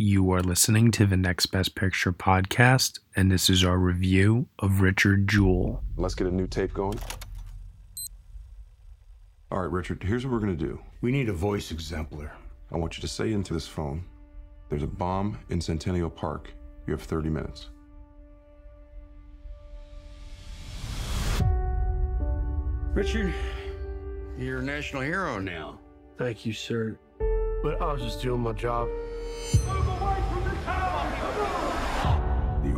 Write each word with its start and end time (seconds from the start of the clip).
You 0.00 0.30
are 0.30 0.40
listening 0.40 0.92
to 0.92 1.06
the 1.06 1.16
Next 1.16 1.46
Best 1.46 1.74
Picture 1.74 2.12
podcast, 2.12 3.00
and 3.16 3.32
this 3.32 3.50
is 3.50 3.64
our 3.64 3.76
review 3.76 4.46
of 4.60 4.80
Richard 4.80 5.26
Jewell. 5.26 5.82
Let's 5.96 6.14
get 6.14 6.28
a 6.28 6.30
new 6.30 6.46
tape 6.46 6.72
going. 6.72 7.00
All 9.50 9.60
right, 9.60 9.68
Richard, 9.68 10.04
here's 10.04 10.24
what 10.24 10.34
we're 10.34 10.38
going 10.38 10.56
to 10.56 10.64
do. 10.64 10.78
We 11.00 11.10
need 11.10 11.28
a 11.28 11.32
voice 11.32 11.72
exemplar. 11.72 12.30
I 12.70 12.76
want 12.76 12.96
you 12.96 13.00
to 13.00 13.08
say 13.08 13.32
into 13.32 13.52
this 13.52 13.66
phone 13.66 14.04
there's 14.68 14.84
a 14.84 14.86
bomb 14.86 15.36
in 15.48 15.60
Centennial 15.60 16.10
Park. 16.10 16.52
You 16.86 16.92
have 16.92 17.02
30 17.02 17.30
minutes. 17.30 17.70
Richard, 22.94 23.34
you're 24.38 24.60
a 24.60 24.62
national 24.62 25.02
hero 25.02 25.40
now. 25.40 25.80
Thank 26.18 26.46
you, 26.46 26.52
sir. 26.52 26.96
But 27.64 27.82
I 27.82 27.92
was 27.92 28.02
just 28.02 28.22
doing 28.22 28.42
my 28.42 28.52
job. 28.52 28.88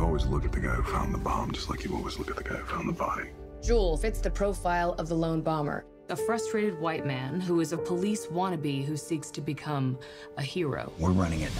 You 0.01 0.07
always 0.07 0.25
look 0.25 0.45
at 0.45 0.51
the 0.51 0.59
guy 0.59 0.73
who 0.73 0.81
found 0.91 1.13
the 1.13 1.19
bomb 1.19 1.51
just 1.51 1.69
like 1.69 1.83
you 1.83 1.95
always 1.95 2.17
look 2.17 2.31
at 2.31 2.35
the 2.35 2.43
guy 2.43 2.55
who 2.55 2.65
found 2.65 2.89
the 2.89 2.93
body. 2.93 3.29
Jewell 3.61 3.95
fits 3.95 4.19
the 4.19 4.31
profile 4.31 4.93
of 4.93 5.07
the 5.07 5.13
lone 5.13 5.43
bomber. 5.43 5.85
A 6.09 6.15
frustrated 6.15 6.79
white 6.79 7.05
man 7.05 7.39
who 7.39 7.59
is 7.59 7.71
a 7.71 7.77
police 7.77 8.25
wannabe 8.25 8.83
who 8.83 8.97
seeks 8.97 9.29
to 9.29 9.41
become 9.41 9.99
a 10.37 10.41
hero. 10.41 10.91
We're 10.97 11.11
running 11.11 11.41
it. 11.41 11.51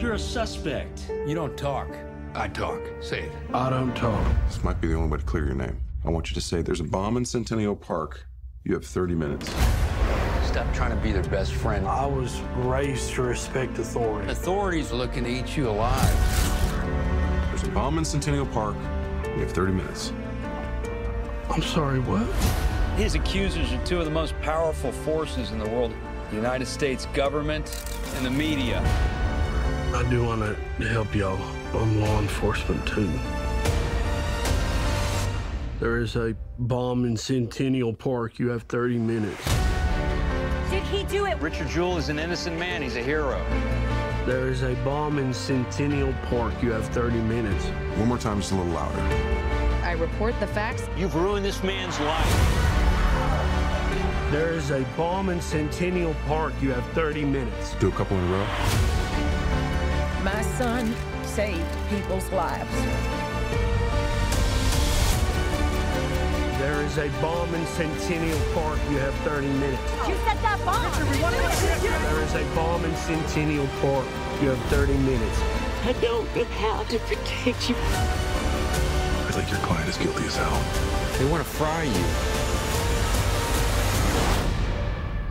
You're 0.00 0.12
a 0.12 0.18
suspect. 0.20 1.10
You 1.26 1.34
don't 1.34 1.58
talk. 1.58 1.88
I 2.36 2.46
talk. 2.46 2.80
Say 3.00 3.22
it. 3.22 3.32
I 3.52 3.68
don't 3.68 3.92
talk. 3.96 4.24
This 4.46 4.62
might 4.62 4.80
be 4.80 4.86
the 4.86 4.94
only 4.94 5.08
way 5.08 5.18
to 5.18 5.24
clear 5.24 5.46
your 5.46 5.56
name. 5.56 5.80
I 6.04 6.10
want 6.10 6.30
you 6.30 6.34
to 6.34 6.40
say 6.40 6.62
there's 6.62 6.78
a 6.78 6.84
bomb 6.84 7.16
in 7.16 7.24
Centennial 7.24 7.74
Park. 7.74 8.24
You 8.62 8.74
have 8.74 8.86
30 8.86 9.16
minutes. 9.16 9.52
Stop 10.52 10.74
trying 10.74 10.90
to 10.90 11.02
be 11.02 11.12
their 11.12 11.22
best 11.22 11.54
friend. 11.54 11.88
I 11.88 12.04
was 12.04 12.38
raised 12.56 13.14
to 13.14 13.22
respect 13.22 13.78
authority. 13.78 14.30
Authorities 14.30 14.92
are 14.92 14.96
looking 14.96 15.24
to 15.24 15.30
eat 15.30 15.56
you 15.56 15.70
alive. 15.70 16.14
There's 17.48 17.62
a 17.62 17.70
bomb 17.70 17.96
in 17.96 18.04
Centennial 18.04 18.44
Park. 18.44 18.76
You 19.24 19.40
have 19.40 19.52
30 19.52 19.72
minutes. 19.72 20.12
I'm 21.48 21.62
sorry, 21.62 22.00
what? 22.00 22.26
His 22.98 23.14
accusers 23.14 23.72
are 23.72 23.82
two 23.86 23.98
of 23.98 24.04
the 24.04 24.10
most 24.10 24.38
powerful 24.42 24.92
forces 24.92 25.52
in 25.52 25.58
the 25.58 25.66
world 25.70 25.94
the 26.28 26.36
United 26.36 26.66
States 26.66 27.06
government 27.14 27.82
and 28.16 28.26
the 28.26 28.30
media. 28.30 28.82
I 29.94 30.06
do 30.10 30.22
want 30.22 30.42
to 30.42 30.86
help 30.86 31.14
y'all. 31.14 31.40
I'm 31.72 31.98
law 31.98 32.20
enforcement 32.20 32.86
too. 32.86 33.10
There 35.80 35.96
is 35.96 36.14
a 36.14 36.36
bomb 36.58 37.06
in 37.06 37.16
Centennial 37.16 37.94
Park. 37.94 38.38
You 38.38 38.50
have 38.50 38.64
30 38.64 38.98
minutes. 38.98 39.48
Did 40.82 40.90
he 40.90 41.04
do 41.04 41.26
it? 41.26 41.38
Richard 41.40 41.68
Jewell 41.68 41.96
is 41.96 42.08
an 42.08 42.18
innocent 42.18 42.58
man. 42.58 42.82
He's 42.82 42.96
a 42.96 43.02
hero. 43.02 43.44
There 44.26 44.48
is 44.48 44.62
a 44.62 44.74
bomb 44.84 45.18
in 45.18 45.32
Centennial 45.32 46.12
Park. 46.28 46.54
You 46.60 46.72
have 46.72 46.86
30 46.88 47.18
minutes. 47.20 47.66
One 47.96 48.08
more 48.08 48.18
time, 48.18 48.40
just 48.40 48.52
a 48.52 48.56
little 48.56 48.72
louder. 48.72 49.00
I 49.84 49.92
report 49.92 50.38
the 50.40 50.46
facts. 50.46 50.88
You've 50.96 51.14
ruined 51.14 51.44
this 51.44 51.62
man's 51.62 51.98
life. 52.00 52.70
There 54.32 54.52
is 54.54 54.70
a 54.70 54.82
bomb 54.96 55.28
in 55.28 55.40
Centennial 55.40 56.14
Park. 56.26 56.52
You 56.60 56.72
have 56.72 56.84
30 56.92 57.24
minutes. 57.24 57.74
Do 57.78 57.88
a 57.88 57.92
couple 57.92 58.16
in 58.16 58.24
a 58.24 58.32
row. 58.32 58.46
My 60.24 60.42
son 60.58 60.94
saved 61.22 61.64
people's 61.90 62.28
lives. 62.32 63.21
There 66.62 66.80
is 66.82 66.96
a 66.96 67.08
bomb 67.20 67.52
in 67.56 67.66
Centennial 67.66 68.38
Park. 68.54 68.78
You 68.88 68.98
have 68.98 69.12
30 69.26 69.48
minutes. 69.48 69.82
You 70.06 70.14
set 70.22 70.40
that 70.42 70.60
bomb. 70.64 70.92
There 71.82 72.22
is 72.22 72.34
a 72.36 72.54
bomb 72.54 72.84
in 72.84 72.94
Centennial 72.94 73.66
Park. 73.80 74.06
You 74.40 74.50
have 74.50 74.58
30 74.66 74.96
minutes. 74.98 75.40
I 75.82 75.92
don't 76.00 76.24
know 76.36 76.44
how 76.44 76.84
to 76.84 76.98
protect 77.00 77.68
you. 77.68 77.74
I 77.74 79.32
think 79.32 79.50
your 79.50 79.58
client 79.58 79.88
is 79.88 79.96
guilty 79.96 80.24
as 80.24 80.36
hell. 80.36 80.62
They 81.18 81.24
want 81.28 81.42
to 81.42 81.50
fry 81.50 81.82
you. 81.82 81.90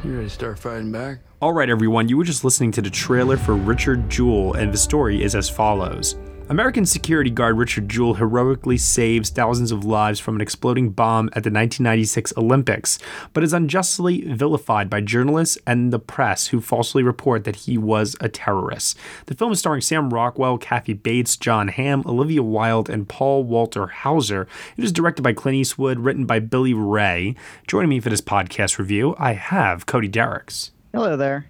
You 0.03 0.17
ready 0.17 0.27
to 0.27 0.33
start 0.33 0.59
fighting 0.59 0.91
back? 0.91 1.19
All 1.39 1.53
right, 1.53 1.69
everyone, 1.69 2.09
you 2.09 2.17
were 2.17 2.25
just 2.25 2.43
listening 2.43 2.73
to 2.73 2.81
the 2.81 2.89
trailer 2.89 3.37
for 3.37 3.55
Richard 3.55 4.09
Jewell, 4.09 4.55
and 4.55 4.73
the 4.73 4.77
story 4.77 5.23
is 5.23 5.33
as 5.33 5.49
follows. 5.49 6.17
American 6.51 6.85
security 6.85 7.29
guard 7.29 7.57
Richard 7.57 7.87
Jewell 7.87 8.15
heroically 8.15 8.77
saves 8.77 9.29
thousands 9.29 9.71
of 9.71 9.85
lives 9.85 10.19
from 10.19 10.35
an 10.35 10.41
exploding 10.41 10.89
bomb 10.89 11.27
at 11.27 11.45
the 11.45 11.49
1996 11.49 12.33
Olympics, 12.35 12.99
but 13.31 13.41
is 13.41 13.53
unjustly 13.53 14.23
vilified 14.23 14.89
by 14.89 14.99
journalists 14.99 15.57
and 15.65 15.93
the 15.93 15.97
press 15.97 16.47
who 16.47 16.59
falsely 16.59 17.03
report 17.03 17.45
that 17.45 17.55
he 17.55 17.77
was 17.77 18.17
a 18.19 18.27
terrorist. 18.27 18.97
The 19.27 19.33
film 19.33 19.53
is 19.53 19.59
starring 19.59 19.79
Sam 19.79 20.09
Rockwell, 20.09 20.57
Kathy 20.57 20.91
Bates, 20.91 21.37
Jon 21.37 21.69
Hamm, 21.69 22.03
Olivia 22.05 22.43
Wilde, 22.43 22.89
and 22.89 23.07
Paul 23.07 23.45
Walter 23.45 23.87
Hauser. 23.87 24.45
It 24.75 24.83
is 24.83 24.91
directed 24.91 25.21
by 25.21 25.31
Clint 25.31 25.55
Eastwood, 25.55 25.99
written 25.99 26.25
by 26.25 26.39
Billy 26.39 26.73
Ray. 26.73 27.33
Joining 27.65 27.87
me 27.87 28.01
for 28.01 28.09
this 28.09 28.19
podcast 28.19 28.77
review, 28.77 29.15
I 29.17 29.35
have 29.35 29.85
Cody 29.85 30.09
Dericks 30.09 30.71
Hello 30.93 31.15
there. 31.15 31.49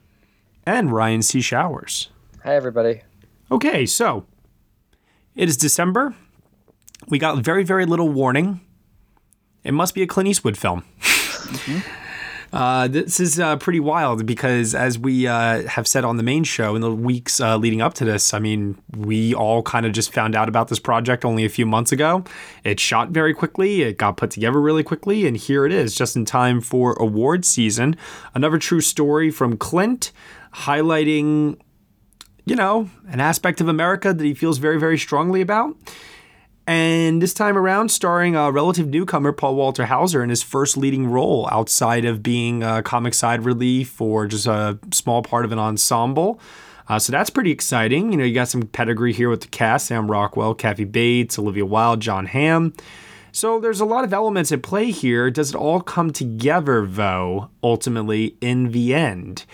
and 0.64 0.92
Ryan 0.92 1.24
C. 1.24 1.42
Showers. 1.42 2.10
Hi, 2.44 2.54
everybody. 2.56 3.02
Okay, 3.52 3.88
so 3.88 4.28
it 5.36 5.50
is 5.50 5.58
December. 5.58 6.16
We 7.08 7.20
got 7.20 7.40
very, 7.40 7.64
very 7.64 7.86
little 7.86 8.10
warning. 8.10 8.62
It 9.64 9.74
must 9.74 9.94
be 9.94 10.02
a 10.02 10.08
Clint 10.08 10.30
Eastwood 10.30 10.58
film. 10.58 10.84
Uh, 12.54 12.86
this 12.88 13.20
is 13.20 13.40
uh, 13.40 13.56
pretty 13.56 13.80
wild 13.80 14.26
because, 14.26 14.76
as 14.76 15.00
we 15.00 15.26
uh, 15.26 15.66
have 15.68 15.88
said 15.88 16.04
on 16.04 16.18
the 16.18 16.24
main 16.24 16.44
show 16.44 16.76
in 16.76 16.82
the 16.82 16.94
weeks 16.94 17.40
uh, 17.40 17.56
leading 17.56 17.82
up 17.82 17.94
to 17.94 18.04
this, 18.04 18.34
I 18.34 18.40
mean, 18.40 18.78
we 18.96 19.34
all 19.34 19.64
kind 19.64 19.86
of 19.86 19.94
just 19.94 20.14
found 20.14 20.36
out 20.36 20.50
about 20.50 20.68
this 20.68 20.80
project 20.80 21.24
only 21.24 21.46
a 21.46 21.50
few 21.50 21.66
months 21.66 21.94
ago. 21.94 22.26
It 22.66 22.80
shot 22.80 23.10
very 23.10 23.34
quickly, 23.34 23.84
it 23.84 23.98
got 23.98 24.18
put 24.18 24.32
together 24.32 24.60
really 24.60 24.84
quickly, 24.84 25.26
and 25.26 25.38
here 25.38 25.66
it 25.66 25.72
is, 25.72 25.96
just 25.96 26.16
in 26.18 26.26
time 26.26 26.60
for 26.60 26.94
award 27.00 27.46
season. 27.46 27.96
Another 28.36 28.58
true 28.58 28.82
story 28.82 29.32
from 29.32 29.56
Clint 29.56 30.12
highlighting 30.54 31.58
you 32.46 32.56
know, 32.56 32.90
an 33.08 33.20
aspect 33.20 33.62
of 33.62 33.68
America 33.68 34.14
that 34.14 34.24
he 34.24 34.34
feels 34.34 34.58
very, 34.58 34.80
very 34.80 34.98
strongly 34.98 35.42
about. 35.42 35.76
And 36.68 37.22
this 37.22 37.34
time 37.34 37.58
around, 37.58 37.90
starring 37.90 38.36
a 38.36 38.52
relative 38.52 38.88
newcomer, 38.88 39.32
Paul 39.32 39.56
Walter 39.56 39.88
Hauser, 39.88 40.24
in 40.24 40.30
his 40.30 40.44
first 40.44 40.78
leading 40.78 41.08
role 41.08 41.50
outside 41.52 42.06
of 42.06 42.22
being 42.22 42.64
a 42.64 42.84
comic 42.84 43.14
side 43.14 43.44
relief 43.44 44.00
or 44.00 44.28
just 44.28 44.48
a 44.48 44.78
small 44.94 45.22
part 45.24 45.44
of 45.44 45.52
an 45.52 45.60
ensemble. 45.60 46.40
Uh, 46.88 47.00
so 47.00 47.12
that's 47.12 47.30
pretty 47.30 47.52
exciting. 47.52 48.12
You 48.12 48.18
know, 48.18 48.24
you 48.24 48.34
got 48.34 48.48
some 48.48 48.64
pedigree 48.64 49.14
here 49.14 49.30
with 49.30 49.42
the 49.42 49.48
cast 49.48 49.88
Sam 49.88 50.10
Rockwell, 50.10 50.54
Kathy 50.54 50.84
Bates, 50.84 51.40
Olivia 51.40 51.66
Wilde, 51.66 52.00
Jon 52.00 52.28
Hamm. 52.28 52.74
So 53.32 53.60
there's 53.60 53.80
a 53.80 53.86
lot 53.86 54.04
of 54.04 54.14
elements 54.14 54.52
at 54.52 54.62
play 54.62 54.92
here. 54.92 55.32
Does 55.32 55.52
it 55.52 55.56
all 55.56 55.82
come 55.82 56.12
together, 56.12 56.86
though, 56.86 57.50
ultimately, 57.64 58.36
in 58.42 58.72
the 58.72 58.94
end? 58.94 59.46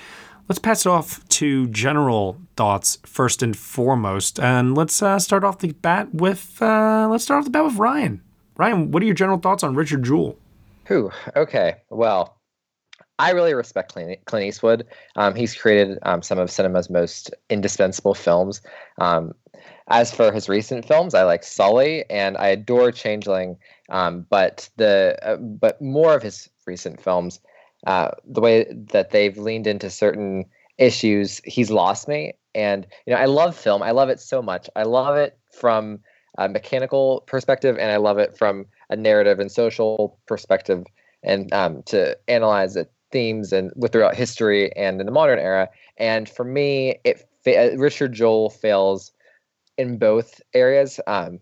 Let's 0.49 0.59
pass 0.59 0.85
it 0.85 0.89
off 0.89 1.26
to 1.37 1.67
general 1.67 2.41
thoughts 2.55 2.97
first 3.05 3.43
and 3.43 3.55
foremost, 3.55 4.39
and 4.39 4.75
let's 4.75 5.03
uh, 5.03 5.19
start 5.19 5.43
off 5.43 5.59
the 5.59 5.71
bat 5.71 6.11
with 6.11 6.59
uh, 6.61 7.07
let's 7.11 7.25
start 7.25 7.39
off 7.39 7.45
the 7.45 7.51
bat 7.51 7.63
with 7.63 7.75
Ryan. 7.75 8.23
Ryan, 8.55 8.89
what 8.89 9.03
are 9.03 9.05
your 9.05 9.13
general 9.13 9.37
thoughts 9.37 9.61
on 9.61 9.75
Richard 9.75 10.03
Jewell? 10.03 10.35
Who? 10.85 11.11
Okay. 11.35 11.75
Well, 11.91 12.37
I 13.19 13.31
really 13.31 13.53
respect 13.53 13.93
Clint, 13.93 14.25
Clint 14.25 14.47
Eastwood. 14.47 14.87
Um, 15.15 15.35
he's 15.35 15.55
created 15.55 15.99
um, 16.01 16.23
some 16.23 16.39
of 16.39 16.49
cinema's 16.49 16.89
most 16.89 17.29
indispensable 17.51 18.15
films. 18.15 18.61
Um, 18.97 19.33
as 19.89 20.11
for 20.11 20.31
his 20.31 20.49
recent 20.49 20.87
films, 20.87 21.13
I 21.13 21.21
like 21.21 21.43
Sully 21.43 22.03
and 22.09 22.35
I 22.35 22.47
adore 22.47 22.91
Changeling. 22.91 23.57
Um, 23.89 24.25
but 24.27 24.69
the 24.77 25.19
uh, 25.21 25.35
but 25.37 25.79
more 25.79 26.15
of 26.15 26.23
his 26.23 26.49
recent 26.65 26.99
films, 26.99 27.39
uh, 27.85 28.09
the 28.25 28.41
way 28.41 28.65
that 28.91 29.11
they've 29.11 29.37
leaned 29.37 29.67
into 29.67 29.91
certain 29.91 30.45
issues, 30.77 31.41
he's 31.45 31.71
lost 31.71 32.07
me. 32.07 32.33
And 32.55 32.87
you 33.05 33.13
know, 33.13 33.19
I 33.19 33.25
love 33.25 33.55
film. 33.55 33.83
I 33.83 33.91
love 33.91 34.09
it 34.09 34.19
so 34.19 34.41
much. 34.41 34.69
I 34.75 34.83
love 34.83 35.15
it 35.15 35.37
from 35.51 35.99
a 36.37 36.47
mechanical 36.47 37.23
perspective, 37.27 37.77
and 37.79 37.91
I 37.91 37.97
love 37.97 38.17
it 38.17 38.37
from 38.37 38.65
a 38.89 38.95
narrative 38.95 39.39
and 39.39 39.51
social 39.51 40.19
perspective, 40.27 40.83
and 41.23 41.51
um, 41.53 41.83
to 41.83 42.17
analyze 42.27 42.73
the 42.73 42.87
themes 43.11 43.53
and 43.53 43.71
with 43.75 43.91
throughout 43.91 44.15
history 44.15 44.75
and 44.75 44.99
in 44.99 45.05
the 45.05 45.11
modern 45.11 45.39
era. 45.39 45.69
And 45.97 46.27
for 46.29 46.43
me, 46.43 46.99
it 47.03 47.27
fa- 47.43 47.75
Richard 47.77 48.13
Jewell 48.13 48.49
fails 48.49 49.11
in 49.77 49.97
both 49.97 50.41
areas. 50.53 50.99
Um, 51.07 51.39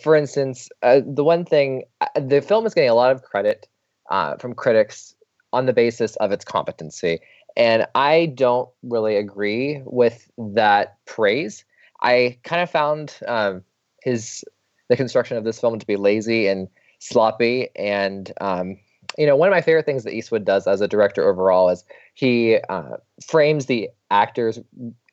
for 0.00 0.14
instance, 0.14 0.68
uh, 0.82 1.00
the 1.04 1.24
one 1.24 1.44
thing 1.44 1.84
uh, 2.00 2.20
the 2.20 2.40
film 2.40 2.66
is 2.66 2.74
getting 2.74 2.90
a 2.90 2.94
lot 2.94 3.12
of 3.12 3.22
credit 3.22 3.68
uh, 4.10 4.36
from 4.36 4.54
critics 4.54 5.14
on 5.52 5.66
the 5.66 5.72
basis 5.72 6.16
of 6.16 6.32
its 6.32 6.44
competency. 6.44 7.20
And 7.56 7.86
I 7.94 8.26
don't 8.26 8.68
really 8.82 9.16
agree 9.16 9.82
with 9.84 10.30
that 10.36 10.98
praise. 11.06 11.64
I 12.02 12.38
kind 12.44 12.62
of 12.62 12.70
found 12.70 13.18
um, 13.26 13.64
his 14.02 14.44
the 14.88 14.96
construction 14.96 15.36
of 15.36 15.44
this 15.44 15.60
film 15.60 15.78
to 15.78 15.86
be 15.86 15.96
lazy 15.96 16.46
and 16.46 16.68
sloppy. 16.98 17.68
And 17.76 18.32
um, 18.40 18.78
you 19.18 19.26
know, 19.26 19.36
one 19.36 19.48
of 19.48 19.52
my 19.52 19.62
favorite 19.62 19.86
things 19.86 20.04
that 20.04 20.12
Eastwood 20.12 20.44
does 20.44 20.66
as 20.66 20.80
a 20.80 20.88
director 20.88 21.28
overall 21.28 21.68
is 21.70 21.84
he 22.14 22.58
uh, 22.68 22.96
frames 23.26 23.66
the 23.66 23.88
actors 24.10 24.58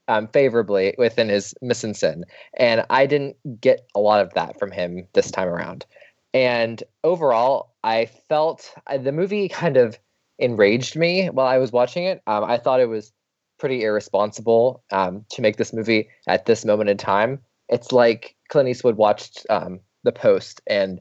um, 0.08 0.28
favorably 0.28 0.94
within 0.98 1.30
his 1.30 1.54
mise 1.62 1.84
en 1.84 1.94
scène, 1.94 2.24
and 2.58 2.86
I 2.90 3.06
didn't 3.06 3.38
get 3.62 3.88
a 3.96 4.00
lot 4.00 4.22
of 4.22 4.34
that 4.34 4.60
from 4.60 4.72
him 4.72 5.08
this 5.14 5.32
time 5.32 5.48
around. 5.48 5.86
And 6.34 6.84
overall, 7.04 7.74
I 7.84 8.08
felt 8.08 8.74
uh, 8.88 8.98
the 8.98 9.12
movie 9.12 9.48
kind 9.50 9.78
of 9.78 9.98
enraged 10.40 10.96
me 10.96 11.28
while 11.28 11.48
I 11.48 11.58
was 11.58 11.72
watching 11.72 12.06
it. 12.06 12.22
Um, 12.28 12.44
I 12.44 12.58
thought 12.58 12.80
it 12.80 12.90
was 12.90 13.12
pretty 13.60 13.84
irresponsible 13.84 14.84
um, 14.92 15.26
to 15.32 15.42
make 15.42 15.58
this 15.58 15.74
movie 15.74 16.10
at 16.28 16.46
this 16.46 16.66
moment 16.66 16.90
in 16.90 16.98
time. 16.98 17.40
It's 17.70 17.92
like 17.92 18.36
Clint 18.50 18.70
Eastwood 18.70 18.98
watched 18.98 19.46
um, 19.50 19.80
The 20.04 20.12
Post 20.12 20.62
and 20.68 21.00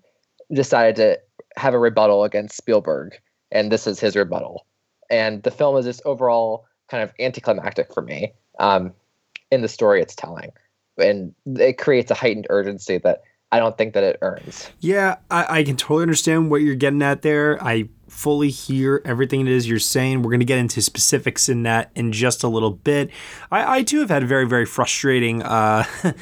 decided 0.53 0.97
to 0.97 1.19
have 1.57 1.75
a 1.75 1.79
rebuttal 1.79 2.25
against 2.25 2.57
Spielberg, 2.57 3.15
and 3.51 3.73
this 3.73 3.87
is 3.87 4.01
his 4.01 4.17
rebuttal. 4.17 4.67
And 5.11 5.43
the 5.43 5.51
film 5.51 5.77
is 5.77 5.85
just 5.85 6.03
overall 6.05 6.67
kind 6.89 7.03
of 7.03 7.13
anticlimactic 7.19 7.93
for 7.93 8.03
me 8.03 8.33
um, 8.59 8.93
in 9.51 9.63
the 9.63 9.69
story 9.69 10.01
it's 10.01 10.15
telling, 10.15 10.53
and 10.99 11.35
it 11.47 11.79
creates 11.79 12.11
a 12.11 12.15
heightened 12.15 12.47
urgency 12.49 12.99
that 12.99 13.23
I 13.51 13.59
don't 13.59 13.77
think 13.77 13.93
that 13.95 14.05
it 14.05 14.19
earns. 14.23 14.71
Yeah, 14.81 15.17
I, 15.31 15.59
I 15.59 15.65
can 15.65 15.77
totally 15.77 16.03
understand 16.03 16.51
what 16.51 16.63
you're 16.63 16.75
getting 16.75 17.03
at 17.03 17.23
there. 17.23 17.63
I 17.63 17.89
fully 18.13 18.51
hear 18.51 19.01
everything 19.05 19.41
it 19.41 19.49
is 19.49 19.67
you're 19.67 19.79
saying. 19.79 20.23
We're 20.23 20.31
going 20.31 20.41
to 20.41 20.47
get 20.47 20.59
into 20.59 20.83
specifics 20.83 21.49
in 21.49 21.63
that 21.65 21.91
in 21.95 22.13
just 22.13 22.45
a 22.45 22.49
little 22.49 22.71
bit. 22.71 23.11
I, 23.51 23.79
I 23.79 23.83
too 23.83 24.01
have 24.01 24.11
had 24.11 24.25
very, 24.29 24.47
very 24.47 24.67
frustrating 24.67 25.43
uh, 25.43 25.85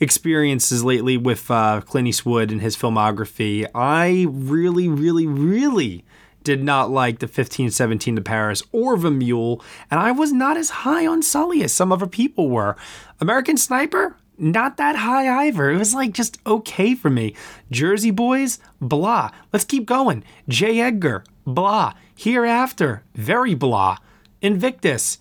experiences 0.00 0.84
lately 0.84 1.16
with 1.16 1.50
uh, 1.50 1.80
Clint 1.82 2.08
Eastwood 2.08 2.52
and 2.52 2.62
his 2.62 2.76
filmography. 2.76 3.66
I 3.74 4.26
really, 4.30 4.88
really, 4.88 5.26
really 5.26 6.04
did 6.44 6.62
not 6.62 6.90
like 6.90 7.18
the 7.18 7.26
1517 7.26 8.16
to 8.16 8.22
Paris 8.22 8.62
or 8.72 8.96
The 8.96 9.10
Mule, 9.10 9.62
and 9.90 10.00
I 10.00 10.12
was 10.12 10.32
not 10.32 10.56
as 10.56 10.70
high 10.70 11.06
on 11.06 11.20
Sully 11.20 11.62
as 11.62 11.72
some 11.72 11.92
other 11.92 12.06
people 12.06 12.48
were. 12.48 12.76
American 13.20 13.58
Sniper, 13.58 14.16
not 14.38 14.78
that 14.78 14.96
high 14.96 15.46
either. 15.46 15.70
It 15.70 15.76
was 15.76 15.94
like 15.94 16.12
just 16.12 16.38
okay 16.46 16.94
for 16.94 17.10
me. 17.10 17.34
Jersey 17.70 18.10
Boys, 18.10 18.58
blah. 18.80 19.30
Let's 19.52 19.66
keep 19.66 19.84
going. 19.84 20.24
J. 20.48 20.80
Edgar, 20.80 21.24
blah. 21.50 21.94
Hereafter, 22.16 23.02
very 23.14 23.54
blah. 23.54 23.98
Invictus. 24.40 25.18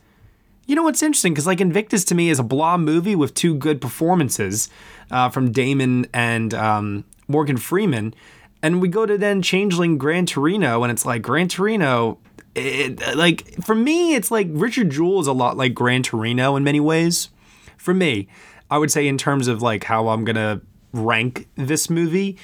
You 0.65 0.75
know 0.75 0.83
what's 0.83 1.01
interesting? 1.01 1.33
Because 1.33 1.47
like 1.47 1.61
Invictus 1.61 2.05
to 2.05 2.15
me 2.15 2.29
is 2.29 2.39
a 2.39 2.43
blah 2.43 2.77
movie 2.77 3.15
with 3.15 3.33
two 3.33 3.55
good 3.55 3.81
performances 3.81 4.69
uh, 5.09 5.29
from 5.29 5.51
Damon 5.51 6.07
and 6.13 6.53
um, 6.53 7.05
Morgan 7.27 7.57
Freeman. 7.57 8.13
And 8.61 8.81
we 8.81 8.87
go 8.87 9.05
to 9.05 9.17
then 9.17 9.41
Changeling 9.41 9.97
Gran 9.97 10.25
Torino, 10.25 10.83
and 10.83 10.91
it's 10.91 11.05
like 11.05 11.21
Gran 11.21 11.47
Torino. 11.47 12.19
It, 12.55 12.99
like 13.15 13.63
for 13.63 13.73
me, 13.73 14.15
it's 14.15 14.31
like 14.31 14.47
Richard 14.51 14.89
Jewell 14.89 15.21
is 15.21 15.27
a 15.27 15.33
lot 15.33 15.55
like 15.55 15.73
Gran 15.73 16.03
Torino 16.03 16.55
in 16.55 16.63
many 16.63 16.79
ways. 16.79 17.29
For 17.77 17.93
me, 17.93 18.27
I 18.69 18.77
would 18.77 18.91
say 18.91 19.07
in 19.07 19.17
terms 19.17 19.47
of 19.47 19.61
like 19.61 19.85
how 19.85 20.09
I'm 20.09 20.25
gonna 20.25 20.61
rank 20.91 21.47
this 21.55 21.89
movie, 21.89 22.37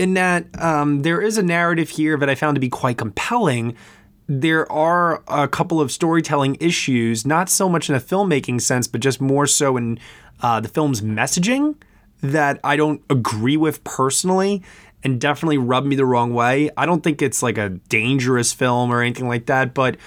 in 0.00 0.14
that 0.14 0.46
um, 0.58 1.02
there 1.02 1.20
is 1.20 1.36
a 1.36 1.42
narrative 1.42 1.90
here 1.90 2.16
that 2.16 2.30
I 2.30 2.34
found 2.34 2.54
to 2.56 2.60
be 2.60 2.70
quite 2.70 2.96
compelling. 2.96 3.76
There 4.26 4.70
are 4.72 5.22
a 5.28 5.46
couple 5.46 5.78
of 5.78 5.92
storytelling 5.92 6.56
issues, 6.58 7.26
not 7.26 7.50
so 7.50 7.68
much 7.68 7.90
in 7.90 7.94
a 7.94 8.00
filmmaking 8.00 8.62
sense, 8.62 8.88
but 8.88 9.02
just 9.02 9.20
more 9.20 9.46
so 9.46 9.76
in 9.76 9.98
uh, 10.40 10.58
the 10.60 10.68
film's 10.68 11.02
messaging 11.02 11.74
that 12.22 12.58
I 12.64 12.76
don't 12.76 13.02
agree 13.10 13.58
with 13.58 13.84
personally 13.84 14.62
and 15.04 15.20
definitely 15.20 15.58
rub 15.58 15.84
me 15.84 15.96
the 15.96 16.06
wrong 16.06 16.32
way. 16.32 16.70
I 16.78 16.86
don't 16.86 17.04
think 17.04 17.20
it's 17.20 17.42
like 17.42 17.58
a 17.58 17.68
dangerous 17.68 18.54
film 18.54 18.90
or 18.90 19.02
anything 19.02 19.28
like 19.28 19.46
that, 19.46 19.74
but 19.74 19.98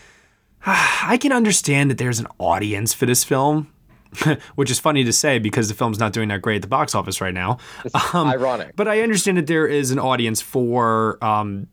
I 0.66 1.18
can 1.20 1.30
understand 1.30 1.88
that 1.92 1.98
there's 1.98 2.18
an 2.18 2.26
audience 2.40 2.92
for 2.92 3.06
this 3.06 3.22
film. 3.22 3.72
which 4.54 4.70
is 4.70 4.78
funny 4.78 5.04
to 5.04 5.12
say 5.12 5.38
because 5.38 5.68
the 5.68 5.74
film's 5.74 5.98
not 5.98 6.12
doing 6.12 6.28
that 6.28 6.42
great 6.42 6.56
at 6.56 6.62
the 6.62 6.68
box 6.68 6.94
office 6.94 7.20
right 7.20 7.34
now. 7.34 7.58
Um, 8.12 8.28
ironic. 8.28 8.76
But 8.76 8.88
I 8.88 9.00
understand 9.00 9.38
that 9.38 9.46
there 9.46 9.66
is 9.66 9.90
an 9.90 9.98
audience 9.98 10.40
for 10.40 11.22
um, 11.24 11.66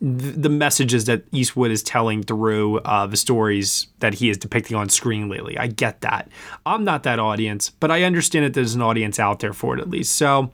th- 0.00 0.34
the 0.36 0.48
messages 0.48 1.04
that 1.04 1.24
Eastwood 1.32 1.70
is 1.70 1.82
telling 1.82 2.22
through 2.22 2.78
uh, 2.80 3.06
the 3.06 3.16
stories 3.16 3.86
that 4.00 4.14
he 4.14 4.28
is 4.30 4.36
depicting 4.36 4.76
on 4.76 4.88
screen 4.88 5.28
lately. 5.28 5.56
I 5.56 5.68
get 5.68 6.00
that. 6.00 6.28
I'm 6.64 6.84
not 6.84 7.02
that 7.04 7.18
audience, 7.18 7.70
but 7.70 7.90
I 7.90 8.02
understand 8.02 8.44
that 8.44 8.54
there's 8.54 8.74
an 8.74 8.82
audience 8.82 9.18
out 9.18 9.40
there 9.40 9.52
for 9.52 9.76
it 9.76 9.80
at 9.80 9.88
least. 9.90 10.14
So. 10.16 10.52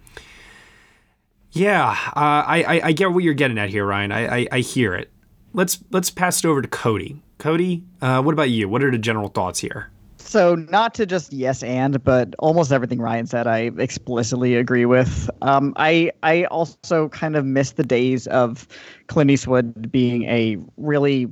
Yeah, 1.55 1.91
uh, 1.91 2.43
I, 2.47 2.65
I, 2.67 2.81
I 2.87 2.93
get 2.93 3.13
what 3.13 3.23
you're 3.23 3.35
getting 3.35 3.59
at 3.59 3.69
here, 3.69 3.85
Ryan. 3.85 4.11
I, 4.11 4.39
I, 4.39 4.47
I 4.53 4.59
hear 4.61 4.95
it. 4.95 5.11
Let's 5.53 5.85
let's 5.91 6.11
pass 6.11 6.39
it 6.39 6.47
over 6.47 6.63
to 6.63 6.69
Cody. 6.69 7.21
Cody, 7.37 7.85
uh, 8.01 8.23
what 8.23 8.33
about 8.33 8.49
you? 8.49 8.71
What 8.71 8.83
are 8.83 8.91
the 8.91 8.97
general 8.97 9.29
thoughts 9.29 9.59
here? 9.59 9.92
So, 10.25 10.55
not 10.55 10.95
to 10.95 11.05
just 11.05 11.33
yes 11.33 11.63
and, 11.63 12.03
but 12.03 12.35
almost 12.39 12.73
everything 12.73 13.01
Ryan 13.01 13.27
said, 13.27 13.47
I 13.47 13.71
explicitly 13.77 14.55
agree 14.55 14.87
with. 14.87 15.29
Um, 15.43 15.75
I 15.77 16.11
I 16.23 16.45
also 16.45 17.09
kind 17.11 17.37
of 17.37 17.45
miss 17.45 17.73
the 17.73 17.83
days 17.83 18.27
of 18.29 18.67
Clint 19.09 19.31
Eastwood 19.31 19.93
being 19.93 20.23
a 20.25 20.57
really 20.79 21.31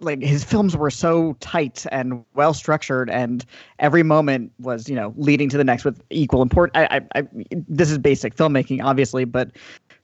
like 0.00 0.20
his 0.20 0.44
films 0.44 0.76
were 0.76 0.90
so 0.90 1.34
tight 1.40 1.86
and 1.92 2.24
well 2.34 2.54
structured, 2.54 3.08
and 3.08 3.44
every 3.78 4.02
moment 4.02 4.52
was 4.58 4.88
you 4.88 4.96
know 4.96 5.14
leading 5.16 5.48
to 5.50 5.56
the 5.56 5.64
next 5.64 5.84
with 5.84 6.02
equal 6.10 6.42
importance. 6.42 6.76
I, 6.76 7.00
I, 7.14 7.20
I 7.20 7.28
this 7.68 7.90
is 7.90 7.98
basic 7.98 8.34
filmmaking, 8.34 8.82
obviously, 8.82 9.24
but 9.24 9.50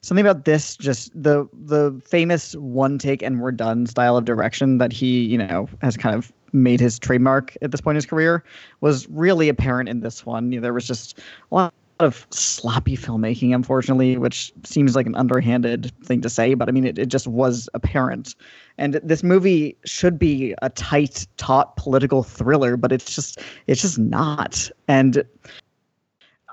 something 0.02 0.26
about 0.26 0.44
this 0.44 0.76
just 0.76 1.10
the 1.20 1.49
the 1.52 2.00
famous 2.04 2.54
one 2.56 2.99
take 2.99 3.22
and 3.22 3.40
we're 3.40 3.52
done 3.52 3.87
style 3.87 4.16
of 4.16 4.25
direction 4.25 4.78
that 4.78 4.93
he 4.93 5.25
you 5.25 5.38
know 5.38 5.69
has 5.81 5.96
kind 5.96 6.14
of 6.14 6.32
made 6.52 6.81
his 6.81 6.99
trademark 6.99 7.56
at 7.62 7.70
this 7.70 7.81
point 7.81 7.94
in 7.94 7.96
his 7.96 8.06
career 8.06 8.44
was 8.81 9.08
really 9.08 9.49
apparent 9.49 9.88
in 9.88 10.00
this 10.00 10.25
one. 10.25 10.52
You 10.52 10.58
know, 10.58 10.62
there 10.62 10.75
was 10.75 10.87
just 10.87 11.19
a 11.50 11.54
lot 11.54 11.75
of 12.00 12.26
sloppy 12.31 12.96
filmmaking, 12.96 13.54
unfortunately, 13.54 14.16
which 14.16 14.52
seems 14.64 14.96
like 14.96 15.06
an 15.06 15.14
underhanded 15.14 15.93
thing 16.04 16.20
to 16.22 16.31
say, 16.31 16.54
but 16.54 16.69
I 16.69 16.72
mean, 16.72 16.84
it, 16.84 16.99
it 16.99 17.06
just 17.06 17.26
was 17.26 17.69
apparent. 17.75 18.34
And 18.78 18.94
this 18.94 19.22
movie 19.22 19.76
should 19.84 20.19
be 20.19 20.54
a 20.62 20.70
tight, 20.70 21.26
taut 21.37 21.76
political 21.76 22.22
thriller, 22.22 22.76
but 22.76 22.93
it's 22.93 23.14
just, 23.14 23.38
it's 23.66 23.82
just 23.82 23.99
not. 23.99 24.69
And 24.88 25.22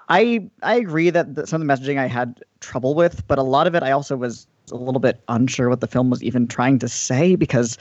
I, 0.10 0.50
I 0.64 0.76
agree 0.76 1.12
that 1.12 1.36
the, 1.36 1.48
some 1.48 1.62
of 1.62 1.68
the 1.68 1.74
messaging 1.74 1.98
I 1.98 2.08
had 2.08 2.44
trouble 2.60 2.96
with, 2.96 3.26
but 3.28 3.38
a 3.38 3.44
lot 3.44 3.68
of 3.68 3.76
it 3.76 3.84
I 3.84 3.92
also 3.92 4.18
was 4.18 4.48
a 4.72 4.76
little 4.76 5.00
bit 5.00 5.22
unsure 5.28 5.70
what 5.70 5.82
the 5.82 5.88
film 5.88 6.10
was 6.10 6.24
even 6.24 6.48
trying 6.48 6.80
to 6.80 6.88
say 6.88 7.36
because 7.36 7.78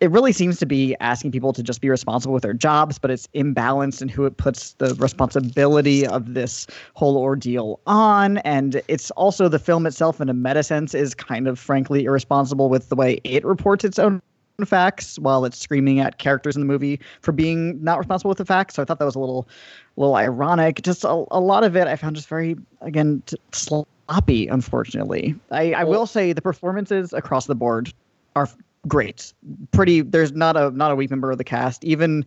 it 0.00 0.10
really 0.10 0.32
seems 0.32 0.58
to 0.58 0.66
be 0.66 0.96
asking 1.00 1.30
people 1.30 1.52
to 1.52 1.62
just 1.62 1.80
be 1.80 1.90
responsible 1.90 2.32
with 2.32 2.42
their 2.42 2.54
jobs, 2.54 2.98
but 2.98 3.10
it's 3.10 3.26
imbalanced 3.34 4.00
in 4.00 4.08
who 4.08 4.24
it 4.24 4.36
puts 4.38 4.72
the 4.74 4.94
responsibility 4.94 6.06
of 6.06 6.32
this 6.32 6.66
whole 6.94 7.18
ordeal 7.18 7.80
on. 7.86 8.38
And 8.38 8.80
it's 8.88 9.10
also 9.12 9.48
the 9.48 9.58
film 9.58 9.86
itself, 9.86 10.20
in 10.20 10.30
a 10.30 10.34
meta 10.34 10.62
sense, 10.62 10.94
is 10.94 11.14
kind 11.14 11.46
of 11.46 11.58
frankly 11.58 12.04
irresponsible 12.04 12.70
with 12.70 12.88
the 12.88 12.96
way 12.96 13.20
it 13.24 13.44
reports 13.44 13.84
its 13.84 13.98
own 13.98 14.22
facts 14.66 15.18
while 15.18 15.44
it's 15.44 15.58
screaming 15.58 16.00
at 16.00 16.18
characters 16.18 16.56
in 16.56 16.62
the 16.62 16.66
movie 16.66 17.00
for 17.22 17.32
being 17.32 17.82
not 17.82 17.98
responsible 17.98 18.28
with 18.30 18.38
the 18.38 18.44
facts. 18.44 18.74
So 18.74 18.82
I 18.82 18.84
thought 18.84 18.98
that 18.98 19.04
was 19.04 19.14
a 19.16 19.20
little, 19.20 19.48
little 19.96 20.16
ironic. 20.16 20.82
Just 20.82 21.04
a, 21.04 21.24
a 21.30 21.40
lot 21.40 21.64
of 21.64 21.76
it 21.76 21.86
I 21.86 21.96
found 21.96 22.16
just 22.16 22.28
very, 22.28 22.56
again, 22.80 23.22
t- 23.26 23.36
sloppy. 23.52 24.46
Unfortunately, 24.48 25.34
I, 25.50 25.72
I 25.72 25.84
will 25.84 26.06
say 26.06 26.32
the 26.32 26.42
performances 26.42 27.12
across 27.12 27.46
the 27.46 27.54
board 27.54 27.92
are 28.36 28.48
great. 28.88 29.32
Pretty. 29.72 30.00
There's 30.00 30.32
not 30.32 30.56
a 30.56 30.70
not 30.70 30.90
a 30.90 30.96
weak 30.96 31.10
member 31.10 31.30
of 31.30 31.38
the 31.38 31.44
cast. 31.44 31.84
Even 31.84 32.24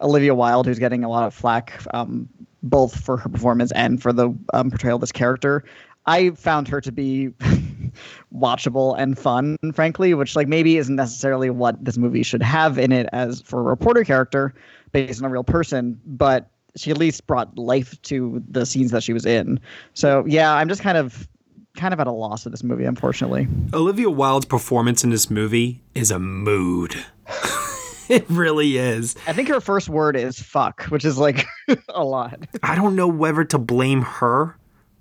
Olivia 0.00 0.34
Wilde, 0.34 0.66
who's 0.66 0.78
getting 0.78 1.04
a 1.04 1.08
lot 1.08 1.26
of 1.26 1.34
flack, 1.34 1.82
um, 1.92 2.28
both 2.62 2.98
for 3.00 3.16
her 3.16 3.28
performance 3.28 3.72
and 3.72 4.02
for 4.02 4.12
the 4.12 4.34
um, 4.52 4.70
portrayal 4.70 4.96
of 4.96 5.00
this 5.00 5.12
character. 5.12 5.64
I 6.06 6.30
found 6.30 6.68
her 6.68 6.80
to 6.82 6.92
be 6.92 7.30
watchable 8.34 8.98
and 8.98 9.18
fun, 9.18 9.56
frankly, 9.72 10.14
which 10.14 10.36
like 10.36 10.48
maybe 10.48 10.76
isn't 10.76 10.96
necessarily 10.96 11.50
what 11.50 11.82
this 11.84 11.96
movie 11.96 12.22
should 12.22 12.42
have 12.42 12.78
in 12.78 12.92
it 12.92 13.08
as 13.12 13.40
for 13.42 13.60
a 13.60 13.62
reporter 13.62 14.04
character 14.04 14.54
based 14.92 15.22
on 15.22 15.26
a 15.26 15.30
real 15.30 15.44
person, 15.44 16.00
but 16.06 16.50
she 16.76 16.90
at 16.90 16.98
least 16.98 17.26
brought 17.26 17.56
life 17.56 18.00
to 18.02 18.42
the 18.48 18.66
scenes 18.66 18.90
that 18.90 19.02
she 19.02 19.12
was 19.12 19.26
in. 19.26 19.60
So 19.94 20.24
yeah, 20.26 20.52
I'm 20.54 20.68
just 20.68 20.82
kind 20.82 20.98
of 20.98 21.28
kind 21.76 21.92
of 21.92 22.00
at 22.00 22.06
a 22.06 22.12
loss 22.12 22.46
of 22.46 22.52
this 22.52 22.62
movie, 22.62 22.84
unfortunately. 22.84 23.48
Olivia 23.72 24.10
Wilde's 24.10 24.46
performance 24.46 25.02
in 25.04 25.10
this 25.10 25.30
movie 25.30 25.82
is 25.94 26.10
a 26.10 26.18
mood. 26.18 27.04
it 28.08 28.24
really 28.28 28.78
is. 28.78 29.16
I 29.26 29.32
think 29.32 29.48
her 29.48 29.60
first 29.60 29.88
word 29.88 30.16
is 30.16 30.38
fuck, 30.38 30.84
which 30.84 31.04
is 31.04 31.18
like 31.18 31.46
a 31.88 32.04
lot. 32.04 32.38
I 32.62 32.74
don't 32.74 32.96
know 32.96 33.08
whether 33.08 33.44
to 33.44 33.58
blame 33.58 34.02
her 34.02 34.56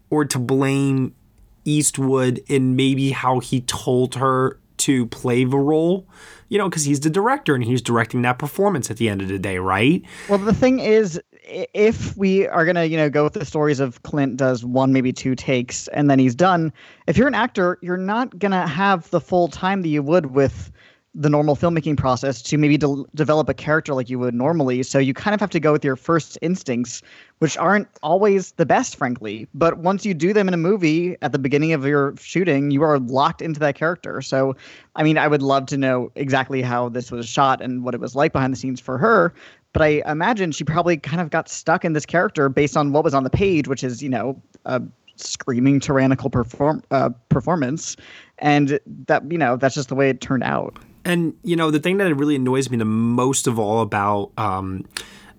or 0.10 0.26
to 0.26 0.40
blame 0.40 1.16
Eastwood 1.66 2.42
in 2.48 2.76
maybe 2.76 3.12
how 3.12 3.40
he 3.40 3.62
told 3.62 4.16
her 4.16 4.60
to 4.78 5.06
play 5.08 5.44
the 5.44 5.58
role. 5.58 6.08
You 6.50 6.60
know, 6.60 6.70
because 6.70 6.84
he's 6.84 7.00
the 7.00 7.10
director 7.10 7.56
and 7.56 7.64
he's 7.64 7.82
directing 7.82 8.22
that 8.24 8.38
performance 8.38 8.92
at 8.92 8.98
the 8.98 9.10
end 9.10 9.22
of 9.22 9.28
the 9.28 9.40
day, 9.40 9.58
right? 9.58 10.04
Well, 10.30 10.38
the 10.38 10.54
thing 10.54 10.80
is, 10.80 11.20
if 11.46 12.16
we 12.16 12.48
are 12.48 12.66
gonna 12.66 12.86
you 12.86 12.98
know 12.98 13.10
go 13.10 13.24
with 13.24 13.34
the 13.34 13.46
stories 13.46 13.80
of 13.80 14.02
clint 14.04 14.38
does 14.38 14.64
one 14.64 14.94
maybe 14.94 15.12
two 15.12 15.36
takes 15.36 15.88
and 15.90 16.10
then 16.10 16.18
he's 16.18 16.36
done 16.36 16.72
if 17.08 17.18
you're 17.18 17.28
an 17.28 17.36
actor 17.36 17.78
you're 17.82 17.98
not 17.98 18.40
gonna 18.40 18.66
have 18.66 19.10
the 19.10 19.20
full 19.20 19.48
time 19.50 19.82
that 19.82 19.90
you 19.90 20.02
would 20.02 20.28
with 20.28 20.72
the 21.16 21.30
normal 21.30 21.56
filmmaking 21.56 21.96
process 21.96 22.42
to 22.42 22.58
maybe 22.58 22.78
de- 22.78 23.04
develop 23.14 23.48
a 23.48 23.54
character 23.54 23.94
like 23.94 24.10
you 24.10 24.18
would 24.18 24.34
normally. 24.34 24.82
So 24.82 24.98
you 24.98 25.14
kind 25.14 25.36
of 25.36 25.40
have 25.40 25.52
to 25.52 25.60
go 25.60 25.72
with 25.72 25.86
your 25.86 25.96
first 25.96 26.40
instincts, 26.42 27.04
which 27.38 27.56
aren't 27.58 27.88
always 28.02 28.54
the 28.54 28.66
best, 28.66 28.96
frankly. 28.96 29.48
But 29.54 29.78
once 29.78 30.06
you 30.06 30.16
do 30.16 30.34
them 30.34 30.48
in 30.48 30.54
a 30.54 30.58
movie 30.58 31.16
at 31.22 31.32
the 31.32 31.40
beginning 31.40 31.74
of 31.74 31.86
your 31.86 32.16
shooting, 32.18 32.72
you 32.72 32.82
are 32.82 32.98
locked 32.98 33.42
into 33.42 33.60
that 33.60 33.76
character. 33.76 34.22
So, 34.22 34.56
I 34.96 35.04
mean, 35.04 35.18
I 35.20 35.28
would 35.28 35.44
love 35.44 35.68
to 35.68 35.78
know 35.78 36.12
exactly 36.16 36.64
how 36.64 36.90
this 36.90 37.12
was 37.12 37.28
shot 37.30 37.62
and 37.62 37.84
what 37.84 37.94
it 37.94 38.00
was 38.00 38.16
like 38.16 38.34
behind 38.34 38.52
the 38.52 38.58
scenes 38.58 38.80
for 38.80 38.98
her. 38.98 39.34
But 39.72 39.84
I 39.84 40.04
imagine 40.08 40.52
she 40.52 40.64
probably 40.64 40.98
kind 40.98 41.22
of 41.22 41.30
got 41.30 41.48
stuck 41.48 41.86
in 41.86 41.94
this 41.94 42.06
character 42.06 42.50
based 42.50 42.76
on 42.76 42.92
what 42.92 43.04
was 43.04 43.14
on 43.14 43.24
the 43.24 43.30
page, 43.30 43.68
which 43.68 43.84
is, 43.84 44.02
you 44.02 44.10
know, 44.10 44.42
a 44.66 44.82
screaming 45.16 45.80
tyrannical 45.80 46.30
perform 46.30 46.84
uh, 46.92 47.10
performance, 47.30 47.96
and 48.40 48.80
that 49.08 49.32
you 49.32 49.38
know 49.38 49.56
that's 49.56 49.76
just 49.76 49.90
the 49.90 49.96
way 49.96 50.10
it 50.10 50.22
turned 50.22 50.44
out. 50.44 50.78
And 51.06 51.34
you 51.44 51.56
know, 51.56 51.72
the 51.72 51.80
thing 51.80 51.98
that 51.98 52.14
really 52.16 52.36
annoys 52.36 52.70
me 52.70 52.78
the 52.78 52.86
most 52.86 53.48
of 53.48 53.60
all 53.60 53.82
about 53.82 54.32
um, 54.38 54.86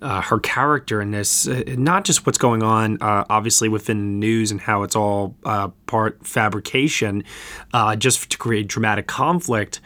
uh, 0.03 0.21
her 0.21 0.39
character 0.39 1.01
in 1.01 1.11
this, 1.11 1.49
uh, 1.49 1.63
not 1.69 2.05
just 2.05 2.27
what's 2.27 2.39
going 2.39 2.63
on, 2.63 2.99
uh, 3.01 3.25
obviously 3.31 3.69
within 3.69 3.99
the 3.99 4.27
news 4.27 4.51
and 4.51 4.61
how 4.61 4.83
it's 4.83 4.95
all 4.95 5.35
uh, 5.45 5.69
part 5.87 6.27
fabrication, 6.27 7.25
uh, 7.73 7.97
just 7.97 8.31
to 8.31 8.37
create 8.37 8.69
dramatic 8.69 9.07
conflict. 9.07 9.81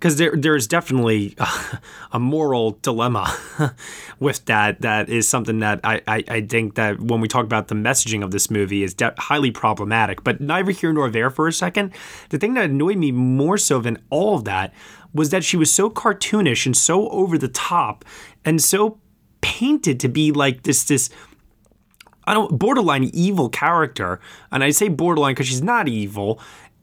Because 0.00 0.16
there, 0.16 0.34
there's 0.34 0.66
definitely 0.66 1.36
a 2.12 2.18
moral 2.18 2.78
dilemma 2.80 3.36
with 4.18 4.46
that. 4.46 4.80
That 4.80 5.10
is 5.10 5.28
something 5.28 5.58
that 5.58 5.80
I, 5.84 6.00
I, 6.08 6.24
I, 6.26 6.40
think 6.40 6.76
that 6.76 6.98
when 6.98 7.20
we 7.20 7.28
talk 7.28 7.44
about 7.44 7.68
the 7.68 7.74
messaging 7.74 8.24
of 8.24 8.30
this 8.30 8.50
movie 8.50 8.82
is 8.82 8.94
de- 8.94 9.14
highly 9.18 9.50
problematic. 9.50 10.24
But 10.24 10.40
neither 10.40 10.72
here 10.72 10.94
nor 10.94 11.10
there 11.10 11.28
for 11.28 11.46
a 11.46 11.52
second. 11.52 11.92
The 12.30 12.38
thing 12.38 12.54
that 12.54 12.64
annoyed 12.64 12.96
me 12.96 13.12
more 13.12 13.58
so 13.58 13.78
than 13.78 13.98
all 14.08 14.36
of 14.36 14.44
that 14.44 14.72
was 15.12 15.28
that 15.30 15.44
she 15.44 15.58
was 15.58 15.70
so 15.70 15.90
cartoonish 15.90 16.64
and 16.64 16.76
so 16.76 17.08
over 17.10 17.36
the 17.36 17.48
top 17.48 18.04
and 18.42 18.62
so 18.62 18.98
painted 19.42 20.00
to 20.00 20.08
be 20.08 20.32
like 20.32 20.62
this 20.62 20.84
this 20.84 21.10
I 22.30 22.34
don't 22.34 22.58
borderline 22.58 23.10
evil 23.12 23.48
character. 23.48 24.20
And 24.52 24.62
I 24.62 24.70
say 24.70 24.88
borderline 24.88 25.32
because 25.34 25.48
she's 25.48 25.62
not 25.62 25.88
evil. 25.88 26.38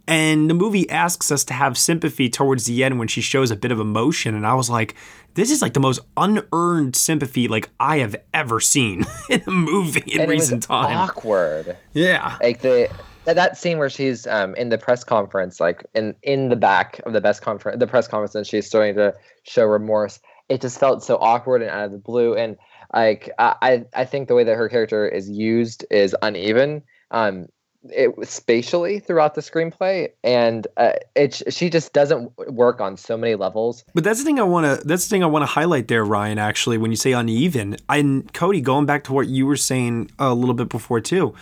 And 0.07 0.49
the 0.49 0.53
movie 0.53 0.89
asks 0.89 1.31
us 1.31 1.43
to 1.45 1.53
have 1.53 1.77
sympathy 1.77 2.29
towards 2.29 2.65
the 2.65 2.83
end 2.83 2.97
when 2.97 3.09
she 3.09 3.19
shows 3.19 3.51
a 3.51 3.57
bit 3.57 3.71
of 3.71 3.79
emotion. 3.79 4.35
And 4.35 4.47
I 4.47 4.53
was 4.53 4.69
like, 4.69 4.95
this 5.33 5.51
is 5.51 5.61
like 5.61 5.73
the 5.73 5.81
most 5.81 5.99
unearned 6.15 6.95
sympathy 6.95 7.47
like 7.47 7.69
I 7.79 7.99
have 7.99 8.15
ever 8.33 8.59
seen 8.59 9.05
in 9.29 9.43
a 9.45 9.51
movie 9.51 10.03
in 10.07 10.21
and 10.21 10.29
recent 10.29 10.63
time. 10.63 10.95
Awkward. 10.95 11.77
Yeah. 11.93 12.37
Like 12.41 12.61
the 12.61 12.89
that 13.25 13.57
scene 13.57 13.77
where 13.77 13.89
she's 13.89 14.25
um, 14.27 14.55
in 14.55 14.69
the 14.69 14.77
press 14.77 15.03
conference, 15.03 15.59
like 15.59 15.85
in 15.93 16.15
in 16.23 16.47
the 16.47 16.55
back 16.55 17.01
of 17.05 17.11
the 17.11 17.21
best 17.21 17.41
conference, 17.41 17.77
the 17.79 17.87
press 17.87 18.07
conference, 18.07 18.35
and 18.35 18.47
she's 18.47 18.65
starting 18.65 18.95
to 18.95 19.13
show 19.43 19.65
remorse. 19.65 20.19
It 20.47 20.61
just 20.61 20.79
felt 20.79 21.03
so 21.03 21.17
awkward 21.17 21.61
and 21.61 21.69
out 21.69 21.85
of 21.85 21.91
the 21.91 21.97
blue. 21.97 22.33
And 22.35 22.55
like 22.93 23.29
I 23.37 23.83
I 23.93 24.05
think 24.05 24.29
the 24.29 24.35
way 24.35 24.45
that 24.45 24.55
her 24.55 24.69
character 24.69 25.07
is 25.07 25.29
used 25.29 25.85
is 25.91 26.15
uneven. 26.21 26.83
Um, 27.11 27.47
it 27.91 28.13
spatially 28.27 29.00
throughout 29.00 29.36
the 29.36 29.41
screenplay, 29.41 30.10
and 30.24 30.67
uh, 30.77 30.94
it 31.15 31.41
she 31.50 31.70
just 31.70 31.94
doesn't 31.94 32.32
work 32.51 32.82
on 32.82 32.98
so 32.98 33.17
many 33.17 33.36
levels. 33.36 33.84
But 33.94 34.03
that's 34.03 34.20
the 34.20 34.25
thing 34.25 34.39
I 34.39 34.44
want 34.44 34.65
to 34.65 34.88
that's 34.88 35.06
the 35.06 35.10
thing 35.10 35.24
I 35.24 35.27
want 35.27 35.44
to 35.44 35.48
highlight 35.48 35.88
there, 35.88 36.03
Ryan. 36.03 36.38
Actually, 36.38 36.77
when 36.77 36.91
you 36.91 36.98
say 36.98 37.12
uneven, 37.12 37.77
and 37.89 38.32
Cody, 38.34 38.62
going 38.62 38.86
back 38.86 39.03
to 39.06 39.13
what 39.13 39.27
you 39.27 39.46
were 39.46 39.58
saying 39.58 40.12
a 40.20 40.34
little 40.34 40.56
bit 40.56 40.70
before 40.70 41.01
too, 41.01 41.34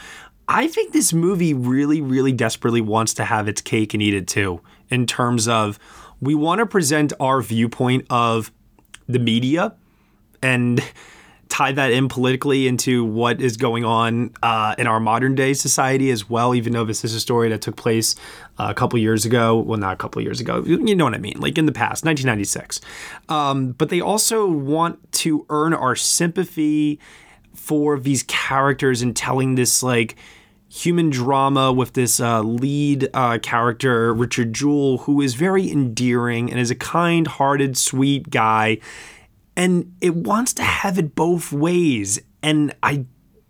I 0.48 0.68
think 0.68 0.94
this 0.94 1.14
movie 1.14 1.54
really, 1.54 2.02
really 2.02 2.32
desperately 2.32 2.82
wants 2.82 3.14
to 3.16 3.26
have 3.26 3.48
its 3.48 3.62
cake 3.62 3.94
and 3.94 4.04
eat 4.04 4.14
it 4.14 4.28
too, 4.28 4.62
in 4.90 5.06
terms 5.08 5.48
of 5.48 5.80
we 6.22 6.36
want 6.36 6.60
to 6.60 6.66
present 6.66 7.14
our 7.20 7.42
viewpoint 7.42 8.06
of 8.10 8.52
the 9.08 9.20
media 9.20 9.76
and 10.42 10.82
tie 11.56 11.72
that 11.72 11.94
in 11.94 12.10
politically 12.10 12.68
into 12.68 13.06
what 13.06 13.40
is 13.40 13.56
going 13.56 13.86
on 13.86 14.30
uh, 14.44 14.76
in 14.78 14.88
our 14.88 15.00
modern 15.00 15.36
day 15.36 15.54
society 15.54 16.12
as 16.12 16.30
well, 16.30 16.54
even 16.54 16.74
though 16.74 16.84
this 16.84 17.06
is 17.06 17.14
a 17.14 17.20
story 17.20 17.48
that 17.48 17.62
took 17.62 17.78
place 17.78 18.14
uh, 18.60 18.68
a 18.70 18.74
couple 18.74 19.00
years 19.00 19.24
ago. 19.24 19.58
Well, 19.58 19.80
not 19.80 19.94
a 19.94 19.96
couple 19.96 20.22
years 20.22 20.42
ago. 20.42 20.64
You 20.66 20.94
know 20.94 21.06
what 21.06 21.14
I 21.14 21.18
mean? 21.18 21.40
Like 21.40 21.58
in 21.58 21.66
the 21.66 21.72
past, 21.72 22.04
1996. 22.04 22.82
Um, 23.30 23.72
but 23.72 23.88
they 23.88 24.02
also 24.02 24.46
want 24.46 25.14
to 25.24 25.46
earn 25.50 25.74
our 25.74 25.96
sympathy 25.96 27.00
for 27.54 28.02
these 28.02 28.24
characters 28.24 29.02
and 29.02 29.16
telling 29.16 29.56
this 29.56 29.82
like 29.82 30.18
human 30.68 31.10
drama 31.10 31.72
with 31.72 31.94
this 31.94 32.20
uh, 32.20 32.42
lead 32.42 33.08
uh, 33.14 33.38
character, 33.42 34.14
Richard 34.14 34.52
Jewell, 34.52 34.98
who 35.00 35.22
is 35.22 35.36
very 35.36 35.72
endearing 35.72 36.52
and 36.52 36.60
is 36.60 36.70
a 36.70 36.76
kind 36.76 37.28
hearted, 37.28 37.78
sweet 37.78 38.30
guy. 38.30 38.80
And 39.58 39.96
it 40.02 40.16
wants 40.16 40.54
to 40.54 40.64
have 40.64 40.98
it 41.00 41.16
both 41.16 41.52
ways. 41.52 42.20
And 42.44 42.74
I 42.84 43.06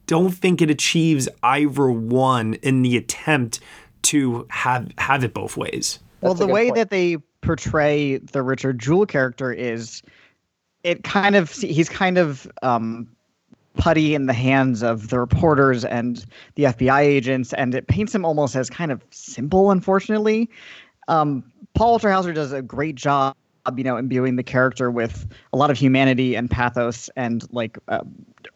don't 0.08 0.32
think 0.32 0.62
it 0.62 0.70
achieves 0.70 1.28
either 1.44 1.90
one 1.90 2.56
in 2.56 2.82
the 2.84 2.98
attempt 2.98 3.60
to 4.04 4.46
have 4.50 4.92
have 4.98 5.24
it 5.24 5.34
both 5.34 5.58
ways. 5.58 6.00
Well, 6.22 6.36
the 6.36 6.48
way 6.48 6.66
point. 6.66 6.76
that 6.76 6.90
they 6.90 7.18
portray 7.42 8.18
the 8.18 8.42
Richard 8.42 8.80
Jewell 8.80 9.06
character 9.06 9.52
is 9.52 10.02
it 10.84 11.04
kind 11.04 11.36
of 11.36 11.52
he's 11.52 11.90
kind 11.90 12.18
of 12.18 12.48
um, 12.62 13.08
putty 13.76 14.16
in 14.16 14.28
the 14.28 14.34
hands 14.34 14.84
of 14.84 15.10
the 15.10 15.20
reporters 15.20 15.84
and 15.86 16.26
the 16.56 16.66
FBI 16.66 17.02
agents, 17.02 17.54
and 17.54 17.74
it 17.74 17.88
paints 17.88 18.14
him 18.14 18.26
almost 18.26 18.56
as 18.56 18.70
kind 18.70 18.92
of 18.92 19.04
simple, 19.10 19.72
unfortunately. 19.72 20.50
Um, 21.08 21.44
Paul 21.74 21.92
Walter 21.92 22.12
Hauser 22.12 22.34
does 22.34 22.52
a 22.52 22.62
great 22.62 22.96
job, 22.96 23.36
you 23.76 23.84
know, 23.84 23.98
imbuing 23.98 24.36
the 24.36 24.44
character 24.44 24.92
with 24.92 25.28
a 25.54 25.58
lot 25.58 25.70
of 25.70 25.78
humanity 25.78 26.36
and 26.36 26.50
pathos 26.50 27.10
and 27.16 27.46
like 27.52 27.78
uh, 27.88 28.02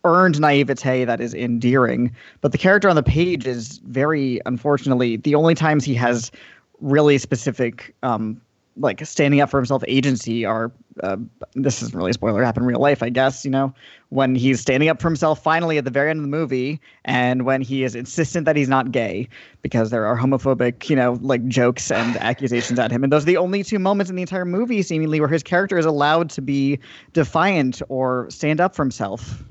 earned 0.04 0.40
naivete 0.40 1.06
that 1.06 1.20
is 1.20 1.34
endearing. 1.34 2.16
But 2.42 2.52
the 2.52 2.58
character 2.58 2.90
on 2.90 2.96
the 2.96 3.04
page 3.04 3.48
is 3.48 3.80
very, 3.86 4.40
unfortunately, 4.46 5.18
the 5.18 5.36
only 5.36 5.56
times 5.56 5.84
he 5.84 5.94
has 5.96 6.32
really 6.80 7.18
specific 7.18 7.94
um, 8.04 8.42
like 8.80 9.06
standing 9.06 9.42
up 9.42 9.50
for 9.50 9.58
himself 9.58 9.84
agency 9.88 10.46
are 10.46 10.72
uh, 11.04 11.18
this 11.56 11.82
isn't 11.82 11.96
really 11.96 12.12
a 12.12 12.14
spoiler 12.14 12.44
happen 12.44 12.64
in 12.64 12.68
real 12.68 12.80
life 12.80 13.04
i 13.04 13.10
guess 13.10 13.46
you 13.46 13.52
know? 13.52 13.74
When 14.10 14.34
he's 14.34 14.60
standing 14.60 14.90
up 14.90 15.00
for 15.00 15.08
himself 15.08 15.44
finally 15.44 15.78
at 15.78 15.86
the 15.86 15.92
very 15.92 16.10
end 16.10 16.18
of 16.20 16.24
the 16.24 16.30
movie 16.30 16.82
and 17.06 17.46
when 17.46 17.62
he 17.62 17.84
is 17.84 17.94
insistent 17.94 18.46
that 18.46 18.56
he's 18.56 18.68
not 18.68 18.92
gay 18.92 19.30
because 19.62 19.92
there 19.92 20.06
are 20.06 20.18
homophobic 20.18 20.90
you 20.90 20.96
know 20.96 21.20
like 21.22 21.46
jokes 21.48 21.92
and 21.92 22.18
accusations 22.22 22.80
at 22.80 22.92
him 22.92 23.04
and 23.04 23.14
those 23.14 23.24
are 23.24 23.28
the 23.28 23.38
only 23.38 23.64
two 23.64 23.80
moments 23.80 24.10
in 24.10 24.16
the 24.16 24.24
entire 24.24 24.46
movie 24.46 24.82
seemingly 24.82 25.20
where 25.20 25.30
his 25.30 25.44
character 25.44 25.78
is 25.78 25.86
allowed 25.86 26.30
to 26.30 26.42
be 26.42 26.80
defiant 27.14 27.82
or 27.90 28.30
stand 28.30 28.60
up 28.60 28.76
for 28.76 28.84
himself. 28.84 29.44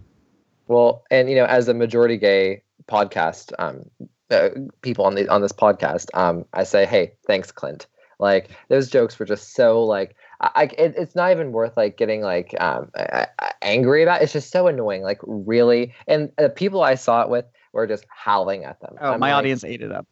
Well 0.67 1.05
and 1.11 1.31
you 1.31 1.37
know 1.37 1.45
as 1.45 1.69
a 1.69 1.75
majority 1.75 2.17
gay 2.17 2.63
podcast 2.89 3.53
um 3.59 3.85
uh, 4.31 4.51
people 4.83 5.05
on 5.05 5.15
the 5.15 5.29
on 5.29 5.41
this 5.41 5.53
podcast 5.53 6.07
um 6.15 6.45
i 6.53 6.65
say 6.65 6.85
hey 6.85 7.13
thanks 7.27 7.51
clint 7.51 7.87
like 8.19 8.51
those 8.69 8.89
jokes 8.89 9.19
were 9.19 9.27
just 9.27 9.55
so 9.55 9.83
like 9.83 10.17
I, 10.41 10.65
it, 10.79 10.95
it's 10.97 11.17
not 11.17 11.33
even 11.33 11.53
worth 11.53 11.77
like 11.77 11.97
getting 11.97 12.21
like 12.21 12.55
um, 12.61 12.91
angry 13.61 14.05
about. 14.05 14.23
It's 14.23 14.33
just 14.33 14.53
so 14.53 14.69
annoying. 14.69 15.03
Like 15.03 15.19
really, 15.27 15.93
and 16.07 16.31
the 16.39 16.49
people 16.49 16.83
I 16.83 16.95
saw 16.95 17.23
it 17.23 17.29
with 17.29 17.45
were 17.73 17.87
just 17.87 18.07
howling 18.09 18.65
at 18.65 18.81
them. 18.81 18.95
Oh, 19.01 19.13
I'm 19.13 19.21
my 19.21 19.33
like, 19.33 19.39
audience 19.39 19.65
ate 19.65 19.83
it 19.83 19.91
up. 19.91 20.07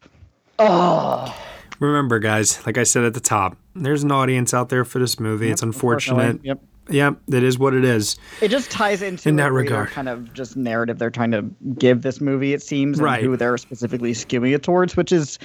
Oh. 0.59 1.33
Remember, 1.79 2.19
guys, 2.19 2.65
like 2.65 2.77
I 2.77 2.83
said 2.83 3.03
at 3.03 3.13
the 3.13 3.19
top, 3.19 3.55
there's 3.75 4.03
an 4.03 4.11
audience 4.11 4.53
out 4.53 4.69
there 4.69 4.83
for 4.83 4.99
this 4.99 5.19
movie. 5.19 5.45
Yep, 5.45 5.53
it's 5.53 5.61
unfortunate. 5.61 6.39
Yep. 6.43 6.59
Yep, 6.89 7.17
it 7.33 7.43
is 7.43 7.59
what 7.59 7.73
it 7.73 7.83
is. 7.83 8.17
It 8.41 8.47
just 8.47 8.71
ties 8.71 9.01
into 9.01 9.27
in 9.27 9.35
that 9.35 9.51
regard 9.51 9.89
kind 9.89 10.07
of 10.07 10.33
just 10.33 10.55
narrative 10.55 10.97
they're 10.97 11.09
trying 11.09 11.31
to 11.31 11.43
give 11.77 12.01
this 12.01 12.21
movie. 12.21 12.53
It 12.53 12.61
seems, 12.61 12.99
right. 13.01 13.21
who 13.21 13.35
they're 13.35 13.57
specifically 13.57 14.13
skewing 14.13 14.55
it 14.55 14.63
towards, 14.63 14.95
which 14.95 15.11
is 15.11 15.37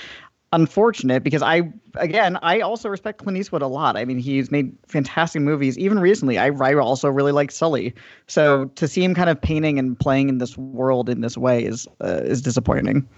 unfortunate 0.52 1.24
because 1.24 1.42
I 1.42 1.72
again 1.94 2.38
I 2.42 2.60
also 2.60 2.88
respect 2.88 3.18
Clint 3.18 3.38
Eastwood 3.38 3.62
a 3.62 3.66
lot. 3.66 3.96
I 3.96 4.04
mean, 4.04 4.18
he's 4.18 4.50
made 4.50 4.72
fantastic 4.86 5.42
movies. 5.42 5.78
Even 5.78 5.98
recently, 5.98 6.38
I, 6.38 6.48
I 6.48 6.74
also 6.74 7.08
really 7.08 7.32
like 7.32 7.50
Sully. 7.50 7.94
So 8.26 8.66
to 8.76 8.88
see 8.88 9.02
him 9.02 9.14
kind 9.14 9.30
of 9.30 9.40
painting 9.40 9.78
and 9.78 9.98
playing 9.98 10.28
in 10.28 10.38
this 10.38 10.56
world 10.56 11.08
in 11.08 11.20
this 11.20 11.36
way 11.36 11.64
is 11.64 11.86
uh, 12.02 12.20
is 12.24 12.42
disappointing. 12.42 13.08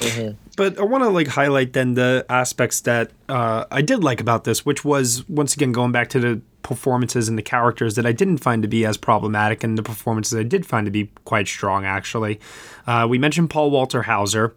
Mm-hmm. 0.00 0.36
But 0.56 0.78
I 0.78 0.82
want 0.82 1.04
to 1.04 1.08
like 1.08 1.28
highlight 1.28 1.72
then 1.72 1.94
the 1.94 2.26
aspects 2.28 2.80
that 2.82 3.10
uh, 3.28 3.64
I 3.70 3.82
did 3.82 4.02
like 4.02 4.20
about 4.20 4.44
this, 4.44 4.66
which 4.66 4.84
was 4.84 5.28
once 5.28 5.54
again 5.54 5.72
going 5.72 5.92
back 5.92 6.08
to 6.10 6.20
the 6.20 6.40
performances 6.62 7.28
and 7.28 7.38
the 7.38 7.42
characters 7.42 7.94
that 7.94 8.06
I 8.06 8.12
didn't 8.12 8.38
find 8.38 8.62
to 8.62 8.68
be 8.68 8.84
as 8.84 8.96
problematic, 8.96 9.62
and 9.62 9.78
the 9.78 9.82
performances 9.82 10.38
I 10.38 10.42
did 10.42 10.66
find 10.66 10.84
to 10.86 10.90
be 10.90 11.10
quite 11.24 11.46
strong. 11.46 11.84
Actually, 11.84 12.40
uh, 12.86 13.06
we 13.08 13.18
mentioned 13.18 13.50
Paul 13.50 13.70
Walter 13.70 14.02
Hauser. 14.02 14.54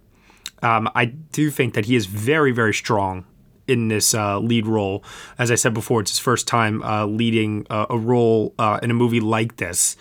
Um, 0.63 0.89
I 0.95 1.05
do 1.05 1.51
think 1.51 1.75
that 1.75 1.85
he 1.85 1.95
is 1.95 2.07
very, 2.07 2.51
very 2.51 2.73
strong 2.73 3.25
in 3.67 3.89
this 3.89 4.13
uh, 4.13 4.39
lead 4.39 4.65
role. 4.65 5.03
As 5.37 5.51
I 5.51 5.55
said 5.55 5.73
before, 5.73 6.01
it's 6.01 6.11
his 6.11 6.19
first 6.19 6.47
time 6.47 6.81
uh, 6.83 7.05
leading 7.05 7.67
uh, 7.69 7.85
a 7.89 7.97
role 7.97 8.53
uh, 8.57 8.79
in 8.81 8.91
a 8.91 8.93
movie 8.93 9.19
like 9.19 9.57
this. 9.57 9.97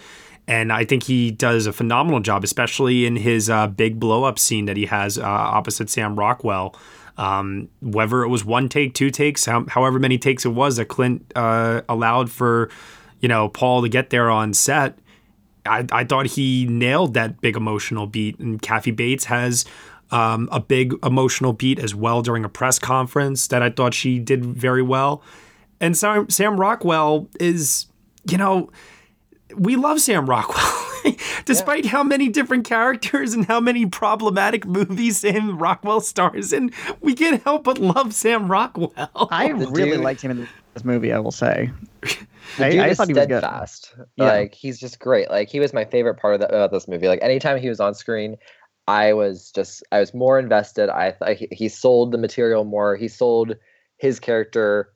And 0.48 0.72
I 0.72 0.84
think 0.84 1.02
he 1.02 1.32
does 1.32 1.66
a 1.66 1.72
phenomenal 1.72 2.20
job, 2.20 2.44
especially 2.44 3.04
in 3.04 3.16
his 3.16 3.50
uh, 3.50 3.66
big 3.66 3.98
blow 3.98 4.24
up 4.24 4.38
scene 4.38 4.66
that 4.66 4.76
he 4.76 4.86
has 4.86 5.18
opposite 5.18 5.90
Sam 5.90 6.16
Rockwell. 6.16 6.76
Um, 7.18 7.68
whether 7.80 8.22
it 8.22 8.28
was 8.28 8.44
one 8.44 8.68
take, 8.68 8.94
two 8.94 9.10
takes, 9.10 9.46
how, 9.46 9.64
however 9.68 9.98
many 9.98 10.18
takes 10.18 10.44
it 10.44 10.50
was 10.50 10.76
that 10.76 10.84
Clint 10.84 11.32
allowed 11.34 12.30
for, 12.30 12.70
you 13.20 13.28
know, 13.28 13.48
Paul 13.48 13.82
to 13.82 13.88
get 13.88 14.10
there 14.10 14.30
on 14.30 14.54
set, 14.54 14.98
I, 15.64 15.84
I 15.90 16.04
thought 16.04 16.26
he 16.26 16.66
nailed 16.66 17.14
that 17.14 17.40
big 17.40 17.56
emotional 17.56 18.06
beat. 18.06 18.38
And 18.38 18.60
Kathy 18.60 18.92
Bates 18.92 19.24
has 19.24 19.64
um, 20.10 20.48
a 20.52 20.60
big 20.60 20.94
emotional 21.04 21.52
beat 21.52 21.78
as 21.78 21.94
well 21.94 22.22
during 22.22 22.44
a 22.44 22.48
press 22.48 22.78
conference 22.78 23.46
that 23.48 23.62
I 23.62 23.70
thought 23.70 23.94
she 23.94 24.18
did 24.18 24.44
very 24.44 24.82
well. 24.82 25.22
And 25.80 25.96
Sam, 25.96 26.30
Sam 26.30 26.58
Rockwell 26.58 27.28
is, 27.40 27.86
you 28.30 28.38
know, 28.38 28.70
we 29.54 29.76
love 29.76 30.00
Sam 30.00 30.28
Rockwell. 30.28 30.82
Despite 31.44 31.84
yeah. 31.84 31.90
how 31.90 32.02
many 32.02 32.28
different 32.28 32.64
characters 32.66 33.32
and 33.32 33.44
how 33.44 33.60
many 33.60 33.86
problematic 33.86 34.66
movies 34.66 35.18
Sam 35.18 35.58
Rockwell 35.58 36.00
stars 36.00 36.52
in, 36.52 36.72
we 37.00 37.14
can't 37.14 37.42
help 37.44 37.64
but 37.64 37.78
love 37.78 38.12
Sam 38.14 38.50
Rockwell. 38.50 38.92
I 39.30 39.48
really 39.48 39.92
dude. 39.92 40.00
liked 40.00 40.22
him 40.22 40.32
in 40.32 40.48
this 40.74 40.84
movie, 40.84 41.12
I 41.12 41.18
will 41.18 41.30
say. 41.30 41.70
I, 42.58 42.90
I 42.90 42.94
thought 42.94 43.08
he 43.08 43.14
was 43.14 43.26
good. 43.26 43.42
Yeah. 44.16 44.24
Like 44.24 44.54
he's 44.54 44.78
just 44.78 44.98
great. 44.98 45.30
Like 45.30 45.48
he 45.48 45.60
was 45.60 45.72
my 45.72 45.84
favorite 45.84 46.16
part 46.16 46.34
of 46.34 46.40
the, 46.40 46.48
about 46.48 46.70
this 46.70 46.88
movie. 46.88 47.08
Like 47.08 47.22
anytime 47.22 47.58
he 47.58 47.68
was 47.68 47.80
on 47.80 47.94
screen, 47.94 48.36
I 48.88 49.12
was 49.12 49.50
just 49.50 49.82
I 49.90 50.00
was 50.00 50.14
more 50.14 50.38
invested. 50.38 50.88
I, 50.88 51.14
I 51.20 51.34
he 51.50 51.68
sold 51.68 52.12
the 52.12 52.18
material 52.18 52.64
more. 52.64 52.96
He 52.96 53.08
sold 53.08 53.56
his 53.96 54.20
character 54.20 54.92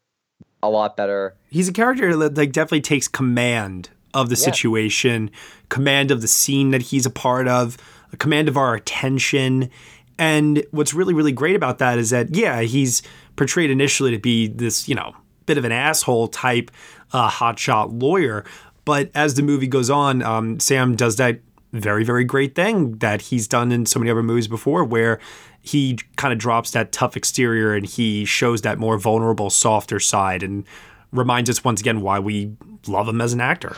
a 0.62 0.68
lot 0.68 0.97
better. 0.97 1.37
He's 1.50 1.68
a 1.68 1.73
character 1.73 2.14
that 2.16 2.37
like 2.37 2.52
definitely 2.52 2.82
takes 2.82 3.09
command 3.09 3.90
of 4.14 4.28
the 4.28 4.37
yeah. 4.37 4.44
situation, 4.44 5.30
command 5.68 6.11
of 6.11 6.20
the 6.20 6.28
scene 6.28 6.70
that 6.70 6.82
he's 6.82 7.06
a 7.06 7.11
part 7.11 7.49
of, 7.49 7.76
a 8.12 8.16
command 8.16 8.49
of 8.49 8.56
our 8.56 8.75
attention. 8.75 9.70
And 10.18 10.64
what's 10.70 10.92
really, 10.92 11.14
really 11.14 11.32
great 11.32 11.56
about 11.56 11.78
that 11.78 11.99
is 11.99 12.11
that, 12.11 12.35
yeah, 12.35 12.61
he's 12.61 13.02
portrayed 13.37 13.70
initially 13.70 14.11
to 14.11 14.18
be 14.18 14.49
this, 14.49 14.88
you 14.88 14.94
know, 14.94 15.14
bit 15.47 15.56
of 15.59 15.64
an 15.64 15.73
asshole 15.73 16.28
type 16.28 16.70
uh, 17.12 17.30
hotshot 17.30 18.02
lawyer. 18.02 18.44
But 18.85 19.11
as 19.14 19.35
the 19.35 19.42
movie 19.42 19.66
goes 19.66 19.88
on, 19.88 20.23
um, 20.23 20.61
Sam 20.61 20.97
does 20.97 21.16
that 21.16 21.40
very, 21.73 22.05
very 22.05 22.25
great 22.25 22.55
thing 22.55 22.99
that 22.99 23.23
he's 23.23 23.47
done 23.47 23.73
in 23.73 23.87
so 23.87 23.99
many 23.99 24.11
other 24.11 24.23
movies 24.23 24.49
before, 24.49 24.85
where 24.85 25.21
he 25.61 25.99
kind 26.17 26.33
of 26.33 26.39
drops 26.39 26.71
that 26.73 26.93
tough 26.93 27.17
exterior 27.17 27.75
and 27.75 27.87
he 27.87 28.25
shows 28.25 28.62
that 28.62 28.79
more 28.79 28.99
vulnerable, 28.99 29.50
softer 29.50 30.00
side 30.00 30.43
and 30.43 30.65
reminds 31.12 31.50
us 31.50 31.65
once 31.65 31.81
again 31.81 32.00
why 32.00 32.19
we 32.19 32.53
love 32.87 33.09
him 33.09 33.21
as 33.21 33.33
an 33.33 33.41
actor. 33.41 33.77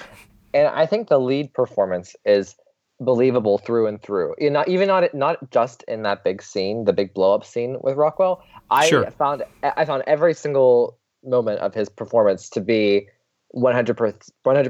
And 0.55 0.69
I 0.69 0.87
think 0.87 1.09
the 1.09 1.19
lead 1.19 1.53
performance 1.53 2.15
is 2.25 2.57
believable 3.01 3.59
through 3.59 3.87
and 3.87 4.01
through. 4.01 4.35
You 4.39 4.51
know, 4.51 4.65
even 4.67 4.89
not 4.89 5.13
not 5.15 5.51
just 5.51 5.83
in 5.89 6.03
that 6.03 6.25
big 6.25 6.43
scene, 6.43 6.85
the 6.85 6.93
big 6.93 7.15
blow 7.15 7.35
up 7.35 7.45
scene 7.45 7.79
with 7.81 7.97
Rockwell. 7.97 8.43
I 8.71 8.89
sure. 8.89 9.11
found 9.13 9.45
I 9.63 9.85
found 9.85 10.05
every 10.07 10.35
single 10.35 10.99
moment 11.25 11.61
of 11.61 11.75
his 11.75 11.89
performance 11.89 12.49
to 12.51 12.61
be 12.61 13.09
100 13.49 13.97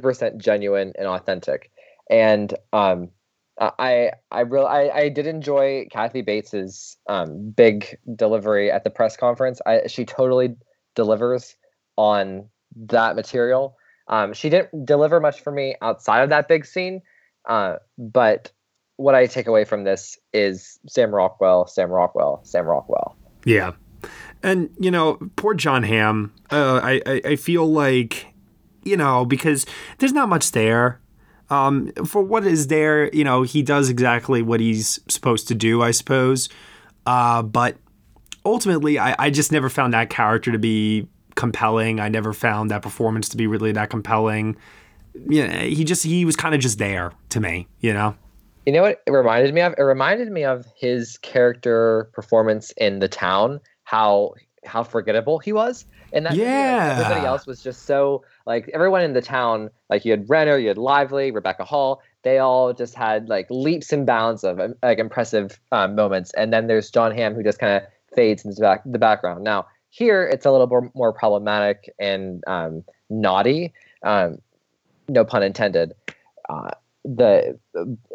percent 0.02 0.38
genuine 0.38 0.92
and 0.98 1.06
authentic. 1.06 1.70
And 2.12 2.54
um, 2.72 3.08
I 3.58 4.12
I 4.30 4.40
really 4.40 4.66
I, 4.66 4.90
I 4.90 5.08
did 5.08 5.26
enjoy 5.26 5.86
Kathy 5.90 6.22
Bates's 6.22 6.96
um, 7.08 7.50
big 7.50 7.98
delivery 8.14 8.70
at 8.70 8.84
the 8.84 8.90
press 8.90 9.16
conference. 9.16 9.60
I, 9.66 9.86
she 9.86 10.04
totally 10.04 10.56
delivers 10.94 11.56
on 11.96 12.48
that 12.76 13.16
material. 13.16 13.76
Um, 14.08 14.32
she 14.34 14.50
didn't 14.50 14.84
deliver 14.84 15.20
much 15.20 15.40
for 15.40 15.52
me 15.52 15.74
outside 15.80 16.22
of 16.22 16.30
that 16.30 16.48
big 16.48 16.66
scene, 16.66 17.02
uh, 17.48 17.76
but 17.96 18.50
what 18.96 19.14
I 19.14 19.26
take 19.26 19.46
away 19.46 19.64
from 19.64 19.84
this 19.84 20.18
is 20.32 20.78
Sam 20.88 21.14
Rockwell, 21.14 21.66
Sam 21.66 21.90
Rockwell, 21.90 22.40
Sam 22.44 22.66
Rockwell. 22.66 23.16
Yeah, 23.44 23.72
and 24.42 24.70
you 24.78 24.90
know, 24.90 25.18
poor 25.36 25.54
Jon 25.54 25.82
Hamm. 25.82 26.32
Uh, 26.50 26.80
I, 26.82 27.02
I 27.06 27.20
I 27.24 27.36
feel 27.36 27.70
like 27.70 28.34
you 28.82 28.96
know 28.96 29.24
because 29.24 29.66
there's 29.98 30.12
not 30.12 30.28
much 30.28 30.52
there. 30.52 31.00
Um, 31.52 31.92
for 32.06 32.22
what 32.22 32.46
is 32.46 32.68
there, 32.68 33.14
you 33.14 33.24
know, 33.24 33.42
he 33.42 33.62
does 33.62 33.90
exactly 33.90 34.40
what 34.40 34.58
he's 34.58 34.98
supposed 35.08 35.48
to 35.48 35.54
do, 35.54 35.82
I 35.82 35.90
suppose. 35.90 36.48
Uh, 37.04 37.42
but 37.42 37.76
ultimately, 38.42 38.98
I, 38.98 39.14
I 39.18 39.28
just 39.28 39.52
never 39.52 39.68
found 39.68 39.92
that 39.92 40.08
character 40.08 40.50
to 40.50 40.58
be 40.58 41.06
compelling. 41.34 42.00
I 42.00 42.08
never 42.08 42.32
found 42.32 42.70
that 42.70 42.80
performance 42.80 43.28
to 43.30 43.36
be 43.36 43.46
really 43.46 43.70
that 43.72 43.90
compelling. 43.90 44.56
Yeah, 45.28 45.44
you 45.44 45.48
know, 45.48 45.58
he 45.76 45.84
just 45.84 46.02
he 46.04 46.24
was 46.24 46.36
kind 46.36 46.54
of 46.54 46.62
just 46.62 46.78
there 46.78 47.12
to 47.28 47.40
me, 47.40 47.68
you 47.80 47.92
know. 47.92 48.16
You 48.64 48.72
know 48.72 48.82
what 48.82 49.02
it 49.06 49.10
reminded 49.10 49.52
me 49.52 49.60
of? 49.60 49.74
It 49.76 49.82
reminded 49.82 50.32
me 50.32 50.44
of 50.44 50.64
his 50.74 51.18
character 51.18 52.08
performance 52.14 52.70
in 52.78 53.00
The 53.00 53.08
Town. 53.08 53.60
How 53.84 54.32
how 54.64 54.84
forgettable 54.84 55.38
he 55.38 55.52
was. 55.52 55.84
And 56.14 56.24
that 56.24 56.34
yeah. 56.34 56.88
Movie, 56.88 57.02
everybody 57.02 57.26
else 57.26 57.46
was 57.46 57.62
just 57.62 57.82
so 57.82 58.22
like 58.46 58.70
everyone 58.74 59.02
in 59.02 59.12
the 59.12 59.22
town, 59.22 59.70
like 59.90 60.04
you 60.04 60.10
had 60.10 60.28
Renner, 60.28 60.58
you 60.58 60.68
had 60.68 60.78
Lively, 60.78 61.30
Rebecca 61.30 61.64
Hall. 61.64 62.02
They 62.22 62.38
all 62.38 62.72
just 62.72 62.94
had 62.94 63.28
like 63.28 63.46
leaps 63.50 63.92
and 63.92 64.06
bounds 64.06 64.44
of 64.44 64.60
like 64.82 64.98
impressive 64.98 65.60
um, 65.72 65.94
moments. 65.94 66.32
And 66.36 66.52
then 66.52 66.66
there's 66.66 66.90
Jon 66.90 67.14
Hamm 67.14 67.34
who 67.34 67.42
just 67.42 67.58
kind 67.58 67.76
of 67.76 67.82
fades 68.14 68.44
into 68.44 68.56
the, 68.56 68.62
back, 68.62 68.82
the 68.84 68.98
background. 68.98 69.44
Now 69.44 69.66
here 69.90 70.26
it's 70.26 70.46
a 70.46 70.50
little 70.50 70.66
more, 70.66 70.90
more 70.94 71.12
problematic 71.12 71.92
and 71.98 72.42
um, 72.46 72.84
naughty. 73.10 73.72
Um, 74.02 74.38
no 75.08 75.24
pun 75.24 75.42
intended. 75.42 75.92
Uh, 76.48 76.70
the 77.04 77.58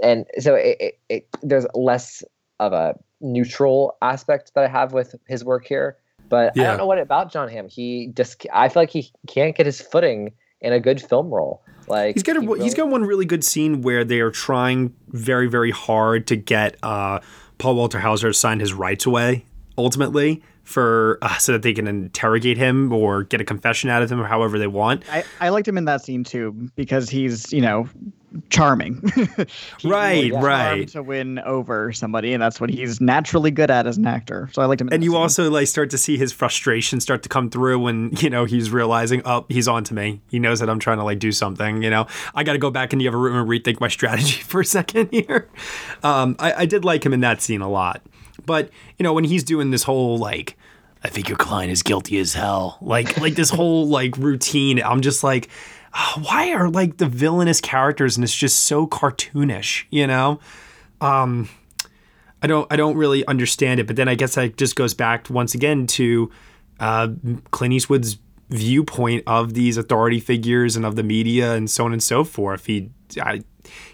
and 0.01 0.25
so 0.39 0.55
it, 0.55 0.77
it, 0.79 0.99
it, 1.09 1.27
there's 1.41 1.65
less 1.73 2.23
of 2.59 2.73
a 2.73 2.95
neutral 3.21 3.97
aspect 4.01 4.53
that 4.55 4.63
I 4.63 4.67
have 4.67 4.93
with 4.93 5.15
his 5.27 5.43
work 5.43 5.65
here. 5.65 5.97
But 6.29 6.55
yeah. 6.55 6.63
I 6.63 6.67
don't 6.67 6.77
know 6.77 6.85
what 6.85 6.99
about 6.99 7.31
Jon 7.31 7.49
Hamm. 7.49 7.67
He 7.67 8.11
just 8.15 8.45
I 8.53 8.69
feel 8.69 8.81
like 8.81 8.89
he 8.89 9.11
can't 9.27 9.55
get 9.55 9.65
his 9.65 9.81
footing 9.81 10.33
in 10.61 10.73
a 10.73 10.79
good 10.79 11.01
film 11.01 11.29
role. 11.29 11.63
Like 11.87 12.15
he's 12.15 12.23
got 12.23 12.37
a, 12.37 12.41
he 12.41 12.47
really, 12.47 12.63
he's 12.63 12.73
got 12.73 12.89
one 12.89 13.03
really 13.03 13.25
good 13.25 13.43
scene 13.43 13.81
where 13.81 14.03
they 14.03 14.19
are 14.19 14.31
trying 14.31 14.93
very 15.09 15.47
very 15.47 15.71
hard 15.71 16.27
to 16.27 16.35
get 16.35 16.77
uh, 16.83 17.19
Paul 17.57 17.75
Walter 17.75 17.99
Hauser 17.99 18.29
to 18.29 18.33
sign 18.33 18.59
his 18.59 18.73
rights 18.73 19.05
away 19.05 19.45
ultimately 19.77 20.43
for 20.67 21.17
uh, 21.21 21.37
so 21.37 21.53
that 21.53 21.61
they 21.61 21.73
can 21.73 21.87
interrogate 21.87 22.57
him 22.57 22.91
or 22.91 23.23
get 23.23 23.39
a 23.39 23.45
confession 23.45 23.89
out 23.89 24.01
of 24.01 24.11
him 24.11 24.19
or 24.19 24.25
however 24.25 24.59
they 24.59 24.67
want. 24.67 25.01
I, 25.09 25.23
I 25.39 25.49
liked 25.49 25.65
him 25.65 25.77
in 25.77 25.85
that 25.85 26.03
scene 26.03 26.25
too 26.25 26.51
because 26.75 27.09
he's 27.09 27.53
you 27.53 27.61
know 27.61 27.87
charming. 28.49 29.01
right, 29.85 30.33
right. 30.33 30.87
To 30.89 31.01
win 31.01 31.39
over 31.39 31.93
somebody, 31.93 32.33
and 32.33 32.43
that's 32.43 32.59
what 32.59 32.69
he's 32.69 32.99
naturally 32.99 33.49
good 33.49 33.71
at 33.71 33.87
as 33.87 33.97
an 33.97 34.05
actor. 34.05 34.49
So 34.51 34.61
I 34.61 34.65
liked 34.65 34.81
him. 34.81 34.89
and 34.91 35.05
you 35.05 35.11
scene. 35.11 35.21
also 35.21 35.49
like 35.49 35.67
start 35.67 35.89
to 35.91 35.97
see 35.97 36.17
his 36.17 36.33
frustration 36.33 36.99
start 36.99 37.23
to 37.23 37.29
come 37.29 37.49
through 37.49 37.79
when 37.79 38.11
you 38.19 38.29
know 38.29 38.43
he's 38.43 38.69
realizing, 38.69 39.21
oh, 39.23 39.45
he's 39.47 39.69
on 39.69 39.85
to 39.85 39.93
me. 39.93 40.19
He 40.27 40.37
knows 40.37 40.59
that 40.59 40.69
I'm 40.69 40.79
trying 40.79 40.97
to 40.97 41.05
like 41.05 41.19
do 41.19 41.31
something. 41.31 41.81
You 41.81 41.89
know, 41.89 42.07
I 42.35 42.43
got 42.43 42.53
to 42.53 42.59
go 42.59 42.71
back 42.71 42.91
in 42.91 42.99
the 42.99 43.07
other 43.07 43.17
room 43.17 43.37
and 43.37 43.49
rethink 43.49 43.79
my 43.79 43.87
strategy 43.97 44.41
for 44.41 44.59
a 44.59 44.65
second 44.65 45.09
here. 45.11 45.47
Um, 46.03 46.35
I, 46.39 46.53
I 46.53 46.65
did 46.65 46.83
like 46.83 47.05
him 47.05 47.13
in 47.13 47.21
that 47.21 47.41
scene 47.41 47.61
a 47.61 47.69
lot. 47.69 48.01
But 48.45 48.69
you 48.97 49.03
know, 49.03 49.13
when 49.13 49.23
he's 49.23 49.43
doing 49.43 49.71
this 49.71 49.83
whole 49.83 50.17
like, 50.17 50.57
I 51.03 51.09
think 51.09 51.29
your 51.29 51.37
client 51.37 51.71
is 51.71 51.83
guilty 51.83 52.17
as 52.19 52.33
hell, 52.33 52.77
like 52.81 53.17
like 53.17 53.35
this 53.35 53.49
whole 53.49 53.87
like 53.87 54.17
routine, 54.17 54.81
I'm 54.81 55.01
just 55.01 55.23
like, 55.23 55.49
oh, 55.93 56.23
why 56.23 56.51
are 56.51 56.69
like 56.69 56.97
the 56.97 57.07
villainous 57.07 57.61
characters 57.61 58.17
and 58.17 58.23
it's 58.23 58.35
just 58.35 58.59
so 58.59 58.87
cartoonish, 58.87 59.85
you 59.89 60.07
know? 60.07 60.39
Um, 61.01 61.49
I 62.41 62.47
don't 62.47 62.71
I 62.71 62.75
don't 62.75 62.97
really 62.97 63.25
understand 63.27 63.79
it, 63.79 63.87
but 63.87 63.95
then 63.95 64.07
I 64.07 64.15
guess 64.15 64.35
that 64.35 64.57
just 64.57 64.75
goes 64.75 64.93
back 64.93 65.29
once 65.29 65.55
again 65.55 65.87
to 65.87 66.31
uh, 66.79 67.09
Clint 67.51 67.73
Eastwood's 67.73 68.17
viewpoint 68.49 69.23
of 69.27 69.53
these 69.53 69.75
authority 69.77 70.19
figures 70.19 70.75
and 70.75 70.85
of 70.85 70.95
the 70.95 71.03
media 71.03 71.53
and 71.53 71.69
so 71.69 71.85
on 71.85 71.93
and 71.93 72.01
so 72.01 72.23
forth. 72.23 72.65
He 72.65 72.89
I, 73.21 73.41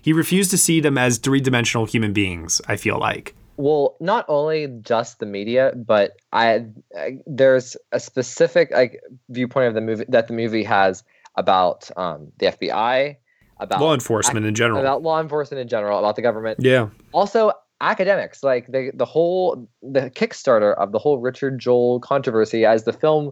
he 0.01 0.13
refused 0.13 0.51
to 0.51 0.57
see 0.57 0.79
them 0.79 0.97
as 0.97 1.17
three 1.17 1.39
dimensional 1.39 1.85
human 1.85 2.13
beings. 2.13 2.61
I 2.67 2.75
feel 2.75 2.99
like 2.99 3.35
well 3.57 3.95
not 3.99 4.25
only 4.27 4.67
just 4.81 5.19
the 5.19 5.25
media 5.25 5.71
but 5.75 6.13
I, 6.31 6.65
I, 6.97 7.17
there's 7.25 7.77
a 7.91 7.99
specific 7.99 8.71
like 8.71 9.01
viewpoint 9.29 9.67
of 9.67 9.73
the 9.73 9.81
movie 9.81 10.05
that 10.09 10.27
the 10.27 10.33
movie 10.33 10.63
has 10.63 11.03
about 11.35 11.89
um, 11.97 12.31
the 12.37 12.47
fbi 12.47 13.17
about 13.59 13.81
law 13.81 13.93
enforcement 13.93 14.45
ac- 14.45 14.49
in 14.49 14.55
general 14.55 14.79
about 14.79 15.03
law 15.03 15.21
enforcement 15.21 15.61
in 15.61 15.67
general 15.67 15.99
about 15.99 16.15
the 16.15 16.21
government 16.21 16.59
yeah 16.61 16.89
also 17.11 17.51
academics 17.81 18.43
like 18.43 18.67
the 18.67 18.91
the 18.93 19.05
whole 19.05 19.67
the 19.81 20.09
kickstarter 20.11 20.75
of 20.75 20.91
the 20.91 20.99
whole 20.99 21.19
richard 21.19 21.59
jewell 21.59 21.99
controversy 21.99 22.65
as 22.65 22.83
the 22.83 22.93
film 22.93 23.31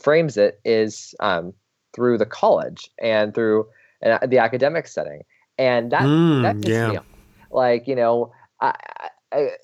frames 0.00 0.36
it 0.36 0.60
is 0.64 1.14
um, 1.20 1.52
through 1.94 2.16
the 2.16 2.26
college 2.26 2.88
and 3.02 3.34
through 3.34 3.66
uh, 4.04 4.24
the 4.26 4.38
academic 4.38 4.86
setting 4.86 5.22
and 5.58 5.90
that 5.90 6.02
mm, 6.02 6.42
that 6.42 6.68
yeah. 6.68 6.90
me 6.90 6.96
off. 6.96 7.06
like 7.50 7.88
you 7.88 7.96
know 7.96 8.32
I, 8.60 8.74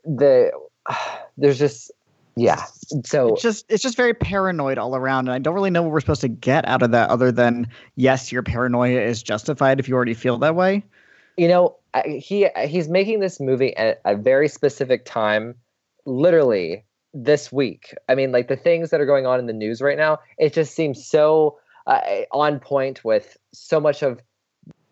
the 0.05 0.51
there's 1.37 1.59
just 1.59 1.91
yeah 2.37 2.65
so 3.05 3.29
it's 3.29 3.43
just 3.43 3.65
it's 3.69 3.83
just 3.83 3.97
very 3.97 4.13
paranoid 4.13 4.77
all 4.77 4.97
around 4.97 5.29
and 5.29 5.35
i 5.35 5.39
don't 5.39 5.55
really 5.55 5.71
know 5.71 5.83
what 5.83 5.93
we're 5.93 6.01
supposed 6.01 6.21
to 6.21 6.29
get 6.29 6.67
out 6.67 6.83
of 6.83 6.91
that 6.91 7.09
other 7.09 7.31
than 7.31 7.67
yes 7.95 8.33
your 8.33 8.43
paranoia 8.43 9.01
is 9.01 9.23
justified 9.23 9.79
if 9.79 9.89
you 9.89 9.95
already 9.95 10.15
feel 10.15 10.37
that 10.37 10.57
way 10.57 10.83
you 11.37 11.47
know 11.47 11.77
he 12.05 12.49
he's 12.67 12.89
making 12.89 13.21
this 13.21 13.39
movie 13.39 13.77
at 13.77 14.01
a 14.05 14.17
very 14.17 14.49
specific 14.49 15.05
time 15.05 15.55
literally 16.07 16.85
this 17.15 17.53
week. 17.53 17.95
I 18.09 18.15
mean, 18.15 18.33
like 18.33 18.49
the 18.49 18.57
things 18.57 18.91
that 18.91 19.01
are 19.01 19.07
going 19.07 19.25
on 19.27 19.39
in 19.39 19.47
the 19.47 19.53
news 19.53 19.81
right 19.81 19.97
now, 19.97 20.19
it 20.37 20.53
just 20.53 20.75
seems 20.75 21.07
so 21.07 21.59
uh, 21.87 22.01
on 22.33 22.59
point 22.59 23.05
with 23.05 23.37
so 23.53 23.81
much 23.81 24.03
of 24.03 24.21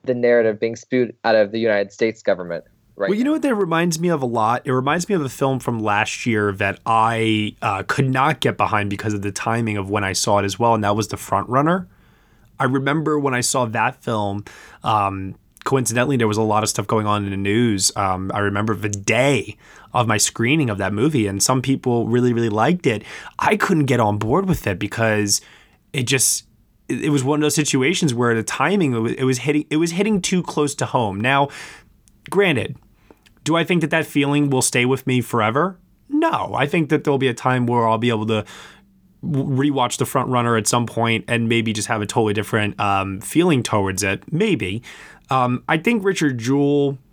the 0.04 0.14
narrative 0.14 0.58
being 0.58 0.76
spewed 0.76 1.14
out 1.24 1.34
of 1.34 1.50
the 1.52 1.58
United 1.58 1.92
States 1.92 2.22
government. 2.22 2.64
Right. 2.94 3.08
Well, 3.08 3.18
you 3.18 3.24
know 3.24 3.32
what 3.32 3.42
that 3.42 3.54
reminds 3.54 3.98
me 3.98 4.08
of 4.08 4.20
a 4.22 4.26
lot? 4.26 4.62
It 4.66 4.72
reminds 4.72 5.08
me 5.08 5.14
of 5.14 5.22
a 5.22 5.28
film 5.28 5.60
from 5.60 5.80
last 5.80 6.26
year 6.26 6.52
that 6.52 6.78
I 6.84 7.56
uh, 7.62 7.84
could 7.86 8.08
not 8.08 8.40
get 8.40 8.58
behind 8.58 8.90
because 8.90 9.14
of 9.14 9.22
the 9.22 9.32
timing 9.32 9.78
of 9.78 9.88
when 9.88 10.04
I 10.04 10.12
saw 10.12 10.38
it 10.38 10.44
as 10.44 10.58
well, 10.58 10.74
and 10.74 10.84
that 10.84 10.94
was 10.94 11.08
The 11.08 11.16
Front 11.16 11.48
Runner. 11.48 11.88
I 12.60 12.64
remember 12.64 13.18
when 13.18 13.34
I 13.34 13.40
saw 13.40 13.64
that 13.64 14.02
film, 14.02 14.44
um, 14.84 15.36
coincidentally, 15.64 16.16
there 16.16 16.28
was 16.28 16.36
a 16.36 16.42
lot 16.42 16.62
of 16.62 16.68
stuff 16.68 16.86
going 16.86 17.06
on 17.06 17.24
in 17.24 17.30
the 17.30 17.36
news. 17.36 17.92
Um, 17.96 18.30
I 18.34 18.40
remember 18.40 18.74
the 18.74 18.88
day 18.88 19.56
of 19.94 20.06
my 20.06 20.18
screening 20.18 20.70
of 20.70 20.78
that 20.78 20.92
movie, 20.92 21.26
and 21.26 21.42
some 21.42 21.62
people 21.62 22.06
really, 22.06 22.32
really 22.32 22.50
liked 22.50 22.86
it. 22.86 23.04
I 23.38 23.56
couldn't 23.56 23.86
get 23.86 24.00
on 24.00 24.18
board 24.18 24.48
with 24.48 24.66
it 24.66 24.78
because 24.78 25.40
it 25.92 26.04
just 26.04 26.44
it 26.88 27.10
was 27.10 27.24
one 27.24 27.38
of 27.38 27.42
those 27.42 27.54
situations 27.54 28.12
where 28.12 28.34
the 28.34 28.42
timing 28.42 28.92
it 29.16 29.24
was 29.24 29.38
hitting 29.38 29.64
it 29.70 29.76
was 29.76 29.92
hitting 29.92 30.20
too 30.20 30.42
close 30.42 30.74
to 30.76 30.86
home. 30.86 31.20
Now, 31.20 31.48
granted, 32.30 32.76
do 33.44 33.56
I 33.56 33.64
think 33.64 33.80
that 33.80 33.90
that 33.90 34.06
feeling 34.06 34.50
will 34.50 34.62
stay 34.62 34.84
with 34.84 35.06
me 35.06 35.20
forever? 35.20 35.78
No, 36.08 36.54
I 36.54 36.66
think 36.66 36.88
that 36.90 37.04
there'll 37.04 37.18
be 37.18 37.28
a 37.28 37.34
time 37.34 37.66
where 37.66 37.88
I'll 37.88 37.98
be 37.98 38.10
able 38.10 38.26
to 38.26 38.44
rewatch 39.24 39.98
the 39.98 40.06
front 40.06 40.28
runner 40.28 40.56
at 40.56 40.66
some 40.66 40.86
point 40.86 41.24
and 41.28 41.48
maybe 41.48 41.72
just 41.72 41.88
have 41.88 42.02
a 42.02 42.06
totally 42.06 42.34
different 42.34 42.78
um, 42.80 43.20
feeling 43.20 43.62
towards 43.62 44.02
it. 44.02 44.30
Maybe. 44.32 44.82
Um, 45.30 45.62
I 45.68 45.78
think 45.78 46.04
Richard 46.04 46.38
Jewell. 46.38 46.98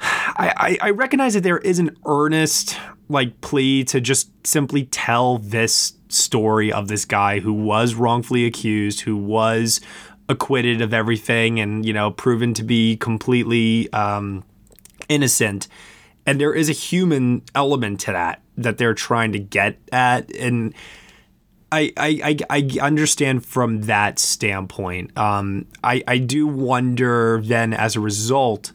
I, 0.00 0.78
I, 0.82 0.88
I 0.88 0.90
recognize 0.90 1.34
that 1.34 1.42
there 1.42 1.58
is 1.58 1.78
an 1.78 1.96
earnest 2.06 2.78
like 3.08 3.40
plea 3.40 3.84
to 3.84 4.00
just 4.00 4.30
simply 4.46 4.84
tell 4.86 5.38
this 5.38 5.94
story 6.08 6.72
of 6.72 6.88
this 6.88 7.04
guy 7.04 7.40
who 7.40 7.52
was 7.52 7.94
wrongfully 7.94 8.46
accused, 8.46 9.00
who 9.02 9.16
was 9.16 9.80
acquitted 10.28 10.80
of 10.80 10.94
everything, 10.94 11.60
and 11.60 11.84
you 11.84 11.92
know 11.92 12.10
proven 12.10 12.54
to 12.54 12.62
be 12.62 12.96
completely 12.96 13.92
um, 13.92 14.44
innocent. 15.08 15.68
And 16.24 16.40
there 16.40 16.54
is 16.54 16.68
a 16.68 16.72
human 16.72 17.42
element 17.54 18.00
to 18.00 18.12
that 18.12 18.42
that 18.56 18.78
they're 18.78 18.94
trying 18.94 19.32
to 19.32 19.38
get 19.38 19.78
at, 19.90 20.34
and 20.36 20.74
I 21.70 21.92
I, 21.96 22.36
I, 22.50 22.68
I 22.78 22.78
understand 22.80 23.44
from 23.44 23.82
that 23.82 24.18
standpoint. 24.18 25.16
Um, 25.18 25.66
I 25.82 26.02
I 26.06 26.18
do 26.18 26.46
wonder 26.46 27.40
then 27.42 27.72
as 27.72 27.96
a 27.96 28.00
result 28.00 28.72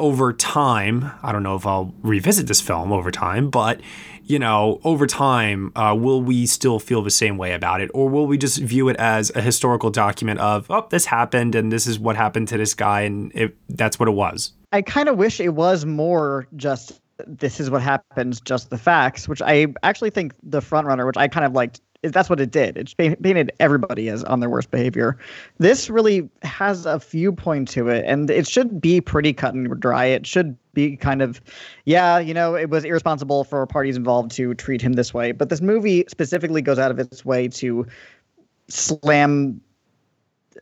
over 0.00 0.32
time, 0.32 1.12
I 1.22 1.30
don't 1.30 1.42
know 1.42 1.56
if 1.56 1.66
I'll 1.66 1.94
revisit 2.02 2.46
this 2.46 2.60
film 2.60 2.90
over 2.90 3.10
time, 3.10 3.50
but 3.50 3.80
you 4.30 4.38
know, 4.38 4.80
over 4.84 5.06
time, 5.06 5.72
uh, 5.74 5.94
will 5.98 6.22
we 6.22 6.46
still 6.46 6.78
feel 6.78 7.02
the 7.02 7.10
same 7.10 7.36
way 7.36 7.52
about 7.52 7.80
it, 7.80 7.90
or 7.92 8.08
will 8.08 8.26
we 8.28 8.38
just 8.38 8.58
view 8.58 8.88
it 8.88 8.96
as 8.96 9.30
a 9.34 9.42
historical 9.42 9.90
document 9.90 10.38
of, 10.38 10.70
oh, 10.70 10.86
this 10.90 11.04
happened 11.04 11.56
and 11.56 11.72
this 11.72 11.86
is 11.86 11.98
what 11.98 12.14
happened 12.14 12.46
to 12.48 12.56
this 12.56 12.72
guy, 12.72 13.00
and 13.00 13.32
it, 13.34 13.56
that's 13.68 13.98
what 13.98 14.08
it 14.08 14.12
was? 14.12 14.52
I 14.72 14.82
kind 14.82 15.08
of 15.08 15.16
wish 15.16 15.40
it 15.40 15.54
was 15.54 15.84
more 15.84 16.46
just 16.54 17.00
this 17.26 17.60
is 17.60 17.70
what 17.70 17.82
happens, 17.82 18.40
just 18.40 18.70
the 18.70 18.78
facts, 18.78 19.28
which 19.28 19.42
I 19.42 19.66
actually 19.82 20.10
think 20.10 20.32
the 20.42 20.60
frontrunner, 20.60 21.04
which 21.04 21.16
I 21.16 21.28
kind 21.28 21.44
of 21.44 21.52
liked 21.52 21.80
that's 22.02 22.30
what 22.30 22.40
it 22.40 22.50
did. 22.50 22.78
It 22.78 22.94
painted 22.96 23.52
everybody 23.60 24.08
as 24.08 24.24
on 24.24 24.40
their 24.40 24.48
worst 24.48 24.70
behavior. 24.70 25.18
This 25.58 25.90
really 25.90 26.28
has 26.42 26.86
a 26.86 26.98
viewpoint 26.98 27.68
to 27.68 27.88
it, 27.88 28.04
and 28.06 28.30
it 28.30 28.48
should 28.48 28.80
be 28.80 29.00
pretty 29.00 29.32
cut 29.32 29.54
and 29.54 29.78
dry. 29.78 30.06
It 30.06 30.26
should 30.26 30.56
be 30.72 30.96
kind 30.96 31.20
of, 31.20 31.40
yeah, 31.84 32.18
you 32.18 32.32
know, 32.32 32.54
it 32.54 32.70
was 32.70 32.84
irresponsible 32.84 33.44
for 33.44 33.66
parties 33.66 33.96
involved 33.96 34.30
to 34.32 34.54
treat 34.54 34.80
him 34.80 34.94
this 34.94 35.12
way. 35.12 35.32
But 35.32 35.50
this 35.50 35.60
movie 35.60 36.04
specifically 36.08 36.62
goes 36.62 36.78
out 36.78 36.90
of 36.90 36.98
its 36.98 37.24
way 37.24 37.48
to 37.48 37.86
slam. 38.68 39.60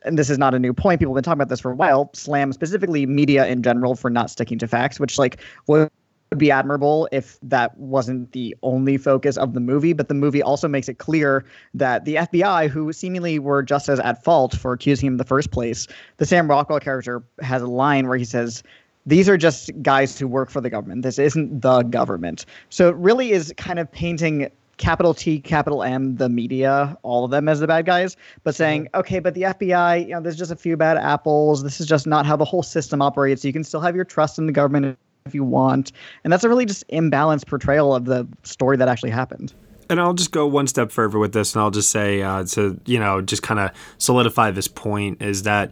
And 0.03 0.17
this 0.17 0.29
is 0.29 0.37
not 0.37 0.53
a 0.53 0.59
new 0.59 0.73
point. 0.73 0.99
People 0.99 1.13
have 1.13 1.23
been 1.23 1.23
talking 1.23 1.37
about 1.37 1.49
this 1.49 1.59
for 1.59 1.71
a 1.71 1.75
while. 1.75 2.09
Slam 2.13 2.53
specifically 2.53 3.05
media 3.05 3.47
in 3.47 3.63
general 3.63 3.95
for 3.95 4.09
not 4.09 4.29
sticking 4.29 4.57
to 4.59 4.67
facts, 4.67 4.99
which 4.99 5.17
like 5.17 5.41
was 5.67 5.89
would 6.31 6.39
be 6.39 6.51
admirable 6.51 7.09
if 7.11 7.39
that 7.41 7.77
wasn't 7.77 8.31
the 8.33 8.55
only 8.61 8.97
focus 8.97 9.37
of 9.37 9.53
the 9.53 9.59
movie. 9.59 9.93
But 9.93 10.07
the 10.07 10.13
movie 10.13 10.43
also 10.43 10.67
makes 10.67 10.87
it 10.87 10.99
clear 10.99 11.43
that 11.73 12.05
the 12.05 12.15
FBI, 12.15 12.69
who 12.69 12.93
seemingly 12.93 13.39
were 13.39 13.63
just 13.63 13.89
as 13.89 13.99
at 13.99 14.23
fault 14.23 14.55
for 14.55 14.73
accusing 14.73 15.07
him 15.07 15.13
in 15.13 15.17
the 15.17 15.25
first 15.25 15.51
place, 15.51 15.87
the 16.17 16.25
Sam 16.25 16.49
Rockwell 16.49 16.79
character 16.79 17.23
has 17.41 17.61
a 17.61 17.67
line 17.67 18.07
where 18.07 18.17
he 18.17 18.25
says, 18.25 18.63
these 19.05 19.27
are 19.27 19.37
just 19.37 19.71
guys 19.81 20.19
who 20.19 20.27
work 20.27 20.49
for 20.49 20.61
the 20.61 20.69
government. 20.69 21.01
This 21.01 21.17
isn't 21.17 21.61
the 21.61 21.81
government. 21.83 22.45
So 22.69 22.89
it 22.89 22.95
really 22.95 23.31
is 23.31 23.53
kind 23.57 23.79
of 23.79 23.91
painting 23.91 24.51
capital 24.77 25.13
T, 25.13 25.39
capital 25.39 25.83
M, 25.83 26.15
the 26.15 26.29
media, 26.29 26.97
all 27.03 27.25
of 27.25 27.31
them 27.31 27.49
as 27.49 27.59
the 27.59 27.67
bad 27.67 27.85
guys, 27.85 28.15
but 28.43 28.51
mm-hmm. 28.51 28.57
saying, 28.57 28.87
okay, 28.93 29.19
but 29.19 29.33
the 29.33 29.41
FBI, 29.41 30.03
you 30.07 30.13
know, 30.13 30.21
there's 30.21 30.37
just 30.37 30.51
a 30.51 30.55
few 30.55 30.77
bad 30.77 30.97
apples. 30.97 31.63
This 31.63 31.81
is 31.81 31.87
just 31.87 32.07
not 32.07 32.25
how 32.25 32.35
the 32.35 32.45
whole 32.45 32.63
system 32.63 33.01
operates. 33.01 33.43
You 33.43 33.51
can 33.51 33.63
still 33.63 33.81
have 33.81 33.95
your 33.95 34.05
trust 34.05 34.37
in 34.37 34.45
the 34.45 34.53
government 34.53 34.97
if 35.25 35.35
you 35.35 35.43
want. 35.43 35.91
And 36.23 36.31
that's 36.31 36.43
a 36.43 36.49
really 36.49 36.65
just 36.65 36.87
imbalanced 36.89 37.47
portrayal 37.47 37.95
of 37.95 38.05
the 38.05 38.27
story 38.43 38.77
that 38.77 38.87
actually 38.87 39.11
happened. 39.11 39.53
And 39.89 39.99
I'll 39.99 40.13
just 40.13 40.31
go 40.31 40.45
one 40.45 40.67
step 40.67 40.91
further 40.91 41.17
with 41.17 41.33
this, 41.33 41.55
and 41.55 41.63
I'll 41.63 41.71
just 41.71 41.89
say 41.89 42.21
uh, 42.21 42.43
to 42.45 42.79
you 42.85 42.99
know 42.99 43.21
just 43.21 43.41
kind 43.41 43.59
of 43.59 43.71
solidify 43.97 44.51
this 44.51 44.67
point 44.67 45.21
is 45.21 45.43
that 45.43 45.71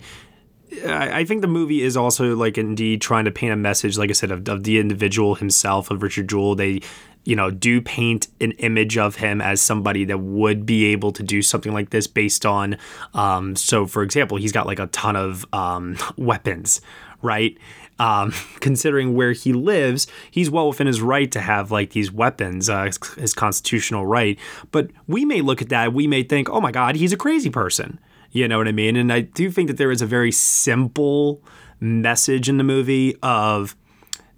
I 0.85 1.23
think 1.23 1.41
the 1.41 1.47
movie 1.47 1.81
is 1.81 1.95
also 1.95 2.35
like 2.35 2.57
indeed 2.57 2.99
trying 2.99 3.25
to 3.25 3.31
paint 3.31 3.53
a 3.53 3.55
message, 3.55 3.97
like 3.97 4.09
I 4.09 4.13
said, 4.13 4.31
of, 4.31 4.47
of 4.49 4.63
the 4.63 4.79
individual 4.79 5.35
himself, 5.35 5.89
of 5.91 6.03
Richard 6.03 6.27
Jewell. 6.27 6.55
They, 6.55 6.81
you 7.23 7.35
know, 7.35 7.51
do 7.51 7.81
paint 7.81 8.27
an 8.41 8.51
image 8.53 8.97
of 8.97 9.15
him 9.15 9.39
as 9.39 9.61
somebody 9.61 10.03
that 10.05 10.19
would 10.19 10.65
be 10.65 10.85
able 10.87 11.11
to 11.13 11.23
do 11.23 11.41
something 11.41 11.73
like 11.73 11.91
this 11.91 12.05
based 12.05 12.45
on. 12.45 12.77
Um, 13.13 13.55
so, 13.55 13.85
for 13.85 14.03
example, 14.03 14.37
he's 14.37 14.51
got 14.51 14.67
like 14.67 14.79
a 14.79 14.87
ton 14.87 15.15
of 15.15 15.45
um, 15.53 15.97
weapons, 16.17 16.81
right? 17.21 17.57
Um, 17.99 18.33
considering 18.59 19.13
where 19.13 19.31
he 19.31 19.53
lives, 19.53 20.07
he's 20.31 20.49
well 20.49 20.67
within 20.67 20.87
his 20.87 21.01
right 21.01 21.31
to 21.31 21.41
have 21.41 21.71
like 21.71 21.91
these 21.91 22.11
weapons, 22.11 22.69
uh, 22.69 22.85
his, 22.85 22.99
his 23.17 23.33
constitutional 23.33 24.05
right. 24.05 24.37
But 24.71 24.91
we 25.07 25.25
may 25.25 25.41
look 25.41 25.61
at 25.61 25.69
that, 25.69 25.93
we 25.93 26.07
may 26.07 26.23
think, 26.23 26.49
oh 26.49 26.61
my 26.61 26.71
God, 26.71 26.95
he's 26.95 27.13
a 27.13 27.17
crazy 27.17 27.49
person. 27.49 27.99
You 28.31 28.47
know 28.47 28.57
what 28.57 28.67
I 28.67 28.71
mean? 28.71 28.95
And 28.95 29.11
I 29.11 29.21
do 29.21 29.49
think 29.49 29.67
that 29.67 29.77
there 29.77 29.91
is 29.91 30.01
a 30.01 30.05
very 30.05 30.31
simple 30.31 31.41
message 31.79 32.49
in 32.49 32.57
the 32.57 32.63
movie 32.63 33.15
of 33.23 33.75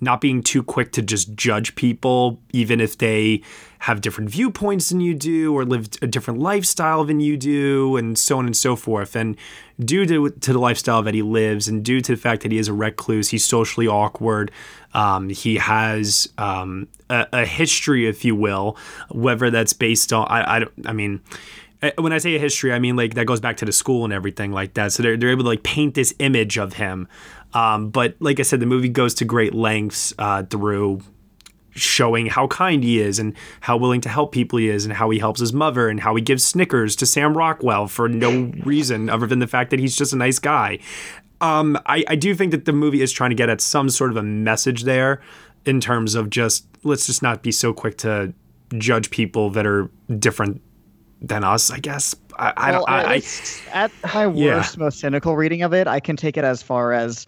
not 0.01 0.21
being 0.21 0.41
too 0.41 0.63
quick 0.63 0.91
to 0.93 1.01
just 1.01 1.35
judge 1.35 1.75
people, 1.75 2.39
even 2.53 2.79
if 2.79 2.97
they 2.97 3.41
have 3.79 4.01
different 4.01 4.29
viewpoints 4.29 4.89
than 4.89 5.01
you 5.01 5.13
do 5.13 5.53
or 5.53 5.65
live 5.65 5.89
a 6.01 6.07
different 6.07 6.39
lifestyle 6.39 7.03
than 7.03 7.19
you 7.19 7.37
do, 7.37 7.97
and 7.97 8.17
so 8.17 8.37
on 8.37 8.45
and 8.45 8.55
so 8.55 8.75
forth. 8.75 9.15
And 9.15 9.35
due 9.83 10.05
to, 10.05 10.29
to 10.29 10.53
the 10.53 10.59
lifestyle 10.59 11.01
that 11.03 11.13
he 11.13 11.21
lives, 11.21 11.67
and 11.67 11.83
due 11.83 12.01
to 12.01 12.13
the 12.13 12.21
fact 12.21 12.43
that 12.43 12.51
he 12.51 12.57
is 12.57 12.67
a 12.67 12.73
recluse, 12.73 13.29
he's 13.29 13.45
socially 13.45 13.87
awkward. 13.87 14.51
Um, 14.93 15.29
he 15.29 15.55
has 15.55 16.29
um, 16.37 16.87
a, 17.09 17.27
a, 17.31 17.45
history, 17.45 18.07
if 18.07 18.25
you 18.25 18.35
will, 18.35 18.77
whether 19.09 19.49
that's 19.49 19.73
based 19.73 20.11
on 20.11 20.27
I 20.29 20.57
I, 20.57 20.65
I 20.85 20.93
mean 20.93 21.21
eh, 21.81 21.91
when 21.97 22.11
I 22.11 22.17
say 22.17 22.35
a 22.35 22.39
history, 22.39 22.73
I 22.73 22.79
mean 22.79 22.95
like 22.95 23.13
that 23.13 23.25
goes 23.25 23.39
back 23.39 23.57
to 23.57 23.65
the 23.65 23.71
school 23.71 24.03
and 24.03 24.11
everything 24.11 24.51
like 24.51 24.73
that. 24.73 24.91
So 24.91 25.03
they're, 25.03 25.15
they're 25.15 25.29
able 25.29 25.43
to 25.43 25.49
like 25.49 25.63
paint 25.63 25.93
this 25.93 26.13
image 26.19 26.57
of 26.57 26.73
him 26.73 27.07
um, 27.53 27.89
but 27.89 28.15
like 28.19 28.39
I 28.39 28.43
said, 28.43 28.59
the 28.59 28.65
movie 28.65 28.89
goes 28.89 29.13
to 29.15 29.25
great 29.25 29.53
lengths 29.53 30.13
uh, 30.19 30.43
through 30.43 31.01
showing 31.81 32.27
how 32.27 32.47
kind 32.47 32.83
he 32.83 32.99
is 32.99 33.19
and 33.19 33.33
how 33.61 33.77
willing 33.77 34.01
to 34.01 34.09
help 34.09 34.31
people 34.31 34.59
he 34.59 34.69
is 34.69 34.85
and 34.85 34.93
how 34.93 35.09
he 35.09 35.19
helps 35.19 35.39
his 35.39 35.53
mother 35.53 35.89
and 35.89 35.99
how 35.99 36.15
he 36.15 36.21
gives 36.21 36.43
Snickers 36.43 36.95
to 36.97 37.05
Sam 37.05 37.37
Rockwell 37.37 37.87
for 37.87 38.07
no 38.09 38.51
reason 38.63 39.09
other 39.09 39.27
than 39.27 39.39
the 39.39 39.47
fact 39.47 39.69
that 39.71 39.79
he's 39.79 39.95
just 39.95 40.13
a 40.13 40.17
nice 40.17 40.39
guy. 40.39 40.79
Um, 41.41 41.77
I, 41.85 42.03
I 42.07 42.15
do 42.15 42.35
think 42.35 42.51
that 42.51 42.65
the 42.65 42.73
movie 42.73 43.01
is 43.01 43.11
trying 43.11 43.29
to 43.29 43.35
get 43.35 43.49
at 43.49 43.61
some 43.61 43.89
sort 43.89 44.11
of 44.11 44.17
a 44.17 44.23
message 44.23 44.83
there 44.83 45.21
in 45.65 45.79
terms 45.79 46.15
of 46.15 46.29
just 46.29 46.65
let's 46.83 47.05
just 47.05 47.21
not 47.21 47.43
be 47.43 47.51
so 47.51 47.73
quick 47.73 47.97
to 47.99 48.33
judge 48.77 49.09
people 49.09 49.49
that 49.51 49.65
are 49.65 49.89
different 50.17 50.61
than 51.21 51.43
us, 51.43 51.71
I 51.71 51.79
guess. 51.79 52.15
I, 52.37 52.53
I 52.55 52.71
well, 52.71 52.85
don't. 52.85 52.89
I, 52.89 53.21
at 53.73 53.91
my 54.13 54.27
worst, 54.27 54.77
yeah. 54.77 54.83
most 54.83 54.99
cynical 54.99 55.35
reading 55.35 55.61
of 55.63 55.73
it, 55.73 55.87
I 55.87 55.99
can 55.99 56.15
take 56.15 56.37
it 56.37 56.43
as 56.43 56.63
far 56.63 56.93
as 56.93 57.25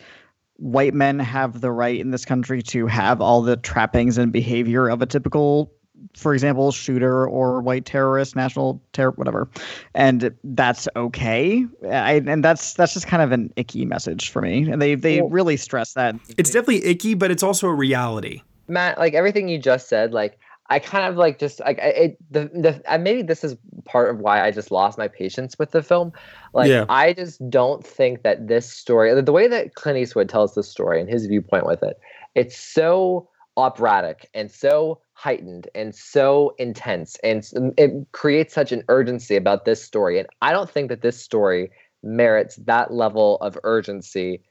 white 0.61 0.93
men 0.93 1.17
have 1.17 1.61
the 1.61 1.71
right 1.71 1.99
in 1.99 2.11
this 2.11 2.23
country 2.23 2.61
to 2.61 2.85
have 2.85 3.19
all 3.19 3.41
the 3.41 3.57
trappings 3.57 4.17
and 4.17 4.31
behavior 4.31 4.87
of 4.87 5.01
a 5.01 5.07
typical, 5.07 5.73
for 6.15 6.33
example, 6.33 6.71
shooter 6.71 7.27
or 7.27 7.61
white 7.61 7.85
terrorist, 7.85 8.35
national 8.35 8.79
terror, 8.93 9.11
whatever, 9.11 9.49
and 9.95 10.31
that's 10.43 10.87
okay. 10.95 11.65
I, 11.89 12.21
and 12.25 12.43
that's 12.43 12.73
that's 12.75 12.93
just 12.93 13.07
kind 13.07 13.23
of 13.23 13.31
an 13.31 13.51
icky 13.55 13.85
message 13.85 14.29
for 14.29 14.41
me, 14.41 14.69
and 14.69 14.81
they 14.81 14.95
they 14.95 15.21
well, 15.21 15.31
really 15.31 15.57
stress 15.57 15.93
that. 15.93 16.15
It's 16.37 16.51
definitely 16.51 16.85
icky, 16.85 17.15
but 17.15 17.31
it's 17.31 17.43
also 17.43 17.67
a 17.67 17.73
reality. 17.73 18.43
Matt, 18.67 18.99
like 18.99 19.15
everything 19.15 19.49
you 19.49 19.57
just 19.57 19.89
said, 19.89 20.13
like 20.13 20.37
I 20.71 20.79
kind 20.79 21.05
of 21.05 21.17
like 21.17 21.37
just 21.37 21.59
like 21.59 21.79
it 21.79 22.17
the 22.31 22.45
the 22.45 22.81
and 22.89 23.03
maybe 23.03 23.23
this 23.23 23.43
is 23.43 23.57
part 23.83 24.09
of 24.09 24.19
why 24.19 24.41
I 24.41 24.51
just 24.51 24.71
lost 24.71 24.97
my 24.97 25.09
patience 25.09 25.59
with 25.59 25.71
the 25.71 25.83
film. 25.83 26.13
Like 26.53 26.69
yeah. 26.69 26.85
I 26.87 27.11
just 27.11 27.47
don't 27.49 27.85
think 27.85 28.23
that 28.23 28.47
this 28.47 28.71
story, 28.71 29.21
the 29.21 29.31
way 29.33 29.49
that 29.49 29.75
Clint 29.75 29.99
Eastwood 29.99 30.29
tells 30.29 30.55
the 30.55 30.63
story 30.63 31.01
and 31.01 31.09
his 31.09 31.25
viewpoint 31.25 31.65
with 31.65 31.83
it, 31.83 31.99
it's 32.35 32.57
so 32.57 33.27
operatic 33.57 34.29
and 34.33 34.49
so 34.49 35.01
heightened 35.11 35.67
and 35.75 35.93
so 35.93 36.55
intense 36.57 37.17
and 37.21 37.43
it 37.77 37.91
creates 38.13 38.53
such 38.53 38.71
an 38.71 38.81
urgency 38.87 39.35
about 39.35 39.65
this 39.65 39.83
story 39.83 40.17
and 40.17 40.27
i 40.41 40.51
don't 40.51 40.69
think 40.69 40.87
that 40.87 41.01
this 41.01 41.21
story 41.21 41.69
merits 42.01 42.55
that 42.55 42.93
level 42.93 43.37
of 43.41 43.57
urgency 43.63 44.41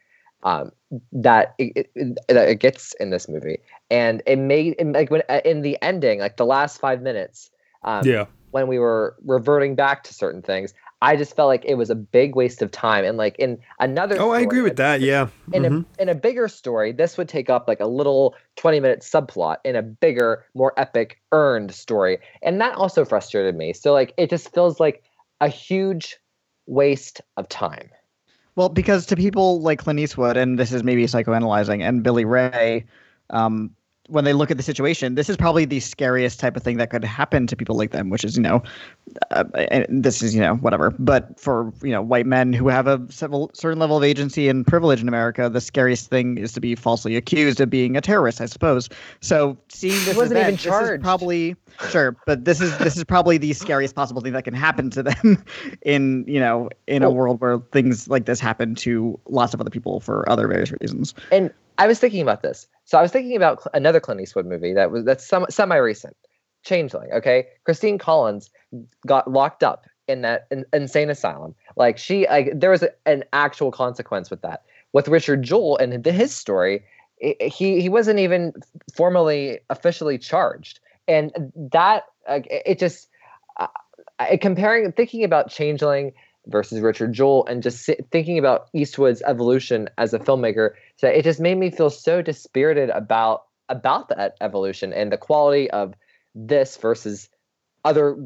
um, 0.43 0.73
that 1.13 1.55
it, 1.59 1.91
it, 1.95 2.19
that 2.29 2.49
it 2.49 2.61
gets 2.61 2.95
in 2.95 3.11
this 3.11 3.29
movie 3.29 3.59
and 3.91 4.23
it 4.27 4.37
made 4.37 4.75
it, 4.79 4.87
like 4.93 5.11
when 5.11 5.23
uh, 5.29 5.41
in 5.45 5.63
the 5.63 5.79
ending 5.83 6.21
like 6.21 6.37
the 6.37 6.47
last 6.47 6.81
five 6.81 7.03
minutes 7.03 7.51
um, 7.85 8.05
yeah 8.05 8.27
when 8.51 8.67
we 8.67 8.79
were 8.79 9.15
reverting 9.25 9.75
back 9.77 10.03
to 10.03 10.13
certain 10.15 10.43
things 10.43 10.75
I 11.03 11.17
just 11.17 11.35
felt 11.35 11.49
like 11.49 11.65
it 11.65 11.77
was 11.77 11.89
a 11.89 11.95
big 11.95 12.37
waste 12.37 12.61
of 12.61 12.71
time. 12.71 13.05
And 13.05 13.17
like 13.17 13.37
in 13.39 13.59
another, 13.79 14.21
oh, 14.21 14.31
I 14.31 14.41
agree 14.41 14.61
with 14.61 14.77
that. 14.77 15.01
Yeah. 15.01 15.29
In 15.53 15.63
mm-hmm. 15.63 15.81
a 15.99 16.03
in 16.03 16.09
a 16.11 16.15
bigger 16.15 16.47
story, 16.47 16.93
this 16.93 17.17
would 17.17 17.29
take 17.29 17.49
up 17.49 17.67
like 17.67 17.81
a 17.81 17.87
little 17.87 18.35
twenty 18.57 18.81
minute 18.81 19.01
subplot 19.01 19.57
in 19.65 19.77
a 19.77 19.83
bigger, 19.83 20.45
more 20.55 20.75
epic, 20.77 21.21
earned 21.33 21.73
story, 21.73 22.19
and 22.43 22.61
that 22.61 22.75
also 22.75 23.05
frustrated 23.05 23.57
me. 23.57 23.73
So 23.73 23.93
like, 23.93 24.13
it 24.19 24.29
just 24.29 24.53
feels 24.53 24.79
like 24.79 25.03
a 25.41 25.49
huge 25.49 26.19
waste 26.67 27.23
of 27.39 27.49
time. 27.49 27.89
Well, 28.57 28.69
because 28.69 29.07
to 29.07 29.17
people 29.17 29.61
like 29.61 29.81
Clint 29.81 30.01
Eastwood, 30.01 30.37
and 30.37 30.59
this 30.59 30.73
is 30.73 30.83
maybe 30.83 31.05
psychoanalyzing, 31.05 31.83
and 31.83 32.03
Billy 32.03 32.25
Ray, 32.25 32.85
um, 33.31 33.75
when 34.09 34.25
they 34.25 34.33
look 34.33 34.51
at 34.51 34.57
the 34.57 34.63
situation, 34.63 35.15
this 35.15 35.29
is 35.29 35.37
probably 35.37 35.65
the 35.65 35.81
scariest 35.81 36.41
type 36.41 36.57
of 36.57 36.63
thing 36.63 36.77
that 36.79 36.91
could 36.91 37.05
happen 37.05 37.47
to 37.47 37.57
people 37.57 37.77
like 37.77 37.91
them, 37.91 38.11
which 38.11 38.25
is, 38.25 38.37
you 38.37 38.43
know, 38.43 38.63
uh, 39.31 39.45
and 39.55 40.05
this 40.05 40.23
is, 40.23 40.35
you 40.35 40.41
know, 40.41 40.57
whatever. 40.57 40.91
But 40.99 41.39
for, 41.39 41.73
you 41.83 41.93
know, 41.93 42.03
white 42.03 42.27
men 42.27 42.53
who 42.53 42.69
have 42.69 42.87
a 42.87 43.01
certain 43.11 43.79
level 43.79 43.97
of 43.97 44.03
agency 44.03 44.49
and 44.49 44.67
privilege 44.67 45.01
in 45.01 45.09
America, 45.09 45.49
the 45.49 45.61
scariest 45.61 46.11
thing 46.11 46.39
is 46.39 46.53
to 46.53 46.61
be 46.61 46.75
falsely 46.75 47.15
accused 47.17 47.61
of 47.61 47.71
being 47.71 47.97
a 47.97 48.01
terrorist, 48.01 48.41
I 48.41 48.47
suppose. 48.47 48.89
So 49.21 49.57
seeing 49.69 50.05
this 50.05 50.17
wasn't 50.17 50.39
event, 50.39 50.55
even 50.55 50.59
charged. 50.59 51.03
probably 51.03 51.57
sure, 51.91 52.17
but 52.27 52.45
this 52.45 52.61
is 52.61 52.77
this 52.79 52.97
is 52.97 53.05
probably 53.05 53.39
the 53.39 53.53
scariest 53.53 53.95
possible 53.95 54.23
thing 54.23 54.33
that 54.33 54.45
can 54.45 54.55
happen 54.55 54.91
to 54.91 55.03
them 55.03 55.45
in, 55.83 56.25
you 56.27 56.41
know, 56.41 56.69
in 56.87 57.03
a 57.03 57.11
world 57.11 57.41
where 57.41 57.59
things 57.73 58.09
like 58.09 58.27
this 58.27 58.41
happen 58.41 58.75
to 58.77 59.19
lots 59.29 59.55
of 59.55 59.61
other 59.61 59.71
people 59.71 60.01
for 60.01 60.29
other 60.29 60.49
various 60.49 60.73
reasons. 60.81 61.15
And 61.31 61.53
I 61.81 61.87
was 61.87 61.99
thinking 61.99 62.21
about 62.21 62.43
this. 62.43 62.67
So 62.85 62.99
I 62.99 63.03
was 63.03 63.11
thinking 63.11 63.37
about 63.37 63.67
another 63.73 64.01
Clint 64.01 64.21
Eastwood 64.21 64.45
movie 64.45 64.75
that 64.75 64.91
was 64.91 65.05
that's 65.05 65.27
some, 65.27 65.47
semi-recent, 65.49 66.15
Changeling. 66.63 67.11
Okay, 67.11 67.47
Christine 67.65 67.97
Collins 67.97 68.51
got 69.07 69.31
locked 69.31 69.63
up 69.63 69.87
in 70.07 70.21
that 70.21 70.47
in, 70.51 70.67
insane 70.75 71.09
asylum. 71.09 71.55
Like 71.77 71.97
she, 71.97 72.27
like 72.29 72.51
there 72.55 72.71
was 72.71 72.83
a, 72.83 72.91
an 73.07 73.25
actual 73.33 73.71
consequence 73.71 74.31
with 74.31 74.43
that. 74.43 74.65
With 74.93 75.09
Richard 75.09 75.43
Jewell 75.43 75.79
and 75.79 76.05
his 76.05 76.35
story, 76.35 76.85
it, 77.17 77.41
he 77.41 77.81
he 77.81 77.89
wasn't 77.89 78.19
even 78.19 78.53
formally 78.95 79.61
officially 79.71 80.19
charged, 80.19 80.81
and 81.09 81.33
that 81.73 82.05
uh, 82.29 82.41
it 82.51 82.79
just 82.79 83.09
uh, 83.59 83.69
comparing 84.41 84.93
thinking 84.93 85.25
about 85.25 85.49
Changeling 85.49 86.13
versus 86.47 86.81
Richard 86.81 87.15
Jewell, 87.15 87.47
and 87.47 87.63
just 87.63 87.89
thinking 88.11 88.39
about 88.39 88.69
Eastwood's 88.75 89.23
evolution 89.23 89.89
as 89.97 90.13
a 90.13 90.19
filmmaker, 90.19 90.73
so 91.01 91.09
it 91.09 91.23
just 91.23 91.41
made 91.41 91.57
me 91.57 91.71
feel 91.71 91.89
so 91.89 92.21
dispirited 92.21 92.91
about 92.91 93.45
about 93.71 94.11
that 94.11 94.37
evolution 94.43 94.93
and 94.93 95.11
the 95.11 95.17
quality 95.17 95.71
of 95.71 95.95
this 96.35 96.77
versus 96.77 97.31
other 97.87 98.19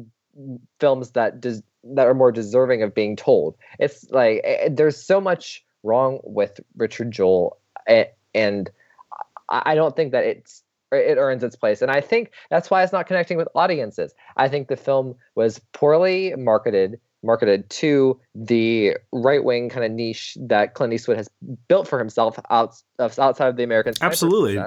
films 0.81 1.11
that 1.11 1.41
that 1.41 2.05
are 2.05 2.13
more 2.13 2.33
deserving 2.33 2.83
of 2.83 2.93
being 2.93 3.15
told. 3.15 3.55
It's 3.79 4.11
like 4.11 4.41
it, 4.43 4.75
there's 4.75 5.01
so 5.01 5.21
much 5.21 5.63
wrong 5.83 6.19
with 6.25 6.59
Richard 6.75 7.11
Jewell, 7.11 7.57
eh, 7.87 8.07
and, 8.33 8.67
and 8.67 8.71
I 9.47 9.75
don't 9.75 9.95
think 9.95 10.11
that 10.11 10.25
it's 10.25 10.61
it 10.91 11.17
earns 11.17 11.45
its 11.45 11.55
place. 11.55 11.81
And 11.81 11.89
I 11.89 12.01
think 12.01 12.31
that's 12.49 12.69
why 12.69 12.83
it's 12.83 12.91
not 12.91 13.07
connecting 13.07 13.37
with 13.37 13.47
audiences. 13.55 14.13
I 14.35 14.49
think 14.49 14.67
the 14.67 14.75
film 14.75 15.15
was 15.35 15.61
poorly 15.71 16.35
marketed 16.37 16.99
marketed 17.25 17.69
to 17.69 18.19
the 18.33 18.95
right 19.11 19.43
wing 19.43 19.69
kind 19.69 19.85
of 19.85 19.91
niche 19.91 20.37
that 20.39 20.73
Clint 20.73 20.93
Eastwood 20.93 21.17
has 21.17 21.29
built 21.67 21.87
for 21.87 21.99
himself 21.99 22.39
out, 22.49 22.75
outside 22.99 23.47
of 23.47 23.55
the 23.57 23.63
American 23.63 23.93
Absolutely. 24.01 24.61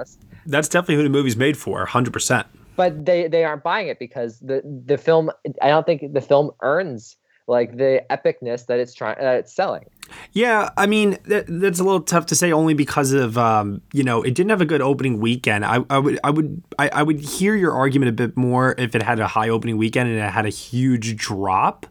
That's 0.45 0.69
definitely 0.69 0.95
who 0.95 1.03
the 1.03 1.09
movie's 1.09 1.37
made 1.37 1.57
for, 1.57 1.85
100%. 1.85 2.45
But 2.75 3.05
they, 3.05 3.27
they 3.27 3.43
aren't 3.43 3.63
buying 3.63 3.87
it 3.87 3.99
because 3.99 4.39
the, 4.39 4.61
the 4.85 4.97
film, 4.97 5.31
I 5.61 5.67
don't 5.67 5.85
think 5.85 6.13
the 6.13 6.21
film 6.21 6.51
earns 6.61 7.17
like 7.49 7.75
the 7.77 8.05
epicness 8.11 8.67
that 8.67 8.79
it's 8.79 8.93
trying 8.93 9.17
that 9.19 9.37
it's 9.37 9.51
selling. 9.51 9.85
Yeah, 10.31 10.69
I 10.77 10.85
mean 10.85 11.17
that, 11.25 11.45
that's 11.47 11.79
a 11.79 11.83
little 11.83 12.01
tough 12.01 12.27
to 12.27 12.35
say 12.35 12.51
only 12.51 12.75
because 12.75 13.11
of 13.11 13.37
um, 13.37 13.81
you 13.91 14.03
know 14.03 14.21
it 14.21 14.35
didn't 14.35 14.51
have 14.51 14.61
a 14.61 14.65
good 14.65 14.81
opening 14.81 15.19
weekend. 15.19 15.65
I, 15.65 15.79
I 15.89 15.97
would 15.97 16.19
I 16.23 16.29
would 16.29 16.63
I, 16.77 16.89
I 16.89 17.03
would 17.03 17.19
hear 17.19 17.55
your 17.55 17.73
argument 17.73 18.09
a 18.09 18.13
bit 18.13 18.37
more 18.37 18.75
if 18.77 18.95
it 18.95 19.01
had 19.01 19.19
a 19.19 19.27
high 19.27 19.49
opening 19.49 19.77
weekend 19.77 20.09
and 20.09 20.19
it 20.19 20.29
had 20.29 20.45
a 20.45 20.49
huge 20.49 21.17
drop 21.17 21.87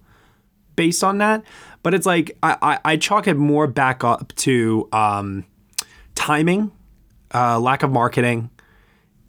based 0.78 1.02
on 1.02 1.18
that. 1.18 1.42
But 1.82 1.92
it's 1.92 2.06
like 2.06 2.38
I, 2.40 2.56
I, 2.62 2.92
I 2.92 2.96
chalk 2.96 3.26
it 3.26 3.34
more 3.34 3.66
back 3.66 4.04
up 4.04 4.32
to 4.36 4.88
um, 4.92 5.44
timing, 6.14 6.70
uh, 7.34 7.58
lack 7.58 7.82
of 7.82 7.90
marketing, 7.90 8.50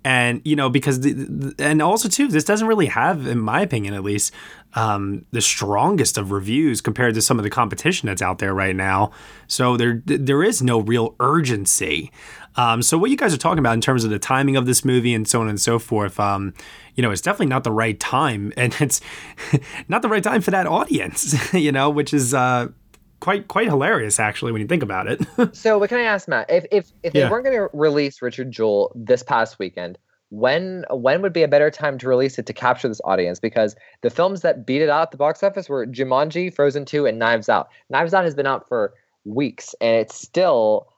and 0.05 0.41
you 0.45 0.55
know 0.55 0.69
because 0.69 1.01
the, 1.01 1.13
the, 1.13 1.55
and 1.59 1.81
also 1.81 2.07
too 2.07 2.27
this 2.27 2.43
doesn't 2.43 2.67
really 2.67 2.85
have 2.85 3.27
in 3.27 3.39
my 3.39 3.61
opinion 3.61 3.93
at 3.93 4.03
least 4.03 4.33
um, 4.75 5.25
the 5.31 5.41
strongest 5.41 6.17
of 6.17 6.31
reviews 6.31 6.79
compared 6.79 7.15
to 7.15 7.21
some 7.21 7.39
of 7.39 7.43
the 7.43 7.49
competition 7.49 8.07
that's 8.07 8.21
out 8.21 8.37
there 8.37 8.53
right 8.53 8.75
now 8.75 9.11
so 9.47 9.75
there 9.75 10.01
there 10.05 10.43
is 10.43 10.61
no 10.61 10.79
real 10.79 11.15
urgency 11.19 12.11
um, 12.59 12.81
so 12.81 12.97
what 12.97 13.09
you 13.09 13.17
guys 13.17 13.33
are 13.33 13.37
talking 13.37 13.59
about 13.59 13.73
in 13.73 13.81
terms 13.81 14.03
of 14.03 14.09
the 14.09 14.19
timing 14.19 14.55
of 14.55 14.65
this 14.65 14.83
movie 14.83 15.13
and 15.13 15.27
so 15.27 15.41
on 15.41 15.47
and 15.47 15.59
so 15.61 15.79
forth 15.79 16.19
um, 16.19 16.53
you 16.99 17.01
know, 17.01 17.11
it's 17.11 17.21
definitely 17.21 17.45
not 17.45 17.63
the 17.63 17.71
right 17.71 17.97
time, 17.97 18.51
and 18.57 18.75
it's 18.81 18.99
not 19.87 20.01
the 20.01 20.09
right 20.09 20.21
time 20.21 20.41
for 20.41 20.51
that 20.51 20.67
audience, 20.67 21.53
you 21.53 21.71
know, 21.71 21.89
which 21.89 22.13
is 22.13 22.33
uh, 22.33 22.67
quite 23.21 23.47
quite 23.47 23.67
hilarious 23.67 24.19
actually 24.19 24.51
when 24.51 24.61
you 24.61 24.67
think 24.67 24.83
about 24.83 25.07
it. 25.07 25.21
so, 25.55 25.77
what 25.79 25.87
can 25.87 25.97
I 25.97 26.03
ask 26.03 26.27
Matt? 26.27 26.51
If 26.51 26.65
if 26.71 26.91
if 27.01 27.13
they 27.13 27.19
yeah. 27.19 27.29
weren't 27.29 27.45
going 27.45 27.55
to 27.55 27.69
release 27.71 28.21
Richard 28.21 28.51
Jewell 28.51 28.91
this 28.95 29.23
past 29.23 29.59
weekend, 29.59 29.97
when 30.27 30.83
when 30.89 31.21
would 31.21 31.31
be 31.31 31.41
a 31.41 31.47
better 31.47 31.71
time 31.71 31.97
to 31.99 32.09
release 32.09 32.37
it 32.37 32.45
to 32.47 32.53
capture 32.53 32.89
this 32.89 32.99
audience? 33.05 33.39
Because 33.39 33.77
the 34.01 34.09
films 34.09 34.41
that 34.41 34.65
beat 34.65 34.81
it 34.81 34.89
out 34.89 35.03
at 35.03 35.11
the 35.11 35.17
box 35.17 35.41
office 35.41 35.69
were 35.69 35.87
Jumanji, 35.87 36.53
Frozen 36.53 36.83
Two, 36.83 37.05
and 37.05 37.17
Knives 37.17 37.47
Out. 37.47 37.69
Knives 37.89 38.13
Out 38.13 38.25
has 38.25 38.35
been 38.35 38.45
out 38.45 38.67
for 38.67 38.93
weeks, 39.23 39.73
and 39.79 40.01
it's 40.01 40.19
still 40.19 40.89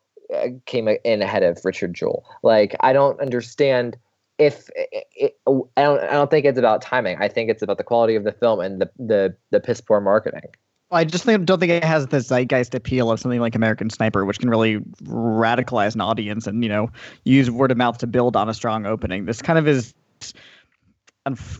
came 0.65 0.87
in 0.87 1.21
ahead 1.21 1.43
of 1.43 1.59
Richard 1.63 1.93
Jewell. 1.93 2.25
Like, 2.43 2.75
I 2.79 2.93
don't 2.93 3.19
understand 3.19 3.97
if 4.37 4.69
it, 4.75 5.07
it, 5.15 5.37
I 5.45 5.81
don't, 5.83 6.01
I 6.01 6.13
don't 6.13 6.31
think 6.31 6.45
it's 6.45 6.57
about 6.57 6.81
timing. 6.81 7.17
I 7.19 7.27
think 7.27 7.49
it's 7.49 7.61
about 7.61 7.77
the 7.77 7.83
quality 7.83 8.15
of 8.15 8.23
the 8.23 8.31
film 8.31 8.59
and 8.59 8.81
the 8.81 8.89
the 8.97 9.35
the 9.51 9.59
piss 9.59 9.81
poor 9.81 10.01
marketing. 10.01 10.49
I 10.93 11.05
just 11.05 11.23
think, 11.23 11.45
don't 11.45 11.59
think 11.59 11.71
it 11.71 11.85
has 11.85 12.07
the 12.07 12.19
zeitgeist 12.19 12.75
appeal 12.75 13.11
of 13.11 13.19
something 13.19 13.39
like 13.39 13.55
American 13.55 13.89
Sniper, 13.89 14.25
which 14.25 14.39
can 14.39 14.49
really 14.49 14.79
radicalize 15.03 15.95
an 15.95 16.01
audience 16.01 16.47
and 16.47 16.63
you 16.63 16.69
know 16.69 16.89
use 17.23 17.49
word 17.49 17.71
of 17.71 17.77
mouth 17.77 17.97
to 17.99 18.07
build 18.07 18.35
on 18.35 18.49
a 18.49 18.53
strong 18.53 18.85
opening. 18.85 19.25
This 19.25 19.41
kind 19.41 19.59
of 19.59 19.67
is, 19.67 19.93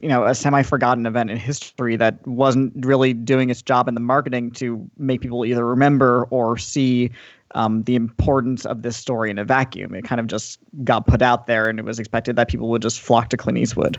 you 0.02 0.10
know, 0.10 0.26
a 0.26 0.36
semi-forgotten 0.36 1.06
event 1.06 1.30
in 1.30 1.38
history 1.38 1.96
that 1.96 2.26
wasn't 2.28 2.74
really 2.86 3.14
doing 3.14 3.50
its 3.50 3.62
job 3.62 3.88
in 3.88 3.94
the 3.94 4.02
marketing 4.02 4.52
to 4.52 4.90
make 4.98 5.22
people 5.22 5.46
either 5.46 5.66
remember 5.66 6.26
or 6.32 6.58
see 6.58 7.12
um, 7.56 7.84
the 7.84 7.96
importance 7.96 8.66
of 8.66 8.82
this 8.82 8.98
story 8.98 9.30
in 9.30 9.38
a 9.38 9.46
vacuum. 9.46 9.94
It 9.94 10.04
kind 10.04 10.20
of 10.20 10.28
just 10.28 10.60
got 10.84 11.08
put 11.08 11.22
out 11.22 11.48
there, 11.48 11.70
and 11.70 11.80
it 11.80 11.86
was 11.86 12.00
expected 12.00 12.36
that 12.36 12.48
people 12.48 12.70
would 12.70 12.82
just 12.82 13.00
flock 13.00 13.30
to 13.30 13.38
Clint 13.38 13.58
Eastwood. 13.58 13.98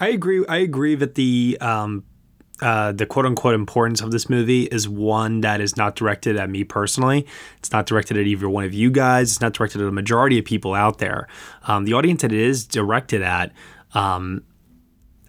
I 0.00 0.08
agree. 0.08 0.44
I 0.48 0.56
agree 0.56 0.94
that 0.96 1.14
the 1.14 1.56
um, 1.60 2.04
uh, 2.60 2.92
the 2.92 3.06
quote 3.06 3.26
unquote 3.26 3.54
importance 3.54 4.00
of 4.00 4.10
this 4.10 4.28
movie 4.30 4.64
is 4.64 4.88
one 4.88 5.40
that 5.40 5.60
is 5.60 5.76
not 5.76 5.96
directed 5.96 6.36
at 6.36 6.48
me 6.48 6.64
personally. 6.64 7.26
It's 7.58 7.72
not 7.72 7.86
directed 7.86 8.16
at 8.16 8.26
either 8.26 8.48
one 8.48 8.64
of 8.64 8.72
you 8.72 8.90
guys. 8.90 9.32
It's 9.32 9.40
not 9.40 9.52
directed 9.52 9.80
at 9.80 9.88
a 9.88 9.92
majority 9.92 10.38
of 10.38 10.44
people 10.44 10.74
out 10.74 10.98
there. 10.98 11.26
Um, 11.66 11.84
the 11.84 11.92
audience 11.94 12.22
that 12.22 12.32
it 12.32 12.40
is 12.40 12.66
directed 12.66 13.22
at. 13.22 13.52
Um, 13.92 14.44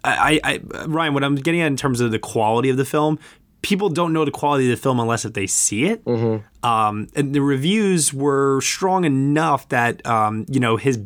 I, 0.04 0.40
I, 0.44 0.84
Ryan, 0.86 1.14
what 1.14 1.24
I'm 1.24 1.34
getting 1.34 1.60
at 1.60 1.66
in 1.66 1.76
terms 1.76 2.00
of 2.00 2.12
the 2.12 2.18
quality 2.20 2.68
of 2.68 2.76
the 2.76 2.84
film, 2.84 3.18
people 3.62 3.88
don't 3.88 4.12
know 4.12 4.24
the 4.24 4.30
quality 4.30 4.70
of 4.70 4.76
the 4.76 4.82
film 4.82 5.00
unless 5.00 5.24
if 5.24 5.32
they 5.32 5.46
see 5.46 5.86
it. 5.86 6.04
Mm-hmm. 6.04 6.66
Um, 6.66 7.08
and 7.14 7.34
the 7.34 7.42
reviews 7.42 8.12
were 8.12 8.60
strong 8.60 9.04
enough 9.04 9.68
that 9.70 10.04
um, 10.06 10.46
you 10.48 10.60
know 10.60 10.76
his 10.76 11.00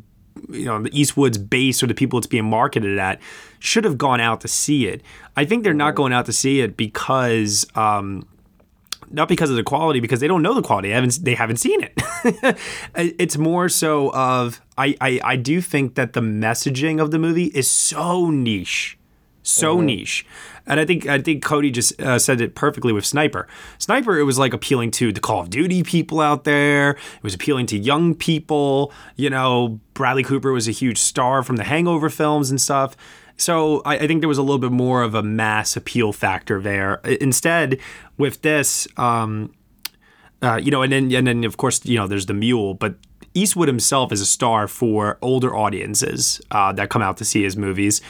you 0.48 0.64
know 0.64 0.82
the 0.82 0.98
Eastwood's 0.98 1.38
base 1.38 1.82
or 1.82 1.86
the 1.86 1.94
people 1.94 2.18
it's 2.18 2.26
being 2.26 2.44
marketed 2.44 2.98
at 2.98 3.20
should 3.58 3.84
have 3.84 3.98
gone 3.98 4.20
out 4.20 4.40
to 4.42 4.48
see 4.48 4.86
it. 4.86 5.02
I 5.36 5.44
think 5.44 5.64
they're 5.64 5.74
not 5.74 5.94
going 5.94 6.12
out 6.12 6.26
to 6.26 6.32
see 6.32 6.60
it 6.60 6.76
because 6.76 7.66
um, 7.74 8.26
not 9.10 9.28
because 9.28 9.50
of 9.50 9.56
the 9.56 9.62
quality, 9.62 10.00
because 10.00 10.20
they 10.20 10.28
don't 10.28 10.42
know 10.42 10.54
the 10.54 10.62
quality. 10.62 10.88
They 10.88 10.94
haven't 10.94 11.24
they 11.24 11.34
haven't 11.34 11.58
seen 11.58 11.82
it. 11.82 12.58
it's 12.94 13.36
more 13.36 13.68
so 13.68 14.12
of 14.12 14.60
I, 14.78 14.96
I 15.00 15.20
I 15.24 15.36
do 15.36 15.60
think 15.60 15.94
that 15.96 16.12
the 16.12 16.20
messaging 16.20 17.00
of 17.00 17.10
the 17.10 17.18
movie 17.18 17.46
is 17.46 17.70
so 17.70 18.30
niche 18.30 18.98
so 19.50 19.80
niche. 19.80 20.26
And 20.66 20.78
I 20.78 20.84
think 20.84 21.06
I 21.06 21.20
think 21.20 21.42
Cody 21.42 21.70
just 21.70 22.00
uh, 22.00 22.18
said 22.18 22.40
it 22.40 22.54
perfectly 22.54 22.92
with 22.92 23.04
Sniper. 23.04 23.48
Sniper, 23.78 24.18
it 24.18 24.24
was 24.24 24.38
like 24.38 24.52
appealing 24.52 24.90
to 24.92 25.12
the 25.12 25.20
Call 25.20 25.40
of 25.40 25.50
Duty 25.50 25.82
people 25.82 26.20
out 26.20 26.44
there. 26.44 26.90
It 26.90 27.22
was 27.22 27.34
appealing 27.34 27.66
to 27.66 27.78
young 27.78 28.14
people. 28.14 28.92
You 29.16 29.30
know, 29.30 29.80
Bradley 29.94 30.22
Cooper 30.22 30.52
was 30.52 30.68
a 30.68 30.72
huge 30.72 30.98
star 30.98 31.42
from 31.42 31.56
the 31.56 31.64
Hangover 31.64 32.10
films 32.10 32.50
and 32.50 32.60
stuff. 32.60 32.96
So 33.36 33.80
I, 33.86 33.96
I 33.96 34.06
think 34.06 34.20
there 34.20 34.28
was 34.28 34.38
a 34.38 34.42
little 34.42 34.58
bit 34.58 34.70
more 34.70 35.02
of 35.02 35.14
a 35.14 35.22
mass 35.22 35.76
appeal 35.76 36.12
factor 36.12 36.60
there. 36.60 36.96
Instead, 37.04 37.80
with 38.18 38.42
this, 38.42 38.86
um, 38.98 39.54
uh, 40.42 40.60
you 40.62 40.70
know, 40.70 40.82
and 40.82 40.92
then 40.92 41.12
and 41.12 41.26
then 41.26 41.44
of 41.44 41.56
course 41.56 41.84
you 41.84 41.96
know 41.96 42.06
there's 42.06 42.26
the 42.26 42.34
mule, 42.34 42.74
but 42.74 42.96
Eastwood 43.34 43.68
himself 43.68 44.12
is 44.12 44.20
a 44.20 44.26
star 44.26 44.66
for 44.66 45.18
older 45.22 45.54
audiences 45.54 46.40
uh, 46.50 46.72
that 46.72 46.90
come 46.90 47.02
out 47.02 47.16
to 47.18 47.24
see 47.24 47.42
his 47.42 47.56
movies. 47.56 48.00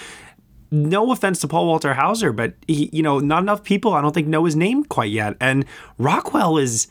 No 0.70 1.10
offense 1.12 1.40
to 1.40 1.48
Paul 1.48 1.66
Walter 1.66 1.94
Hauser, 1.94 2.32
but 2.32 2.54
he, 2.66 2.90
you 2.92 3.02
know, 3.02 3.18
not 3.18 3.42
enough 3.42 3.64
people 3.64 3.94
I 3.94 4.00
don't 4.00 4.12
think 4.12 4.28
know 4.28 4.44
his 4.44 4.56
name 4.56 4.84
quite 4.84 5.10
yet. 5.10 5.36
And 5.40 5.64
Rockwell 5.98 6.58
is 6.58 6.86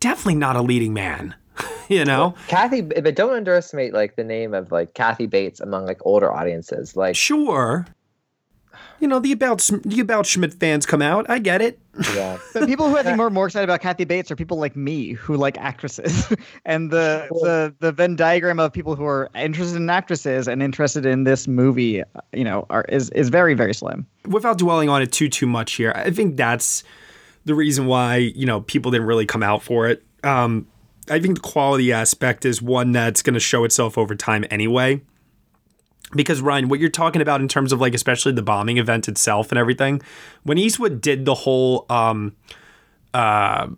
definitely 0.00 0.36
not 0.36 0.56
a 0.56 0.62
leading 0.62 0.92
man. 0.92 1.34
you 1.88 2.04
know, 2.04 2.34
Kathy, 2.48 2.80
but 2.80 3.14
don't 3.14 3.34
underestimate 3.34 3.92
like 3.92 4.16
the 4.16 4.24
name 4.24 4.54
of 4.54 4.72
like 4.72 4.94
Kathy 4.94 5.26
Bates 5.26 5.60
among 5.60 5.86
like 5.86 6.00
older 6.06 6.32
audiences. 6.32 6.96
Like, 6.96 7.16
sure, 7.16 7.86
you 9.02 9.08
know 9.08 9.18
the 9.18 9.32
about 9.32 9.58
the 9.84 9.98
about 10.00 10.26
Schmidt 10.26 10.54
fans 10.54 10.86
come 10.86 11.02
out. 11.02 11.28
I 11.28 11.40
get 11.40 11.60
it. 11.60 11.80
yeah, 12.14 12.38
But 12.54 12.68
people 12.68 12.88
who 12.88 12.96
I 12.96 13.02
think 13.02 13.18
are 13.18 13.30
more 13.30 13.46
excited 13.46 13.64
about 13.64 13.80
Kathy 13.80 14.04
Bates 14.04 14.30
are 14.30 14.36
people 14.36 14.58
like 14.58 14.76
me 14.76 15.12
who 15.12 15.36
like 15.36 15.58
actresses, 15.58 16.32
and 16.64 16.92
the 16.92 17.26
the 17.42 17.74
the 17.80 17.90
Venn 17.90 18.14
diagram 18.14 18.60
of 18.60 18.72
people 18.72 18.94
who 18.94 19.04
are 19.04 19.28
interested 19.34 19.76
in 19.76 19.90
actresses 19.90 20.46
and 20.46 20.62
interested 20.62 21.04
in 21.04 21.24
this 21.24 21.48
movie, 21.48 22.02
you 22.32 22.44
know, 22.44 22.64
are 22.70 22.84
is 22.88 23.10
is 23.10 23.28
very 23.28 23.54
very 23.54 23.74
slim. 23.74 24.06
without 24.28 24.56
dwelling 24.56 24.88
on 24.88 25.02
it 25.02 25.10
too 25.10 25.28
too 25.28 25.48
much 25.48 25.72
here, 25.72 25.92
I 25.96 26.12
think 26.12 26.36
that's 26.36 26.84
the 27.44 27.56
reason 27.56 27.86
why 27.86 28.16
you 28.16 28.46
know 28.46 28.60
people 28.60 28.92
didn't 28.92 29.08
really 29.08 29.26
come 29.26 29.42
out 29.42 29.64
for 29.64 29.88
it. 29.88 30.04
Um, 30.22 30.68
I 31.10 31.18
think 31.18 31.34
the 31.34 31.48
quality 31.48 31.92
aspect 31.92 32.44
is 32.44 32.62
one 32.62 32.92
that's 32.92 33.20
going 33.22 33.34
to 33.34 33.40
show 33.40 33.64
itself 33.64 33.98
over 33.98 34.14
time 34.14 34.44
anyway. 34.48 35.00
Because 36.14 36.40
Ryan, 36.40 36.68
what 36.68 36.78
you're 36.78 36.90
talking 36.90 37.22
about 37.22 37.40
in 37.40 37.48
terms 37.48 37.72
of 37.72 37.80
like 37.80 37.94
especially 37.94 38.32
the 38.32 38.42
bombing 38.42 38.78
event 38.78 39.08
itself 39.08 39.50
and 39.50 39.58
everything, 39.58 40.02
when 40.42 40.58
Eastwood 40.58 41.00
did 41.00 41.24
the 41.24 41.34
whole 41.34 41.86
um, 41.88 42.36
uh, 43.14 43.68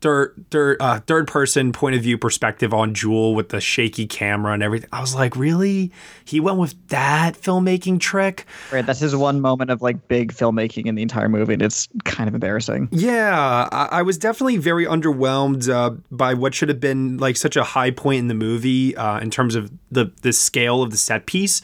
third 0.00 0.44
third 0.50 0.76
uh, 0.80 1.00
third 1.00 1.26
person 1.26 1.72
point 1.72 1.96
of 1.96 2.02
view 2.02 2.18
perspective 2.18 2.72
on 2.72 2.94
Jewell 2.94 3.34
with 3.34 3.50
the 3.50 3.60
shaky 3.60 4.06
camera 4.06 4.52
and 4.52 4.62
everything, 4.62 4.88
I 4.92 5.00
was 5.00 5.14
like, 5.14 5.36
really? 5.36 5.92
He 6.24 6.40
went 6.40 6.58
with 6.58 6.74
that 6.88 7.34
filmmaking 7.34 8.00
trick? 8.00 8.46
Right, 8.72 8.84
that's 8.84 9.00
his 9.00 9.14
one 9.14 9.40
moment 9.40 9.70
of 9.70 9.82
like 9.82 10.08
big 10.08 10.32
filmmaking 10.32 10.86
in 10.86 10.94
the 10.94 11.02
entire 11.02 11.28
movie, 11.28 11.54
and 11.54 11.62
it's 11.62 11.88
kind 12.04 12.28
of 12.28 12.34
embarrassing. 12.34 12.88
Yeah, 12.90 13.68
I, 13.72 13.88
I 13.92 14.02
was 14.02 14.18
definitely 14.18 14.56
very 14.58 14.86
underwhelmed 14.86 15.68
uh, 15.68 15.90
by 16.10 16.34
what 16.34 16.54
should 16.54 16.68
have 16.68 16.80
been 16.80 17.18
like 17.18 17.36
such 17.36 17.56
a 17.56 17.64
high 17.64 17.90
point 17.90 18.20
in 18.20 18.28
the 18.28 18.34
movie 18.34 18.96
uh, 18.96 19.20
in 19.20 19.30
terms 19.30 19.54
of 19.54 19.70
the 19.90 20.12
the 20.22 20.32
scale 20.32 20.82
of 20.82 20.90
the 20.90 20.96
set 20.96 21.26
piece. 21.26 21.62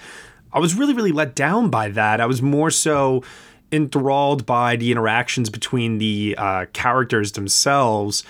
I 0.53 0.59
was 0.59 0.75
really 0.75 0.95
really 0.95 1.13
let 1.13 1.35
down 1.35 1.71
by 1.71 1.89
that. 1.91 2.21
I 2.21 2.27
was 2.27 2.43
more 2.43 2.71
so 2.71 3.23
enthralled 3.73 4.47
by 4.47 4.77
the 4.77 4.93
interactions 4.93 5.51
between 5.51 5.99
the 5.99 6.35
uh, 6.39 6.67
characters 6.73 7.33
themselves, 7.33 8.25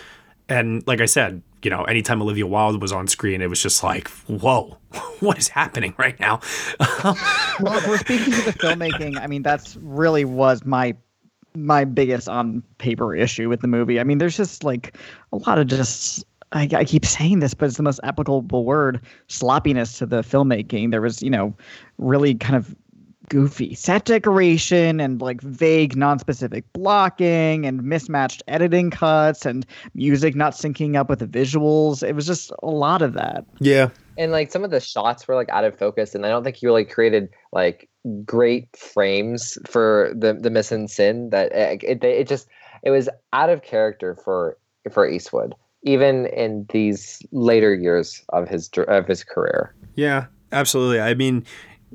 and 0.48 0.86
like 0.86 1.00
I 1.00 1.06
said, 1.06 1.42
you 1.62 1.70
know, 1.70 1.84
anytime 1.84 2.20
Olivia 2.22 2.46
Wilde 2.46 2.80
was 2.80 2.92
on 2.92 3.06
screen, 3.06 3.40
it 3.40 3.48
was 3.48 3.62
just 3.62 3.82
like, 3.82 4.08
whoa, 4.26 4.78
what 5.20 5.38
is 5.38 5.48
happening 5.48 5.94
right 5.98 6.18
now? 6.18 6.40
well, 7.04 7.76
if 7.78 7.86
we're 7.86 7.98
speaking 7.98 8.32
to 8.32 8.42
the 8.42 8.52
filmmaking, 8.52 9.20
I 9.20 9.26
mean, 9.26 9.42
that's 9.42 9.76
really 9.76 10.24
was 10.24 10.64
my 10.64 10.96
my 11.54 11.84
biggest 11.84 12.30
on 12.30 12.62
paper 12.78 13.14
issue 13.14 13.48
with 13.50 13.60
the 13.60 13.68
movie. 13.68 14.00
I 14.00 14.04
mean, 14.04 14.16
there's 14.16 14.38
just 14.38 14.64
like 14.64 14.96
a 15.32 15.36
lot 15.36 15.58
of 15.58 15.66
just 15.66 16.24
I, 16.52 16.68
I 16.72 16.84
keep 16.84 17.04
saying 17.04 17.40
this, 17.40 17.54
but 17.54 17.66
it's 17.66 17.76
the 17.76 17.82
most 17.82 18.00
applicable 18.02 18.64
word 18.64 19.00
sloppiness 19.28 19.98
to 19.98 20.06
the 20.06 20.22
filmmaking. 20.22 20.90
There 20.90 21.00
was, 21.00 21.22
you 21.22 21.30
know, 21.30 21.54
really 21.98 22.34
kind 22.34 22.56
of 22.56 22.74
goofy 23.28 23.74
set 23.74 24.04
decoration 24.04 25.00
and 25.00 25.20
like 25.20 25.40
vague 25.40 25.96
non-specific 25.96 26.64
blocking 26.72 27.64
and 27.64 27.82
mismatched 27.82 28.42
editing 28.48 28.90
cuts 28.90 29.46
and 29.46 29.64
music 29.94 30.34
not 30.34 30.52
syncing 30.52 30.96
up 30.96 31.08
with 31.08 31.20
the 31.20 31.26
visuals 31.26 32.06
it 32.06 32.14
was 32.14 32.26
just 32.26 32.52
a 32.62 32.70
lot 32.70 33.00
of 33.00 33.12
that 33.14 33.44
yeah 33.60 33.88
and 34.18 34.32
like 34.32 34.50
some 34.50 34.64
of 34.64 34.70
the 34.70 34.80
shots 34.80 35.26
were 35.26 35.34
like 35.34 35.48
out 35.50 35.64
of 35.64 35.78
focus, 35.78 36.14
and 36.14 36.26
I 36.26 36.28
don't 36.28 36.44
think 36.44 36.56
he 36.56 36.66
really 36.66 36.84
created 36.84 37.28
like 37.52 37.88
great 38.24 38.68
frames 38.76 39.58
for 39.66 40.12
the 40.14 40.34
the 40.34 40.50
mise-en-scène. 40.50 41.30
That 41.30 41.52
eh, 41.52 41.56
eh, 41.56 41.78
it, 41.82 42.04
it 42.04 42.04
it 42.04 42.28
just 42.28 42.48
it 42.82 42.90
was 42.90 43.08
out 43.32 43.50
of 43.50 43.62
character 43.62 44.16
for 44.24 44.58
for 44.90 45.08
Eastwood, 45.08 45.54
even 45.82 46.26
in 46.26 46.66
these 46.70 47.22
later 47.32 47.74
years 47.74 48.22
of 48.30 48.48
his 48.48 48.68
of 48.88 49.06
his 49.06 49.24
career. 49.24 49.74
Yeah, 49.94 50.26
absolutely. 50.52 51.00
I 51.00 51.14
mean, 51.14 51.44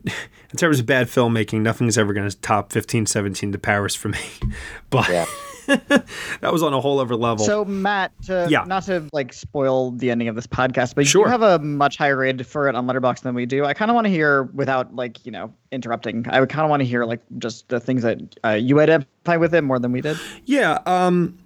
in 0.52 0.58
terms 0.58 0.80
of 0.80 0.86
bad 0.86 1.08
filmmaking, 1.08 1.62
nothing's 1.62 1.98
ever 1.98 2.14
going 2.14 2.30
to 2.30 2.38
top 2.38 2.72
15:17 2.72 3.52
to 3.52 3.58
Paris 3.58 3.96
for 3.96 4.10
me. 4.10 4.20
But 4.90 5.10
yeah. 5.10 5.26
that 5.68 6.54
was 6.54 6.64
on 6.64 6.74
a 6.74 6.80
whole 6.80 7.00
other 7.02 7.16
level. 7.18 7.44
So 7.46 7.66
Matt, 7.66 8.14
to, 8.28 8.48
Yeah. 8.50 8.64
not 8.64 8.84
to 8.84 9.04
like 9.12 9.34
spoil 9.34 9.92
the 9.92 10.12
ending 10.12 10.30
of 10.30 10.36
this 10.36 10.48
podcast, 10.48 10.96
but 10.96 11.06
Sure. 11.06 11.26
you 11.26 11.30
have 11.32 11.42
a 11.42 11.60
much 11.60 11.98
higher 11.98 12.16
grade 12.16 12.48
for 12.48 12.70
it 12.70 12.76
on 12.76 12.88
Letterboxd 12.88 13.24
than 13.24 13.36
we 13.36 13.46
do. 13.46 13.66
I 13.66 13.74
kind 13.74 13.92
of 13.92 13.96
want 13.96 14.06
to 14.06 14.10
hear 14.12 14.44
without 14.44 14.96
like 14.96 15.26
you 15.26 15.32
know 15.34 15.54
interrupting. 15.74 16.26
I 16.30 16.40
would 16.40 16.48
kind 16.48 16.64
of 16.64 16.70
want 16.70 16.80
to 16.82 16.86
hear 16.86 17.04
like 17.04 17.20
just 17.38 17.68
the 17.68 17.82
things 17.82 18.04
that 18.04 18.18
uh, 18.46 18.52
you 18.52 18.80
identify 18.80 19.36
with 19.36 19.54
it 19.54 19.62
more 19.64 19.78
than 19.78 19.92
we 19.92 20.00
did. 20.00 20.18
Yeah, 20.46 20.80
um 20.86 21.38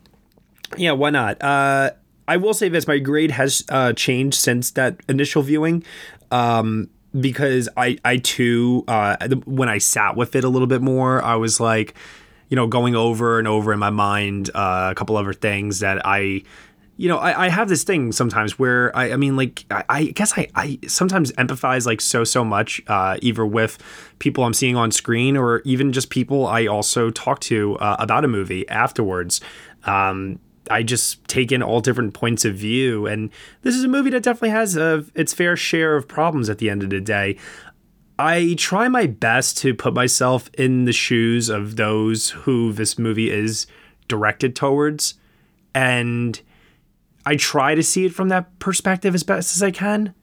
yeah, 0.77 0.91
why 0.91 1.09
not? 1.09 1.41
Uh 1.41 1.91
I 2.27 2.37
will 2.37 2.53
say 2.53 2.69
this, 2.69 2.85
my 2.87 2.99
grade 2.99 3.31
has 3.31 3.63
uh 3.69 3.93
changed 3.93 4.37
since 4.37 4.69
that 4.71 4.97
initial 5.09 5.41
viewing. 5.41 5.83
Um 6.29 6.89
because 7.19 7.67
I 7.75 7.97
I 8.05 8.17
too 8.17 8.83
uh 8.87 9.17
when 9.45 9.69
I 9.69 9.77
sat 9.77 10.15
with 10.15 10.35
it 10.35 10.43
a 10.43 10.49
little 10.49 10.67
bit 10.67 10.81
more, 10.81 11.21
I 11.23 11.35
was 11.35 11.59
like, 11.59 11.95
you 12.49 12.55
know, 12.55 12.67
going 12.67 12.95
over 12.95 13.39
and 13.39 13.47
over 13.47 13.73
in 13.73 13.79
my 13.79 13.89
mind 13.89 14.49
uh, 14.53 14.89
a 14.91 14.95
couple 14.95 15.17
other 15.17 15.33
things 15.33 15.79
that 15.79 16.05
I 16.05 16.43
you 17.01 17.07
know, 17.07 17.17
I, 17.17 17.45
I 17.45 17.49
have 17.49 17.67
this 17.67 17.83
thing 17.83 18.11
sometimes 18.11 18.59
where 18.59 18.95
I, 18.95 19.13
I 19.13 19.15
mean, 19.15 19.35
like, 19.35 19.65
I, 19.71 19.83
I 19.89 20.03
guess 20.05 20.37
I, 20.37 20.47
I 20.53 20.77
sometimes 20.87 21.31
empathize 21.31 21.87
like 21.87 21.99
so, 21.99 22.23
so 22.23 22.45
much, 22.45 22.79
uh, 22.85 23.17
either 23.23 23.43
with 23.43 23.79
people 24.19 24.43
I'm 24.43 24.53
seeing 24.53 24.75
on 24.75 24.91
screen 24.91 25.35
or 25.35 25.63
even 25.65 25.93
just 25.93 26.11
people 26.11 26.45
I 26.45 26.67
also 26.67 27.09
talk 27.09 27.39
to 27.41 27.75
uh, 27.77 27.95
about 27.97 28.23
a 28.23 28.27
movie 28.27 28.69
afterwards. 28.69 29.41
Um, 29.85 30.39
I 30.69 30.83
just 30.83 31.27
take 31.27 31.51
in 31.51 31.63
all 31.63 31.81
different 31.81 32.13
points 32.13 32.45
of 32.45 32.55
view. 32.55 33.07
And 33.07 33.31
this 33.61 33.75
is 33.75 33.83
a 33.83 33.87
movie 33.87 34.11
that 34.11 34.23
definitely 34.23 34.49
has 34.49 34.77
a, 34.77 35.05
its 35.15 35.33
fair 35.33 35.55
share 35.55 35.95
of 35.95 36.07
problems 36.07 36.49
at 36.49 36.59
the 36.59 36.69
end 36.69 36.83
of 36.83 36.89
the 36.89 37.01
day. 37.01 37.37
I 38.19 38.55
try 38.57 38.87
my 38.87 39.07
best 39.07 39.57
to 39.59 39.73
put 39.73 39.93
myself 39.93 40.49
in 40.53 40.85
the 40.85 40.93
shoes 40.93 41.49
of 41.49 41.75
those 41.75 42.29
who 42.29 42.71
this 42.71 42.99
movie 42.99 43.31
is 43.31 43.65
directed 44.07 44.55
towards. 44.55 45.15
And 45.73 46.39
I 47.25 47.35
try 47.35 47.73
to 47.73 47.83
see 47.83 48.05
it 48.05 48.13
from 48.13 48.29
that 48.29 48.59
perspective 48.59 49.15
as 49.15 49.23
best 49.23 49.55
as 49.55 49.63
I 49.63 49.71
can, 49.71 50.13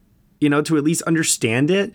you 0.41 0.49
know, 0.49 0.63
to 0.63 0.77
at 0.77 0.85
least 0.85 1.03
understand 1.03 1.71
it. 1.71 1.93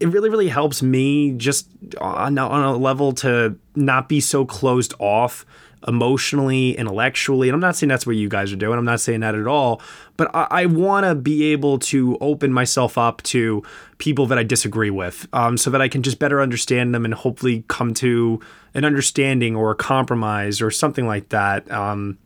It 0.00 0.08
really, 0.08 0.28
really 0.28 0.48
helps 0.48 0.82
me 0.82 1.32
just 1.32 1.68
on, 2.00 2.36
on 2.36 2.62
a 2.62 2.76
level 2.76 3.12
to 3.12 3.56
not 3.74 4.08
be 4.08 4.20
so 4.20 4.44
closed 4.44 4.92
off 4.98 5.46
emotionally, 5.86 6.76
intellectually. 6.76 7.48
And 7.48 7.54
I'm 7.54 7.60
not 7.60 7.76
saying 7.76 7.88
that's 7.88 8.06
what 8.06 8.16
you 8.16 8.28
guys 8.28 8.52
are 8.52 8.56
doing. 8.56 8.78
I'm 8.78 8.84
not 8.84 9.00
saying 9.00 9.20
that 9.20 9.34
at 9.34 9.46
all. 9.46 9.80
But 10.16 10.34
I, 10.34 10.46
I 10.50 10.66
want 10.66 11.04
to 11.06 11.14
be 11.14 11.52
able 11.52 11.78
to 11.80 12.16
open 12.20 12.52
myself 12.52 12.96
up 12.96 13.22
to 13.24 13.62
people 13.98 14.26
that 14.26 14.38
I 14.38 14.42
disagree 14.42 14.90
with 14.90 15.26
um, 15.32 15.56
so 15.56 15.70
that 15.70 15.80
I 15.80 15.88
can 15.88 16.02
just 16.02 16.18
better 16.18 16.40
understand 16.40 16.94
them 16.94 17.04
and 17.04 17.14
hopefully 17.14 17.64
come 17.68 17.94
to 17.94 18.40
an 18.74 18.84
understanding 18.84 19.56
or 19.56 19.70
a 19.70 19.76
compromise 19.76 20.60
or 20.60 20.70
something 20.70 21.06
like 21.06 21.28
that. 21.30 21.70
Um, 21.70 22.18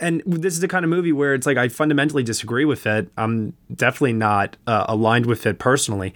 and 0.00 0.22
this 0.26 0.54
is 0.54 0.60
the 0.60 0.68
kind 0.68 0.84
of 0.84 0.90
movie 0.90 1.12
where 1.12 1.34
it's 1.34 1.46
like 1.46 1.56
I 1.56 1.68
fundamentally 1.68 2.22
disagree 2.22 2.64
with 2.64 2.86
it. 2.86 3.10
I'm 3.16 3.54
definitely 3.74 4.12
not 4.12 4.56
uh, 4.66 4.84
aligned 4.88 5.26
with 5.26 5.46
it 5.46 5.58
personally, 5.58 6.14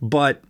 but 0.00 0.42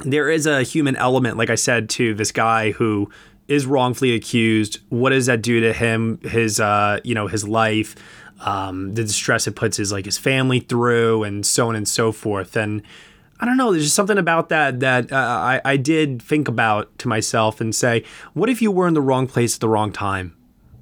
there 0.00 0.30
is 0.30 0.46
a 0.46 0.62
human 0.62 0.94
element, 0.96 1.36
like 1.36 1.50
I 1.50 1.56
said, 1.56 1.88
to 1.90 2.14
this 2.14 2.30
guy 2.30 2.70
who 2.72 3.10
is 3.48 3.66
wrongfully 3.66 4.14
accused. 4.14 4.78
What 4.90 5.10
does 5.10 5.26
that 5.26 5.42
do 5.42 5.60
to 5.60 5.72
him? 5.72 6.20
His, 6.22 6.60
uh, 6.60 7.00
you 7.02 7.14
know, 7.14 7.26
his 7.26 7.48
life, 7.48 7.96
um, 8.40 8.94
the 8.94 9.02
distress 9.02 9.46
it 9.46 9.56
puts 9.56 9.78
his 9.78 9.90
like 9.90 10.04
his 10.04 10.18
family 10.18 10.60
through, 10.60 11.24
and 11.24 11.44
so 11.44 11.68
on 11.68 11.76
and 11.76 11.88
so 11.88 12.12
forth. 12.12 12.56
And 12.56 12.82
I 13.40 13.46
don't 13.46 13.56
know. 13.56 13.72
There's 13.72 13.84
just 13.84 13.96
something 13.96 14.18
about 14.18 14.48
that 14.50 14.80
that 14.80 15.12
uh, 15.12 15.16
I, 15.16 15.60
I 15.64 15.76
did 15.76 16.22
think 16.22 16.46
about 16.46 16.96
to 17.00 17.08
myself 17.08 17.60
and 17.60 17.74
say, 17.74 18.04
what 18.34 18.48
if 18.48 18.62
you 18.62 18.70
were 18.70 18.86
in 18.86 18.94
the 18.94 19.02
wrong 19.02 19.26
place 19.26 19.54
at 19.56 19.60
the 19.60 19.68
wrong 19.68 19.92
time? 19.92 20.34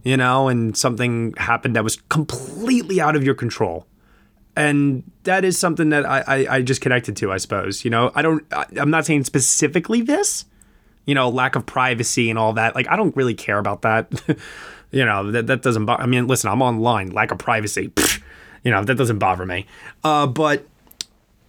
you 0.06 0.16
know, 0.16 0.46
and 0.46 0.76
something 0.76 1.34
happened 1.36 1.74
that 1.74 1.82
was 1.82 1.96
completely 2.10 3.00
out 3.00 3.16
of 3.16 3.24
your 3.24 3.34
control. 3.34 3.88
And 4.54 5.02
that 5.24 5.44
is 5.44 5.58
something 5.58 5.88
that 5.88 6.06
I, 6.06 6.20
I, 6.20 6.46
I 6.48 6.62
just 6.62 6.80
connected 6.80 7.16
to, 7.16 7.32
I 7.32 7.38
suppose. 7.38 7.84
You 7.84 7.90
know, 7.90 8.12
I 8.14 8.22
don't, 8.22 8.46
I, 8.52 8.66
I'm 8.76 8.88
not 8.88 9.04
saying 9.04 9.24
specifically 9.24 10.02
this, 10.02 10.44
you 11.06 11.14
know, 11.14 11.28
lack 11.28 11.56
of 11.56 11.64
privacy 11.64 12.28
and 12.28 12.38
all 12.38 12.52
that. 12.54 12.74
Like, 12.74 12.88
I 12.88 12.96
don't 12.96 13.16
really 13.16 13.34
care 13.34 13.58
about 13.58 13.82
that. 13.82 14.12
you 14.90 15.04
know, 15.04 15.30
that, 15.30 15.46
that 15.46 15.62
doesn't, 15.62 15.86
bo- 15.86 15.94
I 15.94 16.06
mean, 16.06 16.26
listen, 16.26 16.50
I'm 16.50 16.62
online, 16.62 17.10
lack 17.10 17.30
of 17.30 17.38
privacy, 17.38 17.88
pfft, 17.94 18.22
you 18.64 18.70
know, 18.70 18.84
that 18.84 18.96
doesn't 18.96 19.18
bother 19.18 19.46
me. 19.46 19.66
Uh, 20.04 20.26
but, 20.26 20.66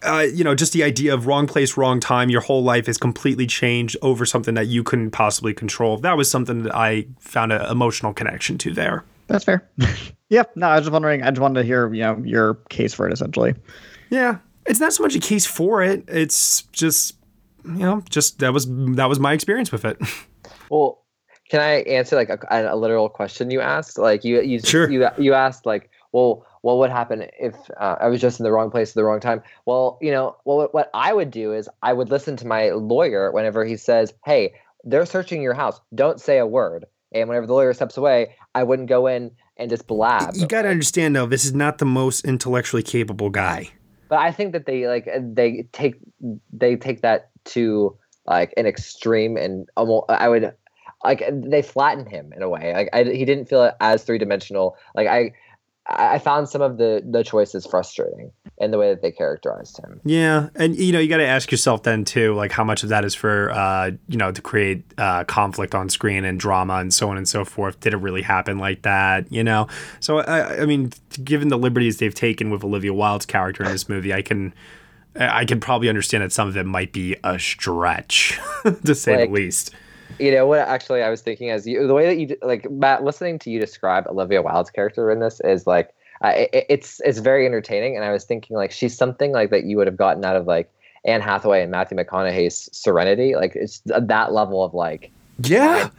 uh, 0.04 0.26
you 0.32 0.44
know, 0.44 0.54
just 0.54 0.74
the 0.74 0.84
idea 0.84 1.14
of 1.14 1.26
wrong 1.26 1.48
place, 1.48 1.76
wrong 1.76 2.00
time, 2.00 2.30
your 2.30 2.42
whole 2.42 2.64
life 2.64 2.88
is 2.88 2.98
completely 2.98 3.48
changed 3.48 3.98
over 4.02 4.26
something 4.26 4.54
that 4.54 4.68
you 4.68 4.84
couldn't 4.84 5.12
possibly 5.12 5.54
control. 5.54 5.98
That 5.98 6.16
was 6.16 6.30
something 6.30 6.64
that 6.64 6.76
I 6.76 7.08
found 7.20 7.52
an 7.52 7.62
emotional 7.70 8.14
connection 8.14 8.58
to 8.60 8.74
there. 8.74 9.04
That's 9.26 9.44
fair. 9.44 9.68
yeah. 10.30 10.44
No, 10.56 10.68
I 10.68 10.76
was 10.76 10.84
just 10.84 10.94
wondering. 10.94 11.24
I 11.24 11.32
just 11.32 11.42
wanted 11.42 11.62
to 11.62 11.66
hear, 11.66 11.92
you 11.94 12.04
know, 12.04 12.18
your 12.24 12.56
case 12.70 12.94
for 12.94 13.08
it 13.08 13.14
essentially. 13.14 13.56
Yeah, 14.10 14.38
it's 14.66 14.80
not 14.80 14.94
so 14.94 15.04
much 15.04 15.16
a 15.16 15.20
case 15.20 15.46
for 15.46 15.82
it. 15.84 16.06
It's 16.08 16.62
just, 16.72 17.17
you 17.68 17.86
know, 17.86 18.02
just 18.10 18.40
that 18.40 18.54
was 18.54 18.66
that 18.96 19.08
was 19.10 19.20
my 19.20 19.34
experience 19.34 19.72
with 19.72 19.86
it. 19.86 19.98
Well, 20.70 21.06
can 21.50 21.62
I 21.62 21.82
answer 21.84 22.18
like 22.18 22.30
a, 22.30 22.40
a 22.52 22.76
literal 22.76 23.08
question 23.08 23.52
you 23.52 23.62
asked? 23.62 23.98
Like 23.98 24.26
you 24.26 24.42
you 24.42 24.60
Sure. 24.60 24.90
you 24.90 25.08
you 25.18 25.34
asked 25.34 25.66
like, 25.66 25.90
well, 26.12 26.46
what 26.62 26.78
would 26.78 26.90
happen 26.90 27.26
if 27.40 27.56
uh, 27.80 27.96
I 28.02 28.08
was 28.08 28.20
just 28.20 28.40
in 28.40 28.44
the 28.44 28.52
wrong 28.52 28.70
place 28.70 28.90
at 28.90 28.96
the 28.96 29.06
wrong 29.06 29.22
time? 29.22 29.42
Well, 29.66 29.98
you 30.02 30.12
know, 30.12 30.36
well, 30.44 30.58
what, 30.58 30.74
what 30.74 30.90
I 30.94 31.14
would 31.14 31.32
do 31.32 31.54
is 31.54 31.70
I 31.82 31.94
would 31.94 32.10
listen 32.10 32.36
to 32.38 32.48
my 32.48 32.72
lawyer 32.72 33.32
whenever 33.32 33.64
he 33.64 33.78
says, 33.78 34.14
"Hey, 34.26 34.56
they're 34.84 35.06
searching 35.06 35.42
your 35.42 35.54
house. 35.54 35.80
Don't 35.96 36.20
say 36.20 36.38
a 36.38 36.46
word." 36.46 36.86
And 37.14 37.30
whenever 37.30 37.48
the 37.48 37.54
lawyer 37.54 37.74
steps 37.74 37.96
away, 37.96 38.36
I 38.54 38.64
wouldn't 38.64 38.90
go 38.90 39.08
in 39.08 39.32
and 39.56 39.70
just 39.70 39.88
blab. 39.88 40.36
You 40.36 40.48
got 40.48 40.64
to 40.64 40.70
understand 40.70 41.16
though, 41.16 41.26
this 41.26 41.46
is 41.46 41.54
not 41.54 41.78
the 41.78 41.86
most 41.86 42.26
intellectually 42.26 42.84
capable 42.84 43.30
guy. 43.30 43.70
But 44.10 44.20
I 44.20 44.32
think 44.32 44.52
that 44.54 44.66
they 44.66 44.88
like 44.88 45.08
they 45.18 45.68
take 45.72 45.96
they 46.52 46.76
take 46.76 47.02
that 47.02 47.30
to 47.48 47.98
like 48.26 48.54
an 48.58 48.66
extreme 48.66 49.38
and 49.38 49.68
almost 49.78 50.06
I 50.10 50.28
would 50.30 50.54
like 51.04 51.24
they 51.32 51.62
flatten 51.62 52.06
him 52.06 52.34
in 52.34 52.42
a 52.42 52.50
way. 52.50 52.74
Like 52.74 52.90
I, 52.94 53.04
he 53.04 53.26
didn't 53.26 53.46
feel 53.46 53.72
as 53.80 54.04
three 54.04 54.18
dimensional. 54.18 54.78
Like 54.96 55.08
I 55.08 55.32
I 55.90 56.20
found 56.20 56.50
some 56.50 56.62
of 56.62 56.78
the 56.78 57.02
the 57.06 57.24
choices 57.24 57.66
frustrating 57.66 58.32
in 58.58 58.72
the 58.72 58.78
way 58.78 58.90
that 58.90 59.02
they 59.02 59.12
characterized 59.12 59.78
him. 59.78 60.02
Yeah, 60.04 60.50
and 60.56 60.76
you 60.76 60.92
know 60.92 61.00
you 61.00 61.08
got 61.08 61.18
to 61.18 61.26
ask 61.26 61.50
yourself 61.50 61.84
then 61.84 62.04
too, 62.04 62.34
like 62.34 62.52
how 62.52 62.64
much 62.64 62.84
of 62.84 62.90
that 62.90 63.06
is 63.06 63.16
for 63.16 63.52
uh, 63.52 63.92
you 64.08 64.18
know 64.18 64.32
to 64.32 64.42
create 64.42 64.84
uh, 64.98 65.24
conflict 65.24 65.74
on 65.74 65.90
screen 65.90 66.26
and 66.26 66.40
drama 66.40 66.76
and 66.76 66.94
so 66.94 67.10
on 67.10 67.18
and 67.18 67.28
so 67.28 67.46
forth. 67.46 67.80
Did 67.80 67.94
it 67.94 67.98
really 67.98 68.22
happen 68.22 68.58
like 68.58 68.82
that? 68.82 69.32
You 69.32 69.44
know, 69.44 69.68
so 70.00 70.20
I, 70.20 70.62
I 70.62 70.66
mean, 70.66 70.92
given 71.24 71.48
the 71.48 71.58
liberties 71.58 71.98
they've 71.98 72.14
taken 72.14 72.50
with 72.50 72.64
Olivia 72.64 72.94
Wilde's 72.94 73.26
character 73.26 73.64
in 73.64 73.72
this 73.72 73.88
movie, 73.88 74.14
I 74.14 74.22
can. 74.22 74.54
I 75.20 75.46
can 75.46 75.60
probably 75.60 75.90
understand 75.90 76.24
that 76.24 76.32
some 76.32 76.48
of 76.48 76.58
it 76.58 76.66
might 76.66 76.94
be 76.94 77.16
a 77.24 77.40
stretch, 77.40 78.40
to 78.86 78.96
say 78.96 79.18
Like, 79.18 79.30
the 79.30 79.34
least. 79.34 79.74
You 80.20 80.32
know 80.32 80.48
what? 80.48 80.60
Actually, 80.60 81.04
I 81.04 81.10
was 81.10 81.22
thinking 81.22 81.50
as 81.50 81.68
you 81.68 81.86
the 81.86 81.94
way 81.94 82.06
that 82.06 82.18
you 82.18 82.38
like 82.42 82.70
Matt 82.72 83.04
listening 83.04 83.40
to 83.40 83.50
you 83.50 83.60
describe 83.60 84.08
Olivia 84.08 84.42
Wilde's 84.42 84.70
character 84.70 85.12
in 85.12 85.20
this 85.20 85.40
is 85.42 85.68
like 85.68 85.94
uh, 86.24 86.30
it, 86.30 86.66
it's 86.70 87.02
it's 87.04 87.20
very 87.20 87.46
entertaining, 87.46 87.96
and 87.96 88.04
I 88.04 88.12
was 88.12 88.24
thinking 88.24 88.56
like 88.56 88.72
she's 88.72 88.98
something 88.98 89.32
like 89.32 89.50
that 89.52 89.66
you 89.66 89.78
would 89.78 89.88
have 89.88 89.98
gotten 89.98 90.24
out 90.26 90.36
of 90.36 90.48
like 90.48 90.72
Anne 91.06 91.22
Hathaway 91.22 91.62
and 91.62 91.72
Matthew 91.72 91.98
McConaughey's 91.98 92.70
Serenity. 92.72 93.36
Like 93.36 93.56
it's 93.56 93.82
that 93.86 94.34
level 94.34 94.64
of 94.64 94.74
like 94.74 95.12
Yeah. 95.40 95.90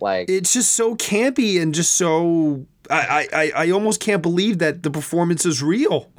Like 0.00 0.30
it's 0.30 0.52
just 0.52 0.74
so 0.74 0.96
campy 0.96 1.60
and 1.60 1.74
just 1.74 1.92
so. 1.92 2.66
I, 2.90 3.28
I, 3.34 3.52
I 3.54 3.70
almost 3.70 4.00
can't 4.00 4.22
believe 4.22 4.60
that 4.60 4.82
the 4.82 4.90
performance 4.90 5.44
is 5.44 5.62
real. 5.62 6.10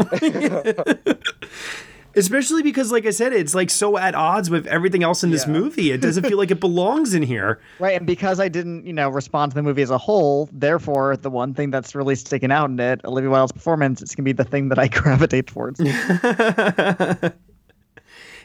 Especially 2.15 2.63
because, 2.63 2.91
like 2.91 3.05
I 3.05 3.11
said, 3.11 3.33
it's 3.33 3.53
like 3.53 3.69
so 3.69 3.97
at 3.97 4.15
odds 4.15 4.49
with 4.49 4.65
everything 4.67 5.03
else 5.03 5.23
in 5.23 5.29
this 5.29 5.45
movie. 5.45 5.91
It 5.91 6.01
doesn't 6.01 6.25
feel 6.25 6.37
like 6.37 6.49
it 6.51 6.59
belongs 6.59 7.13
in 7.13 7.23
here. 7.23 7.59
Right, 7.79 7.95
and 7.95 8.05
because 8.05 8.39
I 8.39 8.49
didn't, 8.49 8.85
you 8.85 8.93
know, 8.93 9.09
respond 9.09 9.51
to 9.51 9.55
the 9.55 9.63
movie 9.63 9.81
as 9.81 9.89
a 9.89 9.97
whole, 9.97 10.49
therefore, 10.51 11.15
the 11.15 11.29
one 11.29 11.53
thing 11.53 11.71
that's 11.71 11.95
really 11.95 12.15
sticking 12.15 12.51
out 12.51 12.69
in 12.69 12.79
it, 12.79 12.99
Olivia 13.05 13.29
Wilde's 13.29 13.51
performance, 13.53 14.01
it's 14.01 14.15
gonna 14.15 14.25
be 14.25 14.33
the 14.33 14.43
thing 14.43 14.69
that 14.69 14.79
I 14.79 14.87
gravitate 14.89 15.47
towards. 15.47 15.79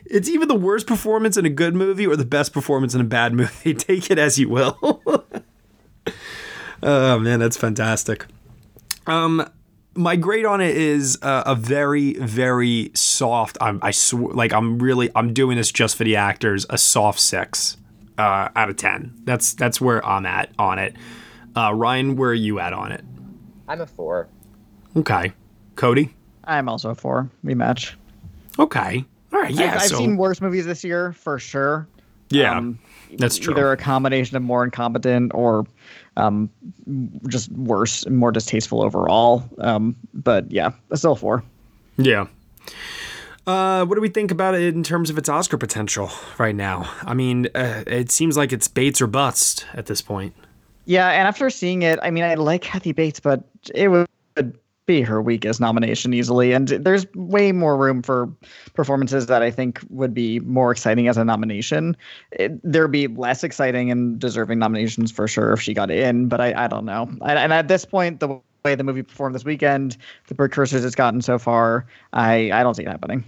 It's 0.06 0.28
either 0.28 0.44
the 0.44 0.54
worst 0.54 0.86
performance 0.86 1.38
in 1.38 1.46
a 1.46 1.50
good 1.50 1.74
movie 1.74 2.06
or 2.06 2.14
the 2.14 2.26
best 2.26 2.52
performance 2.52 2.94
in 2.94 3.00
a 3.00 3.04
bad 3.04 3.32
movie. 3.32 3.72
Take 3.74 4.10
it 4.10 4.18
as 4.18 4.38
you 4.38 4.50
will. 4.50 4.78
oh 6.82 7.18
man, 7.18 7.40
that's 7.40 7.56
fantastic. 7.56 8.26
Um, 9.06 9.48
my 9.96 10.16
grade 10.16 10.44
on 10.44 10.60
it 10.60 10.76
is 10.76 11.18
uh, 11.22 11.42
a 11.46 11.54
very, 11.54 12.14
very 12.14 12.90
soft. 12.94 13.56
I'm, 13.60 13.78
I 13.82 13.90
sw- 13.90 14.14
like 14.34 14.52
I'm 14.52 14.78
really 14.78 15.10
I'm 15.14 15.32
doing 15.32 15.56
this 15.56 15.70
just 15.70 15.96
for 15.96 16.04
the 16.04 16.16
actors. 16.16 16.66
A 16.70 16.78
soft 16.78 17.20
six 17.20 17.76
uh, 18.18 18.48
out 18.56 18.68
of 18.70 18.76
ten. 18.76 19.12
That's 19.24 19.54
that's 19.54 19.80
where 19.80 20.04
I'm 20.04 20.26
at 20.26 20.50
on 20.58 20.78
it. 20.78 20.94
Uh, 21.56 21.72
Ryan, 21.74 22.16
where 22.16 22.30
are 22.30 22.34
you 22.34 22.58
at 22.60 22.72
on 22.72 22.92
it? 22.92 23.04
I'm 23.68 23.80
a 23.80 23.86
four. 23.86 24.28
Okay, 24.96 25.32
Cody. 25.76 26.14
I'm 26.44 26.68
also 26.68 26.90
a 26.90 26.94
four. 26.94 27.30
We 27.42 27.54
match. 27.54 27.96
Okay, 28.58 29.04
all 29.32 29.40
right. 29.40 29.52
Yeah, 29.54 29.74
I've, 29.74 29.80
I've 29.82 29.88
so- 29.88 29.96
seen 29.98 30.16
worse 30.16 30.40
movies 30.40 30.66
this 30.66 30.84
year 30.84 31.12
for 31.12 31.38
sure. 31.38 31.88
Yeah, 32.30 32.56
Um, 32.58 32.78
that's 33.18 33.38
true. 33.38 33.52
Either 33.54 33.70
a 33.72 33.76
combination 33.76 34.36
of 34.36 34.42
more 34.42 34.64
incompetent 34.64 35.32
or 35.34 35.66
um, 36.16 36.50
just 37.28 37.50
worse 37.52 38.04
and 38.04 38.16
more 38.16 38.32
distasteful 38.32 38.82
overall. 38.82 39.44
Um, 39.58 39.96
but 40.12 40.50
yeah, 40.50 40.70
still 40.94 41.16
four. 41.16 41.42
Yeah. 41.96 42.26
Uh, 43.46 43.84
what 43.84 43.94
do 43.94 44.00
we 44.00 44.08
think 44.08 44.30
about 44.30 44.54
it 44.54 44.74
in 44.74 44.82
terms 44.82 45.10
of 45.10 45.18
its 45.18 45.28
Oscar 45.28 45.58
potential 45.58 46.10
right 46.38 46.54
now? 46.54 46.90
I 47.02 47.14
mean, 47.14 47.48
uh, 47.54 47.84
it 47.86 48.10
seems 48.10 48.36
like 48.36 48.52
it's 48.52 48.68
Bates 48.68 49.02
or 49.02 49.06
bust 49.06 49.66
at 49.74 49.86
this 49.86 50.00
point. 50.00 50.34
Yeah, 50.86 51.10
and 51.10 51.28
after 51.28 51.50
seeing 51.50 51.82
it, 51.82 51.98
I 52.02 52.10
mean, 52.10 52.24
I 52.24 52.34
like 52.34 52.62
Kathy 52.62 52.92
Bates, 52.92 53.20
but 53.20 53.42
it 53.74 53.88
would 53.88 54.06
be 54.86 55.00
her 55.00 55.22
weakest 55.22 55.60
nomination 55.60 56.12
easily. 56.12 56.52
And 56.52 56.68
there's 56.68 57.06
way 57.14 57.52
more 57.52 57.76
room 57.76 58.02
for 58.02 58.30
performances 58.74 59.26
that 59.26 59.42
I 59.42 59.50
think 59.50 59.80
would 59.88 60.12
be 60.12 60.40
more 60.40 60.70
exciting 60.70 61.08
as 61.08 61.16
a 61.16 61.24
nomination. 61.24 61.96
It, 62.32 62.60
there'd 62.62 62.90
be 62.90 63.06
less 63.08 63.44
exciting 63.44 63.90
and 63.90 64.18
deserving 64.18 64.58
nominations 64.58 65.10
for 65.10 65.26
sure 65.26 65.52
if 65.52 65.60
she 65.60 65.74
got 65.74 65.90
in, 65.90 66.28
but 66.28 66.40
I, 66.40 66.64
I 66.64 66.68
don't 66.68 66.84
know. 66.84 67.02
And, 67.02 67.38
and 67.38 67.52
at 67.52 67.68
this 67.68 67.84
point, 67.84 68.20
the 68.20 68.40
way 68.64 68.74
the 68.74 68.84
movie 68.84 69.02
performed 69.02 69.34
this 69.34 69.44
weekend, 69.44 69.96
the 70.26 70.34
precursors 70.34 70.84
it's 70.84 70.94
gotten 70.94 71.22
so 71.22 71.38
far, 71.38 71.86
I, 72.12 72.50
I 72.52 72.62
don't 72.62 72.74
see 72.74 72.82
it 72.82 72.88
happening. 72.88 73.24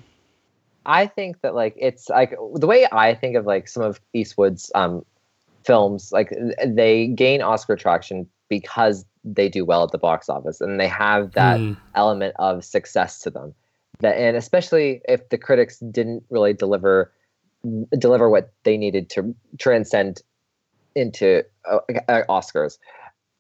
I 0.87 1.07
think 1.07 1.41
that 1.41 1.55
like 1.55 1.75
it's 1.77 2.09
like 2.09 2.37
the 2.55 2.67
way 2.67 2.87
I 2.93 3.15
think 3.15 3.37
of 3.37 3.45
like 3.45 3.67
some 3.67 3.83
of 3.83 4.01
Eastwood's 4.13 4.71
um 4.75 5.05
films, 5.65 6.13
like 6.13 6.33
they 6.65 7.09
gain 7.09 7.43
Oscar 7.43 7.75
traction 7.75 8.29
because 8.49 9.05
they 9.25 9.49
do 9.49 9.65
well 9.65 9.83
at 9.83 9.91
the 9.91 9.99
box 9.99 10.29
office 10.29 10.61
and 10.61 10.79
they 10.79 10.89
have 10.89 11.33
that 11.33 11.59
Hmm. 11.59 11.73
element 11.95 12.35
of 12.39 12.65
success 12.65 13.19
to 13.21 13.31
them. 13.31 13.55
That 14.01 14.17
and 14.17 14.37
especially 14.37 15.01
if 15.09 15.29
the 15.31 15.39
critics 15.39 15.79
didn't 15.79 16.25
really 16.31 16.53
deliver 16.53 17.13
deliver 17.99 18.31
what 18.31 18.53
they 18.65 18.77
needed 18.77 19.11
to 19.11 19.35
transcend 19.59 20.23
into 20.95 21.43
uh, 21.71 21.79
uh, 22.09 22.23
Oscars. 22.29 22.79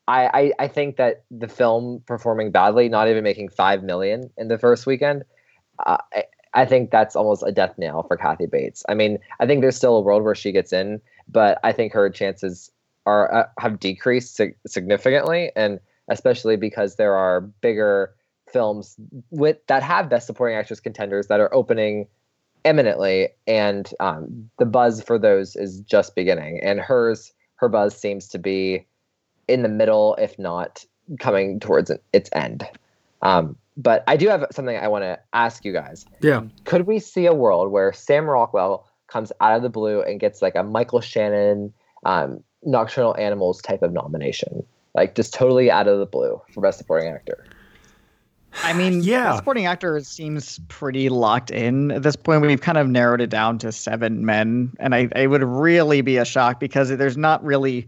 I, 0.08 0.52
I 0.58 0.64
I 0.64 0.68
think 0.68 0.96
that 0.96 1.24
the 1.30 1.48
film 1.48 2.02
performing 2.06 2.50
badly, 2.52 2.88
not 2.88 3.08
even 3.08 3.24
making 3.24 3.48
five 3.50 3.82
million 3.82 4.30
in 4.36 4.48
the 4.48 4.58
first 4.58 4.86
weekend, 4.86 5.24
uh, 5.84 5.98
I, 6.14 6.24
I 6.54 6.64
think 6.64 6.90
that's 6.90 7.16
almost 7.16 7.42
a 7.46 7.52
death 7.52 7.76
nail 7.76 8.04
for 8.06 8.16
Kathy 8.16 8.46
Bates. 8.46 8.84
I 8.88 8.94
mean, 8.94 9.18
I 9.40 9.46
think 9.46 9.60
there's 9.60 9.76
still 9.76 9.96
a 9.96 10.00
world 10.00 10.22
where 10.22 10.34
she 10.34 10.52
gets 10.52 10.72
in, 10.72 11.00
but 11.28 11.58
I 11.64 11.72
think 11.72 11.92
her 11.92 12.08
chances 12.08 12.70
are 13.06 13.32
uh, 13.32 13.46
have 13.58 13.80
decreased 13.80 14.36
sig- 14.36 14.56
significantly, 14.66 15.50
and 15.56 15.80
especially 16.08 16.56
because 16.56 16.96
there 16.96 17.14
are 17.14 17.40
bigger 17.40 18.14
films 18.52 18.96
with 19.30 19.58
that 19.66 19.82
have 19.82 20.08
best 20.08 20.26
supporting 20.26 20.56
actress 20.56 20.80
contenders 20.80 21.26
that 21.28 21.40
are 21.40 21.52
opening 21.54 22.06
eminently, 22.64 23.28
and 23.46 23.92
um, 24.00 24.50
the 24.58 24.66
buzz 24.66 25.02
for 25.02 25.18
those 25.18 25.56
is 25.56 25.80
just 25.80 26.14
beginning. 26.14 26.60
And 26.62 26.80
hers, 26.80 27.32
her 27.56 27.68
buzz 27.68 27.96
seems 27.96 28.28
to 28.28 28.38
be 28.38 28.86
in 29.48 29.62
the 29.62 29.68
middle, 29.68 30.16
if 30.16 30.38
not 30.38 30.84
coming 31.20 31.60
towards 31.60 31.90
its 32.12 32.28
end. 32.32 32.68
Um, 33.22 33.56
but 33.76 34.02
I 34.06 34.16
do 34.16 34.28
have 34.28 34.46
something 34.50 34.76
I 34.76 34.88
want 34.88 35.04
to 35.04 35.18
ask 35.32 35.64
you 35.64 35.72
guys. 35.72 36.06
Yeah. 36.22 36.42
Could 36.64 36.86
we 36.86 36.98
see 36.98 37.26
a 37.26 37.34
world 37.34 37.70
where 37.70 37.92
Sam 37.92 38.24
Rockwell 38.24 38.88
comes 39.06 39.32
out 39.40 39.56
of 39.56 39.62
the 39.62 39.68
blue 39.68 40.02
and 40.02 40.18
gets 40.18 40.42
like 40.42 40.54
a 40.56 40.62
Michael 40.62 41.00
Shannon, 41.00 41.72
um, 42.04 42.42
Nocturnal 42.66 43.16
Animals 43.18 43.62
type 43.62 43.82
of 43.82 43.92
nomination? 43.92 44.64
Like 44.94 45.14
just 45.14 45.32
totally 45.32 45.70
out 45.70 45.88
of 45.88 45.98
the 45.98 46.06
blue 46.06 46.40
for 46.52 46.60
Best 46.60 46.78
Supporting 46.78 47.08
Actor. 47.08 47.46
I 48.62 48.72
mean, 48.72 49.00
Yeah. 49.04 49.30
the 49.30 49.36
supporting 49.36 49.66
actor 49.66 50.00
seems 50.00 50.60
pretty 50.68 51.08
locked 51.08 51.50
in 51.50 51.90
at 51.90 52.02
this 52.02 52.16
point. 52.16 52.42
We've 52.42 52.60
kind 52.60 52.78
of 52.78 52.88
narrowed 52.88 53.20
it 53.20 53.30
down 53.30 53.58
to 53.58 53.72
seven 53.72 54.24
men, 54.24 54.72
and 54.80 54.94
I, 54.94 55.08
I 55.14 55.26
would 55.26 55.42
really 55.42 56.00
be 56.00 56.16
a 56.16 56.24
shock 56.24 56.60
because 56.60 56.88
there's 56.88 57.16
not 57.16 57.44
really 57.44 57.86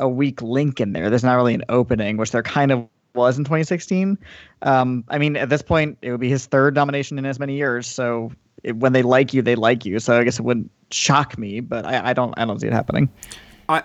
a 0.00 0.08
weak 0.08 0.42
link 0.42 0.80
in 0.80 0.92
there. 0.92 1.10
There's 1.10 1.24
not 1.24 1.34
really 1.34 1.54
an 1.54 1.64
opening, 1.68 2.16
which 2.16 2.32
there 2.32 2.42
kind 2.42 2.72
of 2.72 2.86
was 3.14 3.38
in 3.38 3.44
2016. 3.44 4.18
Um, 4.62 5.04
I 5.08 5.18
mean, 5.18 5.36
at 5.36 5.48
this 5.48 5.62
point, 5.62 5.98
it 6.02 6.10
would 6.10 6.20
be 6.20 6.30
his 6.30 6.46
third 6.46 6.74
nomination 6.74 7.18
in 7.18 7.26
as 7.26 7.38
many 7.38 7.54
years. 7.54 7.86
So 7.86 8.32
it, 8.64 8.76
when 8.76 8.94
they 8.94 9.02
like 9.02 9.32
you, 9.34 9.42
they 9.42 9.54
like 9.54 9.84
you. 9.84 9.98
So 10.00 10.18
I 10.18 10.24
guess 10.24 10.38
it 10.38 10.42
wouldn't 10.42 10.70
shock 10.90 11.38
me, 11.38 11.60
but 11.60 11.84
I, 11.84 12.10
I 12.10 12.12
don't 12.12 12.34
I 12.36 12.44
don't 12.44 12.58
see 12.58 12.66
it 12.66 12.72
happening. 12.72 13.08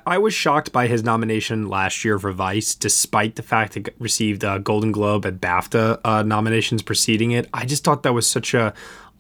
I, 0.06 0.18
was 0.18 0.34
shocked 0.34 0.72
by 0.72 0.88
his 0.88 1.04
nomination 1.04 1.70
last 1.70 2.04
year 2.04 2.18
for 2.20 2.32
Vice, 2.32 2.76
despite 2.76 3.36
the 3.36 3.44
fact 3.44 3.78
it 3.78 3.96
received 4.00 4.44
a 4.44 4.60
Golden 4.60 4.92
Globe 4.92 5.26
and 5.26 5.40
BAFTA 5.40 6.00
uh, 6.04 6.24
nominations 6.24 6.82
preceding 6.82 7.32
it. 7.32 7.48
I 7.54 7.66
just 7.66 7.84
thought 7.84 8.04
that 8.04 8.14
was 8.14 8.28
such 8.28 8.54
a 8.54 8.74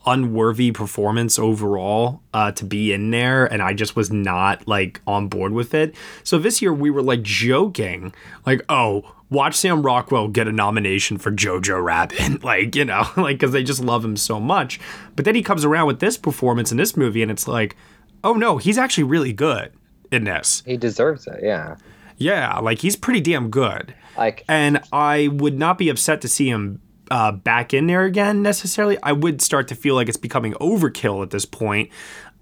unworthy 0.05 0.71
performance 0.71 1.37
overall 1.37 2.21
uh, 2.33 2.51
to 2.53 2.65
be 2.65 2.93
in 2.93 3.11
there, 3.11 3.45
and 3.45 3.61
I 3.61 3.73
just 3.73 3.95
was 3.95 4.11
not 4.11 4.67
like 4.67 5.01
on 5.05 5.27
board 5.27 5.51
with 5.53 5.73
it. 5.73 5.95
So 6.23 6.37
this 6.39 6.61
year 6.61 6.73
we 6.73 6.89
were 6.89 7.03
like 7.03 7.21
joking, 7.21 8.13
like, 8.45 8.61
oh, 8.69 9.13
watch 9.29 9.55
Sam 9.55 9.83
Rockwell 9.83 10.29
get 10.29 10.47
a 10.47 10.51
nomination 10.51 11.17
for 11.17 11.31
Jojo 11.31 11.83
Rabbit, 11.83 12.43
like 12.43 12.75
you 12.75 12.85
know, 12.85 13.05
like 13.17 13.37
because 13.37 13.51
they 13.51 13.63
just 13.63 13.83
love 13.83 14.03
him 14.03 14.17
so 14.17 14.39
much. 14.39 14.79
But 15.15 15.25
then 15.25 15.35
he 15.35 15.43
comes 15.43 15.65
around 15.65 15.87
with 15.87 15.99
this 15.99 16.17
performance 16.17 16.71
in 16.71 16.77
this 16.77 16.97
movie, 16.97 17.21
and 17.21 17.31
it's 17.31 17.47
like, 17.47 17.75
oh 18.23 18.33
no, 18.33 18.57
he's 18.57 18.77
actually 18.77 19.03
really 19.03 19.33
good 19.33 19.71
in 20.11 20.23
this. 20.25 20.63
He 20.65 20.77
deserves 20.77 21.27
it. 21.27 21.39
Yeah. 21.43 21.75
Yeah, 22.17 22.57
like 22.59 22.79
he's 22.79 22.95
pretty 22.95 23.21
damn 23.21 23.49
good. 23.49 23.93
Like, 24.17 24.43
and 24.49 24.81
I 24.91 25.27
would 25.27 25.59
not 25.59 25.77
be 25.77 25.89
upset 25.89 26.21
to 26.21 26.27
see 26.27 26.49
him 26.49 26.81
uh, 27.11 27.31
back 27.31 27.73
in 27.73 27.87
there 27.87 28.03
again 28.03 28.41
necessarily. 28.41 28.97
I 29.03 29.11
would 29.11 29.41
start 29.41 29.67
to 29.69 29.75
feel 29.75 29.95
like 29.95 30.07
it's 30.07 30.17
becoming 30.17 30.53
overkill 30.53 31.21
at 31.21 31.29
this 31.29 31.45
point. 31.45 31.91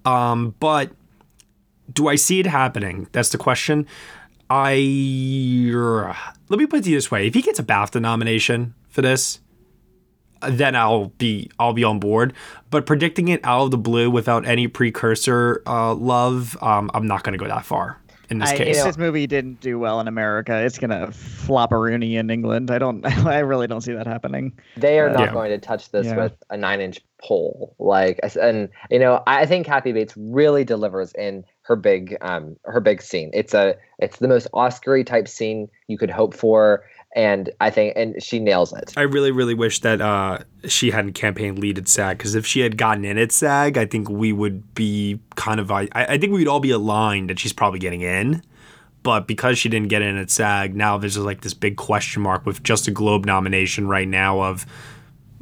Um, 0.05 0.55
but 0.59 0.91
do 1.91 2.07
I 2.07 2.15
see 2.15 2.39
it 2.39 2.47
happening? 2.47 3.07
That's 3.11 3.29
the 3.29 3.37
question. 3.37 3.85
I 4.49 4.75
let 6.49 6.59
me 6.59 6.65
put 6.67 6.79
it 6.79 6.83
this 6.83 7.11
way: 7.11 7.27
if 7.27 7.33
he 7.33 7.41
gets 7.41 7.59
a 7.59 7.63
BAFTA 7.63 8.01
nomination 8.01 8.75
for 8.87 9.01
this, 9.01 9.39
then 10.49 10.75
I'll 10.75 11.07
be 11.17 11.49
I'll 11.59 11.73
be 11.73 11.83
on 11.83 11.99
board. 11.99 12.33
But 12.69 12.85
predicting 12.85 13.27
it 13.27 13.41
out 13.43 13.65
of 13.65 13.71
the 13.71 13.77
blue 13.77 14.09
without 14.09 14.45
any 14.45 14.67
precursor 14.67 15.61
uh, 15.65 15.93
love, 15.93 16.57
um, 16.61 16.91
I'm 16.93 17.07
not 17.07 17.23
going 17.23 17.37
to 17.37 17.43
go 17.43 17.47
that 17.47 17.65
far 17.65 17.99
in 18.29 18.39
this 18.39 18.49
I, 18.49 18.57
case. 18.57 18.77
If 18.77 18.83
this 18.83 18.97
movie 18.97 19.27
didn't 19.27 19.59
do 19.61 19.79
well 19.79 19.99
in 19.99 20.07
America, 20.07 20.63
it's 20.63 20.77
gonna 20.77 21.11
flop 21.11 21.71
a 21.71 21.77
Rooney 21.77 22.15
in 22.17 22.29
England. 22.29 22.71
I 22.71 22.79
don't. 22.79 23.05
I 23.25 23.39
really 23.39 23.67
don't 23.67 23.81
see 23.81 23.93
that 23.93 24.07
happening. 24.07 24.53
They 24.77 24.99
are 24.99 25.09
not 25.09 25.19
Yeah. 25.27 25.33
going 25.33 25.51
to 25.51 25.57
touch 25.57 25.91
this 25.91 26.07
Yeah. 26.07 26.17
with 26.17 26.33
a 26.49 26.57
nine-inch 26.57 27.01
pole. 27.21 27.75
Like, 27.79 28.19
and 28.39 28.69
you 28.89 28.99
know, 28.99 29.21
I 29.27 29.45
think 29.45 29.65
Kathy 29.65 29.91
Bates 29.91 30.13
really 30.17 30.63
delivers 30.63 31.13
in 31.13 31.45
her 31.63 31.75
big, 31.75 32.17
um, 32.21 32.55
her 32.65 32.79
big 32.79 33.01
scene. 33.01 33.31
It's 33.33 33.53
a, 33.53 33.75
it's 33.99 34.17
the 34.17 34.27
most 34.27 34.47
Oscar-y 34.53 35.03
type 35.03 35.27
scene 35.27 35.67
you 35.87 35.97
could 35.97 36.11
hope 36.11 36.35
for, 36.35 36.83
and 37.15 37.49
I 37.61 37.69
think, 37.69 37.93
and 37.95 38.21
she 38.21 38.39
nails 38.39 38.73
it. 38.73 38.93
I 38.97 39.01
really, 39.01 39.31
really 39.31 39.53
wish 39.53 39.79
that 39.79 40.01
uh, 40.01 40.39
she 40.67 40.91
hadn't 40.91 41.13
campaign 41.13 41.55
lead 41.55 41.77
at 41.77 41.87
SAG 41.87 42.17
because 42.17 42.35
if 42.35 42.45
she 42.45 42.59
had 42.59 42.77
gotten 42.77 43.05
in 43.05 43.17
at 43.17 43.31
SAG, 43.31 43.77
I 43.77 43.85
think 43.85 44.09
we 44.09 44.33
would 44.33 44.75
be 44.75 45.19
kind 45.35 45.59
of. 45.59 45.71
I, 45.71 45.87
I 45.93 46.17
think 46.17 46.33
we'd 46.33 46.47
all 46.47 46.59
be 46.59 46.71
aligned 46.71 47.29
that 47.29 47.39
she's 47.39 47.53
probably 47.53 47.79
getting 47.79 48.01
in. 48.01 48.43
But 49.01 49.27
because 49.27 49.59
she 49.59 49.69
didn't 49.69 49.89
get 49.89 50.01
in 50.01 50.17
at 50.17 50.31
SAG, 50.31 50.75
now 50.75 50.97
there's 50.97 51.15
like 51.15 51.41
this 51.41 51.53
big 51.53 51.77
question 51.77 52.23
mark 52.23 52.45
with 52.45 52.63
just 52.63 52.87
a 52.87 52.91
Globe 52.91 53.23
nomination 53.23 53.87
right 53.87 54.07
now 54.07 54.41
of, 54.41 54.65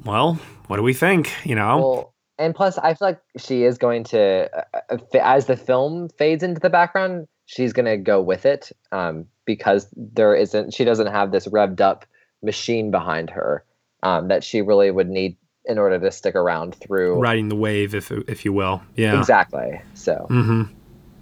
well, 0.03 0.37
what 0.67 0.75
do 0.75 0.83
we 0.83 0.93
think? 0.93 1.31
You 1.45 1.55
know? 1.55 1.77
Well, 1.77 2.13
and 2.37 2.53
plus, 2.53 2.77
I 2.77 2.93
feel 2.93 3.07
like 3.07 3.21
she 3.37 3.63
is 3.63 3.77
going 3.77 4.03
to, 4.05 4.49
uh, 4.53 4.63
uh, 4.89 4.97
as 5.21 5.45
the 5.45 5.55
film 5.55 6.09
fades 6.09 6.43
into 6.43 6.59
the 6.59 6.69
background, 6.69 7.25
she's 7.45 7.73
going 7.73 7.85
to 7.85 7.97
go 7.97 8.21
with 8.21 8.45
it 8.45 8.71
um, 8.91 9.25
because 9.45 9.87
there 9.95 10.35
isn't, 10.35 10.73
she 10.73 10.83
doesn't 10.83 11.07
have 11.07 11.31
this 11.31 11.47
revved 11.47 11.81
up 11.81 12.05
machine 12.41 12.91
behind 12.91 13.29
her 13.29 13.63
um, 14.03 14.27
that 14.27 14.43
she 14.43 14.61
really 14.61 14.91
would 14.91 15.09
need 15.09 15.37
in 15.65 15.77
order 15.77 15.97
to 15.97 16.11
stick 16.11 16.35
around 16.35 16.75
through. 16.75 17.19
riding 17.19 17.47
the 17.47 17.55
wave, 17.55 17.95
if 17.95 18.11
if 18.11 18.43
you 18.43 18.51
will. 18.51 18.81
Yeah. 18.95 19.17
Exactly. 19.17 19.81
So. 19.93 20.25
hmm 20.29 20.63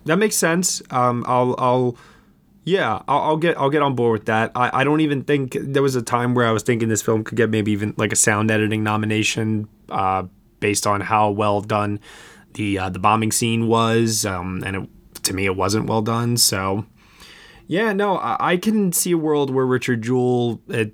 That 0.06 0.18
makes 0.18 0.36
sense. 0.36 0.82
Um, 0.90 1.24
I'll, 1.28 1.54
I'll, 1.60 1.96
yeah, 2.64 3.02
I'll, 3.08 3.22
I'll 3.22 3.38
get, 3.38 3.58
I'll 3.58 3.70
get 3.70 3.84
on 3.84 3.96
board 3.96 4.20
with 4.20 4.26
that. 4.26 4.52
I, 4.56 4.82
I 4.82 4.84
don't 4.84 5.02
even 5.02 5.24
think 5.24 5.56
there 5.60 5.84
was 5.84 5.96
a 5.96 6.02
time 6.02 6.34
where 6.34 6.48
I 6.48 6.52
was 6.52 6.64
thinking 6.64 6.90
this 6.90 7.04
film 7.04 7.24
could 7.24 7.38
get 7.38 7.50
maybe 7.52 7.72
even 7.72 7.94
like 7.98 8.12
a 8.12 8.16
sound 8.16 8.50
editing 8.50 8.84
nomination, 8.84 9.68
uh, 9.90 10.24
based 10.60 10.88
on 10.88 11.02
how 11.02 11.30
well 11.32 11.62
done 11.62 12.00
the 12.54 12.78
uh, 12.80 12.90
the 12.90 13.00
bombing 13.00 13.32
scene 13.32 13.68
was. 13.68 14.26
Um, 14.26 14.64
and 14.66 14.76
it, 14.76 14.90
to 15.24 15.34
me, 15.34 15.46
it 15.46 15.56
wasn't 15.56 15.88
well 15.88 16.02
done. 16.02 16.38
So, 16.38 16.86
yeah, 17.68 17.94
no, 17.94 18.18
I, 18.18 18.38
I 18.54 18.58
can 18.58 18.92
see 18.92 19.12
a 19.12 19.18
world 19.18 19.50
where 19.50 19.66
Richard 19.66 20.02
Jewell, 20.02 20.62
it, 20.68 20.94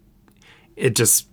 it 0.76 0.96
just, 0.96 1.28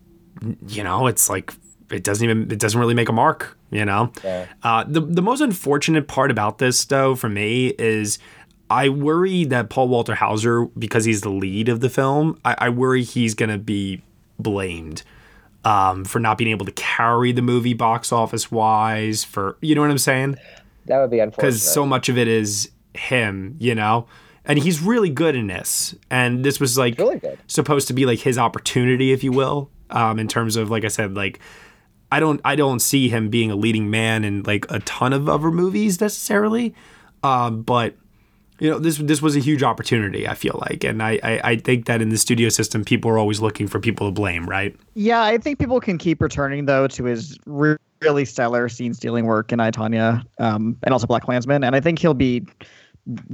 you 0.68 0.82
know, 0.82 1.06
it's 1.06 1.28
like 1.30 1.52
it 1.90 2.02
doesn't 2.02 2.24
even 2.28 2.50
it 2.50 2.58
doesn't 2.58 2.80
really 2.80 2.94
make 2.94 3.10
a 3.10 3.12
mark 3.12 3.56
you 3.70 3.84
know 3.84 4.10
Yeah. 4.24 4.46
uh, 4.62 4.84
the, 4.88 5.00
the 5.02 5.20
most 5.20 5.40
unfortunate 5.42 6.08
part 6.08 6.30
about 6.30 6.56
this 6.58 6.82
though 6.86 7.14
for 7.14 7.28
me 7.28 7.74
is 7.78 8.18
i 8.70 8.88
worry 8.88 9.44
that 9.44 9.68
paul 9.68 9.88
walter 9.88 10.14
hauser 10.14 10.64
because 10.78 11.04
he's 11.04 11.20
the 11.20 11.28
lead 11.28 11.68
of 11.68 11.80
the 11.80 11.90
film 11.90 12.38
i, 12.44 12.54
I 12.58 12.68
worry 12.70 13.02
he's 13.04 13.34
gonna 13.34 13.58
be 13.58 14.00
blamed 14.38 15.02
um, 15.64 16.04
for 16.04 16.18
not 16.20 16.38
being 16.38 16.50
able 16.50 16.64
to 16.66 16.72
carry 16.72 17.32
the 17.32 17.42
movie 17.42 17.74
box 17.74 18.12
office 18.12 18.50
wise 18.50 19.22
for 19.22 19.58
you 19.60 19.74
know 19.74 19.82
what 19.82 19.90
i'm 19.90 19.98
saying 19.98 20.36
That 20.86 21.00
would 21.00 21.10
be 21.10 21.20
unfortunate. 21.20 21.48
because 21.50 21.62
so 21.62 21.84
much 21.84 22.08
of 22.08 22.16
it 22.16 22.28
is 22.28 22.70
him, 22.94 23.56
you 23.58 23.74
know. 23.74 24.06
And 24.46 24.58
he's 24.58 24.82
really 24.82 25.08
good 25.08 25.34
in 25.34 25.46
this. 25.46 25.94
And 26.10 26.44
this 26.44 26.60
was 26.60 26.76
like 26.76 26.98
really 26.98 27.18
good. 27.18 27.38
supposed 27.46 27.88
to 27.88 27.94
be 27.94 28.04
like 28.04 28.18
his 28.18 28.36
opportunity, 28.36 29.12
if 29.12 29.24
you 29.24 29.32
will, 29.32 29.70
um, 29.90 30.18
in 30.18 30.28
terms 30.28 30.56
of 30.56 30.70
like 30.70 30.84
I 30.84 30.88
said, 30.88 31.14
like 31.14 31.40
I 32.14 32.20
don't 32.20 32.40
I 32.44 32.54
don't 32.54 32.80
see 32.80 33.08
him 33.08 33.28
being 33.28 33.50
a 33.50 33.56
leading 33.56 33.90
man 33.90 34.24
in 34.24 34.42
like 34.42 34.66
a 34.70 34.80
ton 34.80 35.12
of 35.12 35.28
other 35.28 35.50
movies 35.50 36.00
necessarily, 36.00 36.74
um, 37.22 37.62
but 37.62 37.96
you 38.60 38.70
know 38.70 38.78
this 38.78 38.98
this 38.98 39.20
was 39.20 39.34
a 39.34 39.40
huge 39.40 39.62
opportunity. 39.62 40.28
I 40.28 40.34
feel 40.34 40.62
like, 40.68 40.84
and 40.84 41.02
I, 41.02 41.18
I 41.22 41.40
I 41.42 41.56
think 41.56 41.86
that 41.86 42.00
in 42.00 42.10
the 42.10 42.18
studio 42.18 42.50
system, 42.50 42.84
people 42.84 43.10
are 43.10 43.18
always 43.18 43.40
looking 43.40 43.66
for 43.66 43.80
people 43.80 44.06
to 44.06 44.12
blame, 44.12 44.48
right? 44.48 44.76
Yeah, 44.94 45.22
I 45.22 45.38
think 45.38 45.58
people 45.58 45.80
can 45.80 45.98
keep 45.98 46.20
returning 46.22 46.66
though 46.66 46.86
to 46.86 47.04
his 47.04 47.36
re- 47.46 47.76
really 48.00 48.24
stellar 48.24 48.68
scene 48.68 48.94
stealing 48.94 49.24
work 49.24 49.50
in 49.50 49.58
I, 49.58 49.72
Tonya, 49.72 50.22
um, 50.38 50.76
and 50.84 50.92
also 50.92 51.06
BlacKkKlansman, 51.08 51.66
and 51.66 51.74
I 51.74 51.80
think 51.80 51.98
he'll 51.98 52.14
be 52.14 52.46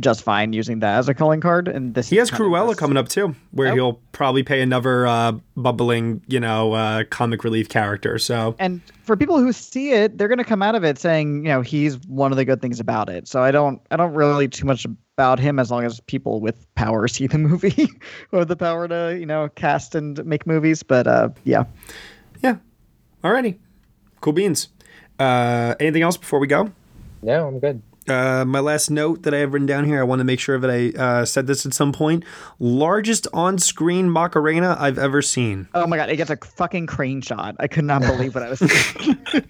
just 0.00 0.22
fine 0.24 0.52
using 0.52 0.80
that 0.80 0.98
as 0.98 1.08
a 1.08 1.14
calling 1.14 1.40
card. 1.40 1.68
And 1.68 1.94
this 1.94 2.08
He 2.08 2.16
has 2.16 2.30
Cruella 2.30 2.76
coming 2.76 2.96
up 2.96 3.08
too, 3.08 3.34
where 3.52 3.70
Oh. 3.70 3.74
he'll 3.74 3.92
probably 4.12 4.42
pay 4.42 4.62
another 4.62 5.06
uh, 5.06 5.32
bubbling, 5.56 6.22
you 6.26 6.40
know, 6.40 6.72
uh, 6.72 7.04
comic 7.04 7.44
relief 7.44 7.68
character. 7.68 8.18
So 8.18 8.56
And 8.58 8.80
for 9.04 9.16
people 9.16 9.38
who 9.38 9.52
see 9.52 9.92
it, 9.92 10.18
they're 10.18 10.26
going 10.28 10.38
to 10.38 10.44
come 10.44 10.62
out 10.62 10.74
of 10.74 10.82
it 10.82 10.98
saying, 10.98 11.44
you 11.44 11.50
know, 11.52 11.60
he's 11.60 11.98
one 12.08 12.32
of 12.32 12.36
the 12.36 12.44
good 12.44 12.60
things 12.60 12.80
about 12.80 13.08
it. 13.08 13.28
So 13.28 13.42
I 13.42 13.52
don't, 13.52 13.80
I 13.92 13.96
don't 13.96 14.12
really 14.14 14.48
too 14.48 14.66
much 14.66 14.84
about 15.16 15.38
him 15.38 15.58
as 15.60 15.70
long 15.70 15.84
as 15.84 16.00
people 16.00 16.40
with 16.40 16.66
power 16.74 17.06
see 17.08 17.28
the 17.28 17.38
movie 17.38 17.88
or 18.32 18.44
the 18.44 18.56
power 18.56 18.88
to, 18.88 19.16
you 19.18 19.26
know, 19.26 19.48
cast 19.54 19.94
and 19.94 20.24
make 20.24 20.46
movies. 20.48 20.82
But 20.82 21.06
uh, 21.06 21.28
yeah. 21.44 21.64
Yeah. 22.42 22.56
Alrighty. 23.22 23.58
Cool 24.20 24.32
beans. 24.32 24.68
Uh, 25.18 25.74
anything 25.78 26.02
else 26.02 26.16
before 26.16 26.38
we 26.40 26.46
go? 26.46 26.72
No, 27.22 27.46
I'm 27.46 27.58
good. 27.60 27.82
Uh, 28.08 28.44
my 28.44 28.60
last 28.60 28.90
note 28.90 29.22
that 29.22 29.34
I 29.34 29.38
have 29.38 29.52
written 29.52 29.66
down 29.66 29.84
here, 29.84 30.00
I 30.00 30.02
want 30.02 30.20
to 30.20 30.24
make 30.24 30.40
sure 30.40 30.58
that 30.58 30.70
I 30.70 30.90
uh, 30.98 31.24
said 31.24 31.46
this 31.46 31.66
at 31.66 31.74
some 31.74 31.92
point. 31.92 32.24
Largest 32.58 33.28
on 33.32 33.58
screen 33.58 34.10
Macarena 34.10 34.76
I've 34.78 34.98
ever 34.98 35.22
seen. 35.22 35.68
Oh 35.74 35.86
my 35.86 35.96
god, 35.96 36.08
it 36.08 36.16
gets 36.16 36.30
a 36.30 36.36
fucking 36.36 36.86
crane 36.86 37.20
shot. 37.20 37.56
I 37.58 37.68
could 37.68 37.84
not 37.84 38.00
believe 38.02 38.34
what 38.34 38.42
I 38.42 38.50
was 38.50 38.58
seeing. 38.58 39.18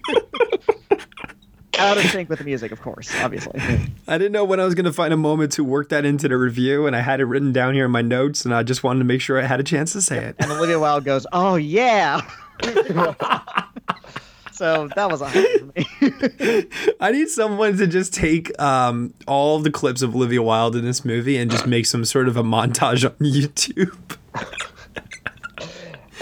Out 1.79 1.97
of 1.97 2.03
sync 2.03 2.29
with 2.29 2.37
the 2.37 2.45
music, 2.45 2.71
of 2.71 2.81
course, 2.81 3.09
obviously. 3.23 3.59
I 4.07 4.19
didn't 4.19 4.33
know 4.33 4.45
when 4.45 4.59
I 4.59 4.65
was 4.65 4.75
going 4.75 4.85
to 4.85 4.93
find 4.93 5.11
a 5.13 5.17
moment 5.17 5.53
to 5.53 5.63
work 5.63 5.89
that 5.89 6.05
into 6.05 6.27
the 6.27 6.37
review, 6.37 6.85
and 6.85 6.95
I 6.95 6.99
had 6.99 7.19
it 7.19 7.25
written 7.25 7.51
down 7.51 7.73
here 7.73 7.85
in 7.85 7.91
my 7.91 8.03
notes, 8.03 8.45
and 8.45 8.53
I 8.53 8.61
just 8.61 8.83
wanted 8.83 8.99
to 8.99 9.05
make 9.05 9.19
sure 9.19 9.41
I 9.41 9.47
had 9.47 9.59
a 9.59 9.63
chance 9.63 9.93
to 9.93 10.01
say 10.01 10.23
it. 10.23 10.35
And 10.37 10.51
Olivia 10.51 10.77
Wilde 10.77 11.05
goes, 11.05 11.25
"Oh 11.33 11.55
yeah." 11.55 12.21
so 14.61 14.87
that 14.95 15.09
was 15.09 15.21
a 15.21 15.27
highlight 15.27 15.59
for 15.59 15.65
me. 15.75 16.67
I 16.99 17.11
need 17.11 17.29
someone 17.29 17.77
to 17.77 17.87
just 17.87 18.13
take 18.13 18.61
um, 18.61 19.11
all 19.25 19.57
the 19.57 19.71
clips 19.71 20.03
of 20.03 20.13
Olivia 20.15 20.43
Wilde 20.43 20.75
in 20.75 20.85
this 20.85 21.03
movie 21.03 21.35
and 21.37 21.49
just 21.49 21.65
make 21.65 21.87
some 21.87 22.05
sort 22.05 22.27
of 22.27 22.37
a 22.37 22.43
montage 22.43 23.03
on 23.03 23.15
YouTube. 23.19 24.17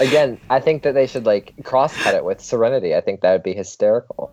Again, 0.00 0.40
I 0.48 0.58
think 0.58 0.84
that 0.84 0.94
they 0.94 1.06
should 1.06 1.26
like 1.26 1.52
cross 1.64 1.94
cut 2.02 2.14
it 2.14 2.24
with 2.24 2.40
Serenity. 2.40 2.96
I 2.96 3.02
think 3.02 3.20
that 3.20 3.32
would 3.32 3.42
be 3.42 3.52
hysterical. 3.52 4.32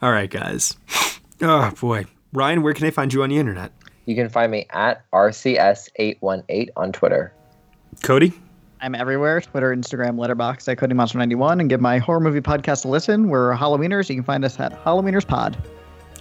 All 0.00 0.10
right, 0.10 0.30
guys. 0.30 0.74
Oh 1.42 1.70
boy, 1.78 2.06
Ryan, 2.32 2.62
where 2.62 2.72
can 2.72 2.86
I 2.86 2.90
find 2.90 3.12
you 3.12 3.22
on 3.22 3.28
the 3.28 3.36
internet? 3.36 3.72
You 4.06 4.14
can 4.14 4.30
find 4.30 4.50
me 4.50 4.66
at 4.70 5.04
RCS818 5.10 6.70
on 6.76 6.92
Twitter. 6.92 7.34
Cody. 8.02 8.32
I'm 8.80 8.94
everywhere 8.94 9.40
Twitter, 9.40 9.74
Instagram, 9.74 10.16
Letterboxd 10.16 10.68
at 10.68 10.78
CodyMonster91 10.78 11.60
and 11.60 11.68
give 11.68 11.80
my 11.80 11.98
horror 11.98 12.20
movie 12.20 12.40
podcast 12.40 12.84
a 12.84 12.88
listen. 12.88 13.28
We're 13.28 13.54
Halloweeners. 13.54 14.08
You 14.08 14.16
can 14.16 14.24
find 14.24 14.44
us 14.44 14.60
at 14.60 14.72
Halloweeners 14.84 15.26
Pod. 15.26 15.56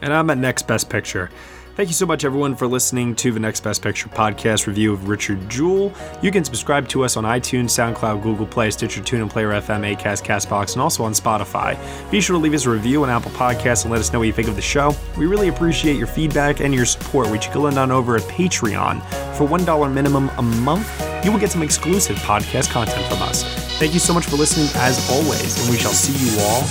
And 0.02 0.14
I'm 0.14 0.30
at 0.30 0.38
Next 0.38 0.68
Best 0.68 0.90
Picture. 0.90 1.30
Thank 1.76 1.90
you 1.90 1.94
so 1.94 2.06
much, 2.06 2.24
everyone, 2.24 2.56
for 2.56 2.68
listening 2.68 3.16
to 3.16 3.34
the 3.34 3.40
Next 3.42 3.60
Best 3.60 3.82
Picture 3.82 4.08
podcast 4.08 4.66
review 4.66 4.94
of 4.94 5.10
Richard 5.10 5.50
Jewell. 5.50 5.92
You 6.22 6.32
can 6.32 6.46
subscribe 6.46 6.88
to 6.88 7.04
us 7.04 7.18
on 7.18 7.26
iTunes, 7.26 7.66
SoundCloud, 7.66 8.24
Google 8.24 8.46
Play, 8.46 8.72
Stitcher, 8.72 9.02
TuneIn, 9.02 9.30
Player 9.30 9.50
FM, 9.50 9.94
Acast, 9.94 10.24
Castbox, 10.24 10.72
and 10.72 10.82
also 10.82 11.04
on 11.04 11.12
Spotify. 11.12 11.78
Be 12.10 12.22
sure 12.22 12.38
to 12.38 12.42
leave 12.42 12.54
us 12.54 12.66
a 12.66 12.70
review 12.70 13.04
on 13.04 13.10
Apple 13.10 13.32
Podcasts 13.32 13.84
and 13.84 13.92
let 13.92 14.00
us 14.00 14.14
know 14.14 14.20
what 14.20 14.26
you 14.26 14.32
think 14.32 14.48
of 14.48 14.56
the 14.56 14.62
show. 14.62 14.96
We 15.18 15.26
really 15.26 15.50
appreciate 15.50 15.98
your 15.98 16.08
feedback 16.08 16.62
and 16.62 16.74
your 16.74 16.86
support, 16.86 17.30
which 17.30 17.48
you 17.48 17.52
can 17.52 17.64
lend 17.64 17.78
on 17.78 17.92
over 17.92 18.16
at 18.16 18.22
Patreon. 18.22 19.02
For 19.36 19.46
$1 19.46 19.94
minimum 19.94 20.30
a 20.38 20.42
month, 20.42 20.90
you 21.26 21.32
will 21.34 21.40
get 21.40 21.52
some 21.52 21.62
exclusive 21.62 22.16
podcast 22.20 22.72
content 22.72 23.06
from 23.08 23.22
us. 23.22 23.44
Thank 23.80 23.94
you 23.94 24.00
so 24.00 24.14
much 24.14 24.28
for 24.28 24.38
listening, 24.38 24.70
as 24.76 25.10
always, 25.12 25.60
and 25.60 25.70
we 25.70 25.78
shall 25.78 25.92
see 25.92 26.14
you 26.26 26.40
all 26.40 26.62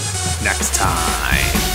next 0.42 0.74
time. 0.74 1.74